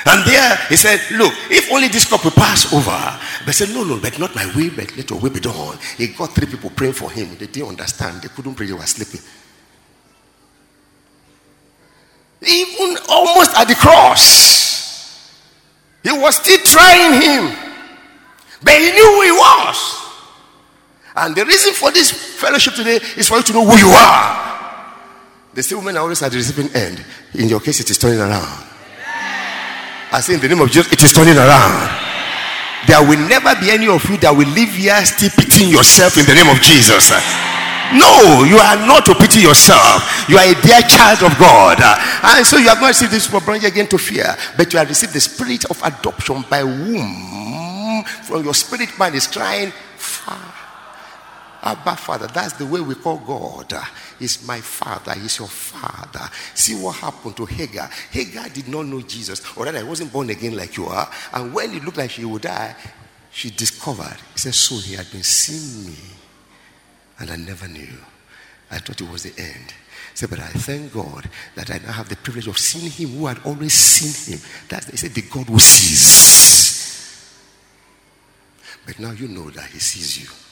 And 0.06 0.26
there 0.26 0.56
he 0.70 0.76
said, 0.76 1.02
Look, 1.18 1.34
if 1.52 1.72
only 1.72 1.90
this 1.90 2.10
cup 2.10 2.24
will 2.24 2.32
pass 2.32 2.72
over. 2.74 3.20
But 3.46 3.54
said, 3.54 3.70
No, 3.70 3.84
no, 3.84 4.00
but 4.00 4.18
not 4.18 4.34
my 4.36 4.46
way, 4.56 4.70
but 4.70 4.96
let 4.96 5.10
your 5.10 5.20
will 5.20 5.32
be 5.32 5.40
done. 5.40 5.78
He 5.98 6.08
got 6.08 6.34
three 6.34 6.48
people 6.48 6.70
praying 6.70 6.94
for 6.94 7.12
him. 7.12 7.36
They 7.38 7.48
didn't 7.48 7.70
understand. 7.70 8.22
They 8.22 8.30
couldn't 8.30 8.56
pray, 8.56 8.68
they 8.68 8.74
were 8.74 8.86
sleeping. 8.86 9.22
Even 12.42 12.98
almost 13.10 13.58
at 13.58 13.68
the 13.68 13.76
cross, 13.76 15.34
he 16.04 16.12
was 16.12 16.36
still 16.38 16.60
trying 16.64 17.22
him. 17.22 17.58
But 18.64 18.74
he 18.74 18.92
knew 18.92 19.06
who 19.06 19.22
he 19.24 19.32
was. 19.32 20.07
And 21.18 21.36
the 21.36 21.46
reason 21.46 21.74
for 21.74 21.92
this 21.92 22.12
fellowship 22.12 22.76
today 22.76 23.00
is 23.18 23.28
for 23.28 23.38
you 23.38 23.44
to 23.44 23.54
know 23.54 23.66
who 23.66 23.76
you 23.76 23.90
are. 23.90 24.48
The 25.54 25.64
same 25.64 25.80
women 25.80 25.98
are 25.98 26.02
always 26.02 26.22
at 26.22 26.30
the 26.30 26.38
receiving 26.38 26.70
end. 26.76 27.04
In 27.34 27.50
your 27.50 27.60
case, 27.60 27.80
it 27.80 27.90
is 27.90 27.98
turning 27.98 28.20
around. 28.20 28.66
I 30.14 30.22
say 30.22 30.36
in 30.36 30.40
the 30.40 30.48
name 30.48 30.62
of 30.62 30.70
Jesus, 30.70 30.94
it 30.94 31.04
is 31.04 31.12
turning 31.12 31.36
around. 31.36 31.90
There 32.86 33.02
will 33.02 33.18
never 33.28 33.58
be 33.60 33.72
any 33.72 33.90
of 33.90 34.06
you 34.08 34.18
that 34.22 34.30
will 34.30 34.48
live 34.54 34.70
here 34.70 34.96
still 35.04 35.34
pitying 35.34 35.74
yourself 35.74 36.16
in 36.22 36.26
the 36.30 36.38
name 36.38 36.48
of 36.54 36.62
Jesus. 36.62 37.10
No, 37.98 38.46
you 38.46 38.62
are 38.62 38.78
not 38.86 39.04
to 39.10 39.16
pity 39.16 39.42
yourself. 39.42 40.06
You 40.30 40.38
are 40.38 40.46
a 40.46 40.56
dear 40.62 40.86
child 40.86 41.26
of 41.26 41.34
God. 41.40 41.82
And 41.82 42.46
so 42.46 42.58
you 42.62 42.70
have 42.70 42.80
not 42.80 42.94
received 42.94 43.12
this 43.12 43.26
for 43.26 43.42
again 43.42 43.88
to 43.88 43.98
fear, 43.98 44.38
but 44.56 44.72
you 44.72 44.78
have 44.78 44.88
received 44.88 45.14
the 45.14 45.20
spirit 45.20 45.66
of 45.66 45.82
adoption 45.82 46.46
by 46.48 46.62
whom 46.62 48.06
from 48.24 48.44
your 48.44 48.54
spirit 48.54 48.94
man 49.00 49.16
is 49.16 49.26
crying, 49.26 49.74
Father. 49.98 50.57
Abba 51.62 51.96
Father. 51.96 52.28
That's 52.28 52.54
the 52.54 52.66
way 52.66 52.82
we 52.82 52.96
call 52.96 53.18
God. 53.18 53.74
He's 54.20 54.46
my 54.48 54.62
father. 54.62 55.14
He's 55.14 55.40
your 55.40 55.48
father. 55.48 56.30
See 56.54 56.76
what 56.76 56.96
happened 56.98 57.38
to 57.38 57.46
Hagar. 57.46 57.90
Hagar 58.12 58.50
did 58.50 58.68
not 58.68 58.86
know 58.86 59.02
Jesus, 59.02 59.42
or 59.56 59.66
rather, 59.66 59.80
he 59.80 59.84
wasn't 59.84 60.14
born 60.14 60.30
again 60.30 60.56
like 60.56 60.78
you 60.78 60.86
are. 60.86 61.10
And 61.34 61.54
when 61.54 61.74
it 61.74 61.84
looked 61.84 61.98
like 61.98 62.12
she 62.12 62.26
would 62.26 62.42
die, 62.44 62.76
she 63.32 63.50
discovered. 63.50 64.18
He 64.34 64.40
said, 64.40 64.54
So 64.54 64.76
he 64.78 64.96
had 64.96 65.12
been 65.12 65.24
seeing 65.24 65.88
me, 65.92 65.98
and 67.20 67.32
I 67.32 67.36
never 67.36 67.68
knew. 67.68 67.98
I 68.70 68.80
thought 68.80 69.02
it 69.02 69.10
was 69.10 69.24
the 69.24 69.34
end. 69.42 69.74
He 70.12 70.18
said, 70.18 70.30
but 70.30 70.40
I 70.40 70.48
thank 70.48 70.94
God 70.94 71.30
that 71.56 71.72
I 71.72 71.78
now 71.78 71.92
have 71.94 72.10
the 72.10 72.16
privilege 72.16 72.48
of 72.48 72.58
seeing 72.58 72.92
him 72.92 73.18
who 73.18 73.28
had 73.28 73.40
always 73.46 73.74
seen 73.74 74.34
him. 74.34 74.46
That's 74.68 74.90
he 74.90 74.98
said, 74.98 75.14
the 75.14 75.22
God 75.22 75.48
who 75.48 75.60
sees. 75.60 77.38
But 78.86 79.00
now 79.00 79.12
you 79.12 79.28
know 79.28 79.50
that 79.52 79.70
he 79.70 79.80
sees 79.80 80.18
you. 80.22 80.47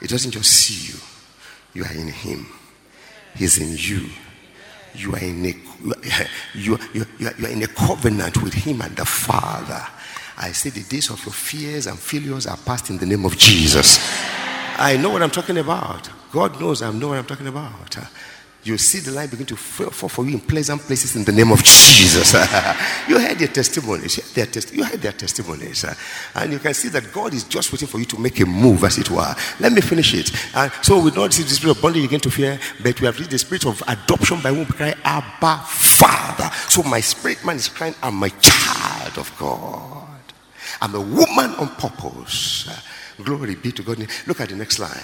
He 0.00 0.06
doesn't 0.06 0.30
just 0.30 0.50
see 0.50 0.92
you, 0.92 0.98
you 1.74 1.84
are 1.84 1.92
in 1.92 2.08
Him, 2.08 2.46
He's 3.34 3.58
in 3.58 3.76
you. 3.76 4.08
You 4.92 5.14
are 5.14 5.20
in 5.20 5.46
a 5.46 5.54
you, 6.52 6.76
you, 6.92 7.06
you, 7.20 7.28
are, 7.28 7.34
you 7.38 7.46
are 7.46 7.50
in 7.50 7.62
a 7.62 7.68
covenant 7.68 8.42
with 8.42 8.52
Him 8.52 8.80
and 8.80 8.96
the 8.96 9.04
Father. 9.04 9.86
I 10.36 10.50
say 10.50 10.70
the 10.70 10.82
days 10.82 11.10
of 11.10 11.24
your 11.24 11.32
fears 11.32 11.86
and 11.86 11.96
failures 11.96 12.48
are 12.48 12.56
past 12.56 12.90
in 12.90 12.98
the 12.98 13.06
name 13.06 13.24
of 13.24 13.38
Jesus. 13.38 13.98
I 14.78 14.96
know 14.96 15.10
what 15.10 15.22
I'm 15.22 15.30
talking 15.30 15.58
about. 15.58 16.08
God 16.32 16.60
knows 16.60 16.82
I 16.82 16.90
know 16.90 17.08
what 17.08 17.18
I'm 17.18 17.26
talking 17.26 17.46
about 17.46 17.96
you 18.62 18.76
see 18.76 18.98
the 18.98 19.10
light 19.10 19.30
begin 19.30 19.46
to 19.46 19.56
fall 19.56 20.08
for 20.08 20.24
you 20.26 20.34
in 20.34 20.40
pleasant 20.40 20.82
places 20.82 21.16
in 21.16 21.24
the 21.24 21.32
name 21.32 21.50
of 21.50 21.62
Jesus. 21.62 22.32
you 23.08 23.18
heard 23.18 23.38
their 23.38 23.48
testimonies. 23.48 24.18
You 24.18 24.22
heard 24.22 24.34
their, 24.34 24.46
testi- 24.46 24.76
you 24.76 24.84
heard 24.84 25.00
their 25.00 25.12
testimonies. 25.12 25.84
and 26.34 26.52
you 26.52 26.58
can 26.58 26.74
see 26.74 26.88
that 26.88 27.10
God 27.12 27.32
is 27.32 27.44
just 27.44 27.72
waiting 27.72 27.88
for 27.88 27.98
you 27.98 28.04
to 28.06 28.18
make 28.18 28.38
a 28.40 28.44
move, 28.46 28.84
as 28.84 28.98
it 28.98 29.10
were. 29.10 29.34
Let 29.60 29.72
me 29.72 29.80
finish 29.80 30.12
it. 30.14 30.30
And 30.54 30.70
so 30.82 31.02
we 31.02 31.10
don't 31.10 31.32
see 31.32 31.42
the 31.42 31.50
spirit 31.50 31.76
of 31.76 31.82
bondage 31.82 32.04
again 32.04 32.20
to 32.20 32.30
fear, 32.30 32.58
but 32.82 33.00
we 33.00 33.06
have 33.06 33.18
reached 33.18 33.30
the 33.30 33.38
spirit 33.38 33.64
of 33.64 33.82
adoption 33.88 34.40
by 34.42 34.50
whom 34.50 34.60
we 34.60 34.64
cry, 34.66 34.94
Abba, 35.04 35.62
Father. 35.64 36.50
So 36.68 36.82
my 36.82 37.00
spirit 37.00 37.44
man 37.44 37.56
is 37.56 37.68
crying, 37.68 37.94
I'm 38.02 38.22
a 38.22 38.30
child 38.30 39.16
of 39.16 39.32
God. 39.38 40.08
I'm 40.82 40.94
a 40.94 41.00
woman 41.00 41.54
on 41.58 41.68
purpose. 41.76 42.68
glory 43.22 43.54
be 43.54 43.72
to 43.72 43.82
God. 43.82 44.06
Look 44.26 44.40
at 44.40 44.50
the 44.50 44.56
next 44.56 44.78
line. 44.78 45.00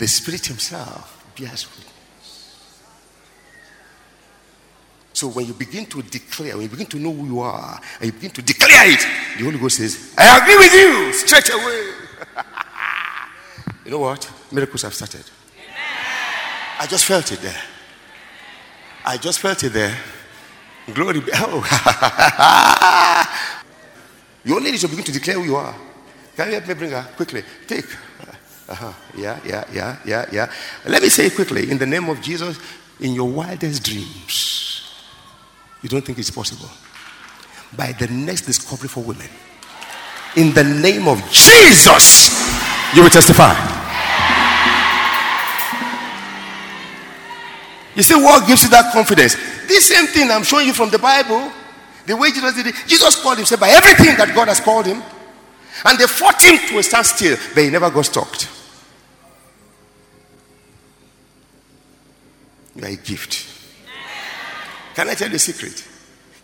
The 0.00 0.08
Spirit 0.08 0.46
Himself 0.46 1.30
bears 1.38 1.68
witness. 1.68 2.80
So 5.12 5.28
when 5.28 5.44
you 5.44 5.52
begin 5.52 5.84
to 5.84 6.00
declare, 6.00 6.54
when 6.54 6.62
you 6.62 6.70
begin 6.70 6.86
to 6.86 6.98
know 6.98 7.12
who 7.12 7.26
you 7.26 7.40
are, 7.40 7.78
and 8.00 8.06
you 8.06 8.12
begin 8.12 8.30
to 8.30 8.40
declare 8.40 8.90
it, 8.90 9.06
the 9.36 9.44
Holy 9.44 9.58
Ghost 9.58 9.76
says, 9.76 10.14
I 10.16 10.38
agree 10.38 10.56
with 10.56 10.72
you 10.72 11.12
straight 11.12 11.50
away. 11.50 11.92
you 13.84 13.90
know 13.90 13.98
what? 13.98 14.26
Miracles 14.50 14.80
have 14.80 14.94
started. 14.94 15.30
I 16.78 16.86
just 16.86 17.04
felt 17.04 17.30
it 17.30 17.42
there. 17.42 17.62
I 19.04 19.18
just 19.18 19.38
felt 19.38 19.62
it 19.62 19.74
there. 19.74 19.94
Glory 20.94 21.20
be. 21.20 21.30
Oh. 21.34 21.60
you 24.44 24.56
only 24.56 24.70
need 24.70 24.80
to 24.80 24.88
begin 24.88 25.04
to 25.04 25.12
declare 25.12 25.36
who 25.36 25.44
you 25.44 25.56
are. 25.56 25.74
Can 26.34 26.46
you 26.48 26.54
help 26.54 26.68
me 26.68 26.72
bring 26.72 26.90
her 26.92 27.06
quickly? 27.16 27.44
Take. 27.66 27.84
Uh-huh. 28.70 28.92
Yeah, 29.16 29.40
yeah, 29.44 29.64
yeah, 29.72 29.96
yeah, 30.06 30.26
yeah. 30.30 30.52
Let 30.86 31.02
me 31.02 31.08
say 31.08 31.26
it 31.26 31.34
quickly. 31.34 31.70
In 31.70 31.78
the 31.78 31.86
name 31.86 32.08
of 32.08 32.22
Jesus, 32.22 32.56
in 33.00 33.14
your 33.14 33.28
wildest 33.28 33.82
dreams, 33.82 34.94
you 35.82 35.88
don't 35.88 36.04
think 36.04 36.18
it's 36.18 36.30
possible. 36.30 36.70
By 37.76 37.92
the 37.92 38.06
next 38.06 38.42
discovery 38.42 38.88
for 38.88 39.02
women, 39.02 39.28
in 40.36 40.54
the 40.54 40.62
name 40.62 41.08
of 41.08 41.18
Jesus, 41.30 42.30
you 42.94 43.02
will 43.02 43.10
testify. 43.10 43.54
You 47.96 48.04
see, 48.04 48.14
what 48.14 48.46
gives 48.46 48.62
you 48.62 48.70
that 48.70 48.92
confidence? 48.92 49.34
This 49.66 49.88
same 49.88 50.06
thing 50.06 50.30
I'm 50.30 50.44
showing 50.44 50.68
you 50.68 50.72
from 50.72 50.90
the 50.90 50.98
Bible, 50.98 51.50
the 52.06 52.16
way 52.16 52.30
Jesus 52.30 52.54
did 52.54 52.68
it. 52.68 52.74
Jesus 52.86 53.20
called 53.20 53.38
himself 53.38 53.60
by 53.60 53.70
everything 53.70 54.16
that 54.16 54.32
God 54.32 54.46
has 54.46 54.60
called 54.60 54.86
him. 54.86 55.02
And 55.84 55.98
they 55.98 56.06
fought 56.06 56.40
him 56.40 56.56
to 56.68 56.78
a 56.78 56.82
standstill, 56.84 57.36
but 57.52 57.64
he 57.64 57.70
never 57.70 57.90
got 57.90 58.04
stopped. 58.04 58.59
You 62.80 62.86
are 62.86 62.88
a 62.88 62.96
gift. 62.96 63.46
Can 64.94 65.08
I 65.08 65.14
tell 65.14 65.28
you 65.28 65.36
a 65.36 65.38
secret? 65.38 65.86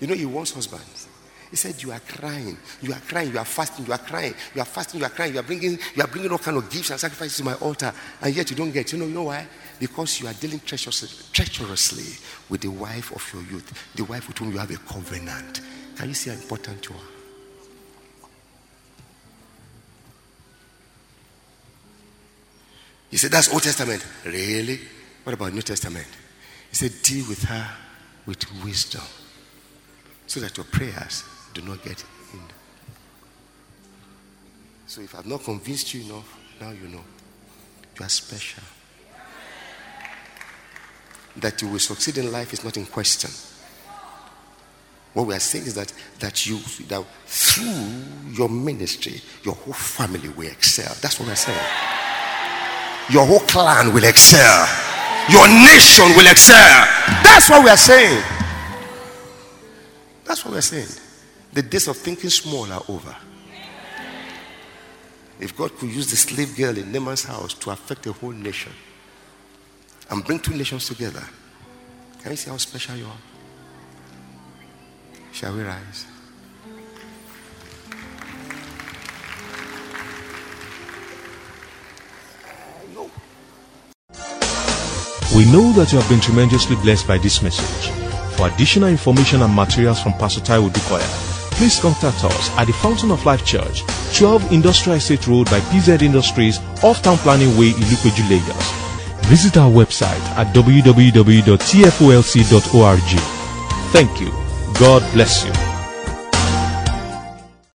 You 0.01 0.07
know, 0.07 0.15
he 0.15 0.27
wants 0.27 0.53
husbands. 0.53 1.09
He 1.51 1.57
said, 1.57 1.83
You 1.83 1.93
are 1.93 2.01
crying, 2.01 2.59
you 2.83 2.93
are 2.93 3.01
crying, 3.01 3.33
you 3.33 3.39
are 3.39 3.45
fasting, 3.45 3.87
you 3.87 3.93
are 3.93 3.99
crying, 3.99 4.35
you 4.55 4.61
are 4.61 4.67
fasting, 4.67 5.01
you 5.01 5.07
are 5.07 5.11
crying, 5.11 5.33
you 5.33 5.41
are 5.41 5.45
bringing, 5.45 5.79
you 5.95 6.03
are 6.03 6.07
bringing 6.07 6.31
all 6.31 6.39
kind 6.39 6.59
of 6.59 6.69
gifts 6.69 6.91
and 6.91 7.01
sacrifices 7.01 7.39
to 7.39 7.45
my 7.45 7.55
altar, 7.55 7.93
and 8.21 8.35
yet 8.35 8.51
you 8.51 8.57
don't 8.57 8.71
get. 8.71 8.93
You 8.93 8.99
know, 8.99 9.07
you 9.07 9.15
know 9.15 9.23
why? 9.25 9.47
Because 9.81 10.21
you 10.21 10.27
are 10.27 10.35
dealing 10.35 10.61
treacherously, 10.61 11.09
treacherously 11.33 12.19
with 12.51 12.61
the 12.61 12.69
wife 12.69 13.13
of 13.13 13.33
your 13.33 13.43
youth, 13.51 13.95
the 13.95 14.05
wife 14.05 14.29
with 14.29 14.37
whom 14.37 14.53
you 14.53 14.59
have 14.59 14.71
a 14.71 14.77
covenant. 14.77 15.63
Can 15.97 16.09
you 16.09 16.15
see 16.15 16.31
how 16.31 16.37
important 16.37 16.87
you 16.87 16.95
are? 16.95 17.01
He 23.11 23.17
said, 23.17 23.31
That's 23.31 23.51
Old 23.51 23.63
Testament. 23.63 24.05
Really? 24.27 24.81
What 25.25 25.33
about 25.33 25.55
New 25.55 25.63
Testament? 25.63 26.07
Said, 26.77 26.93
Deal 27.03 27.27
with 27.27 27.43
her 27.45 27.71
with 28.27 28.45
wisdom 28.63 29.01
so 30.27 30.41
that 30.41 30.59
your 30.59 30.65
prayers 30.65 31.25
do 31.55 31.63
not 31.63 31.83
get 31.83 32.05
hindered. 32.31 32.53
So 34.87 35.01
if 35.01 35.15
I've 35.15 35.25
not 35.25 35.43
convinced 35.43 35.95
you 35.95 36.05
enough, 36.05 36.39
now 36.61 36.73
you 36.73 36.89
know. 36.89 37.01
You 37.99 38.05
are 38.05 38.11
special. 38.11 38.63
That 41.37 41.63
you 41.63 41.69
will 41.69 41.79
succeed 41.79 42.19
in 42.19 42.31
life 42.31 42.53
is 42.53 42.63
not 42.63 42.77
in 42.77 42.85
question. 42.85 43.31
What 45.15 45.29
we 45.29 45.35
are 45.35 45.41
saying 45.41 45.65
is 45.65 45.75
that, 45.77 45.91
that 46.19 46.45
you 46.45 46.59
that 46.89 47.03
through 47.25 48.35
your 48.35 48.51
ministry, 48.51 49.23
your 49.45 49.55
whole 49.55 49.73
family 49.73 50.29
will 50.29 50.49
excel. 50.49 50.95
That's 51.01 51.19
what 51.19 51.27
we're 51.31 51.37
saying. 51.37 51.59
Your 53.09 53.25
whole 53.25 53.41
clan 53.41 53.95
will 53.95 54.05
excel 54.05 54.96
your 55.31 55.49
nation 55.49 56.05
will 56.17 56.31
excel. 56.31 56.87
That's 57.23 57.51
what 57.51 57.65
we 57.65 57.71
are 57.71 57.77
saying. 57.77 58.23
That's 60.25 60.45
what 60.45 60.55
we're 60.55 60.61
saying. 60.61 60.89
The 61.53 61.63
days 61.63 61.89
of 61.89 61.97
thinking 61.97 62.31
small 62.31 62.71
are 62.73 62.83
over. 62.89 63.15
If 65.39 65.57
God 65.57 65.77
could 65.77 65.91
use 65.91 66.11
the 66.11 66.17
slave 66.17 66.57
girl 66.57 66.77
in 66.77 66.91
Naaman's 66.91 67.25
house 67.25 67.55
to 67.55 67.71
affect 67.71 68.07
a 68.07 68.13
whole 68.13 68.33
nation 68.33 68.73
and 70.11 70.25
bring 70.25 70.39
two 70.39 70.55
nations 70.55 70.87
together, 70.87 71.23
can 72.23 72.33
you 72.33 72.37
see 72.37 72.51
how 72.51 72.57
special 72.57 72.97
you 72.97 73.07
are? 73.07 73.19
Shall 75.33 75.55
we 75.55 75.63
rise? 75.63 76.07
We 85.35 85.45
know 85.51 85.73
that 85.73 85.93
you 85.93 85.99
have 85.99 86.09
been 86.09 86.21
tremendously 86.21 86.77
blessed 86.77 87.07
by 87.07 87.19
this 87.19 87.43
message. 87.43 87.91
For 88.37 88.49
additional 88.49 88.89
information 88.89 89.43
and 89.43 89.55
materials 89.55 90.01
from 90.01 90.13
Pastor 90.15 90.41
Taiwo 90.41 90.71
Odukoya, 90.71 91.07
please 91.53 91.81
contact 91.81 92.25
us 92.25 92.51
at 92.59 92.67
the 92.67 92.73
Fountain 92.75 93.11
of 93.11 93.25
Life 93.27 93.45
Church, 93.45 93.83
12 94.17 94.53
Industrial 94.53 94.97
Estate 94.99 95.27
Road 95.27 95.47
by 95.51 95.61
PZ 95.61 96.03
Industries, 96.03 96.59
off 96.83 97.03
Town 97.03 97.17
Planning 97.19 97.57
Way, 97.59 97.71
Ilupeju, 97.73 98.29
Lagos. 98.31 98.71
Visit 99.29 99.57
our 99.57 99.71
website 99.71 100.23
at 100.37 100.55
www.tfolc.org. 100.55 101.51
Thank 103.93 104.21
you. 104.21 104.31
God 104.79 105.03
bless 105.13 105.45
you. 105.45 105.66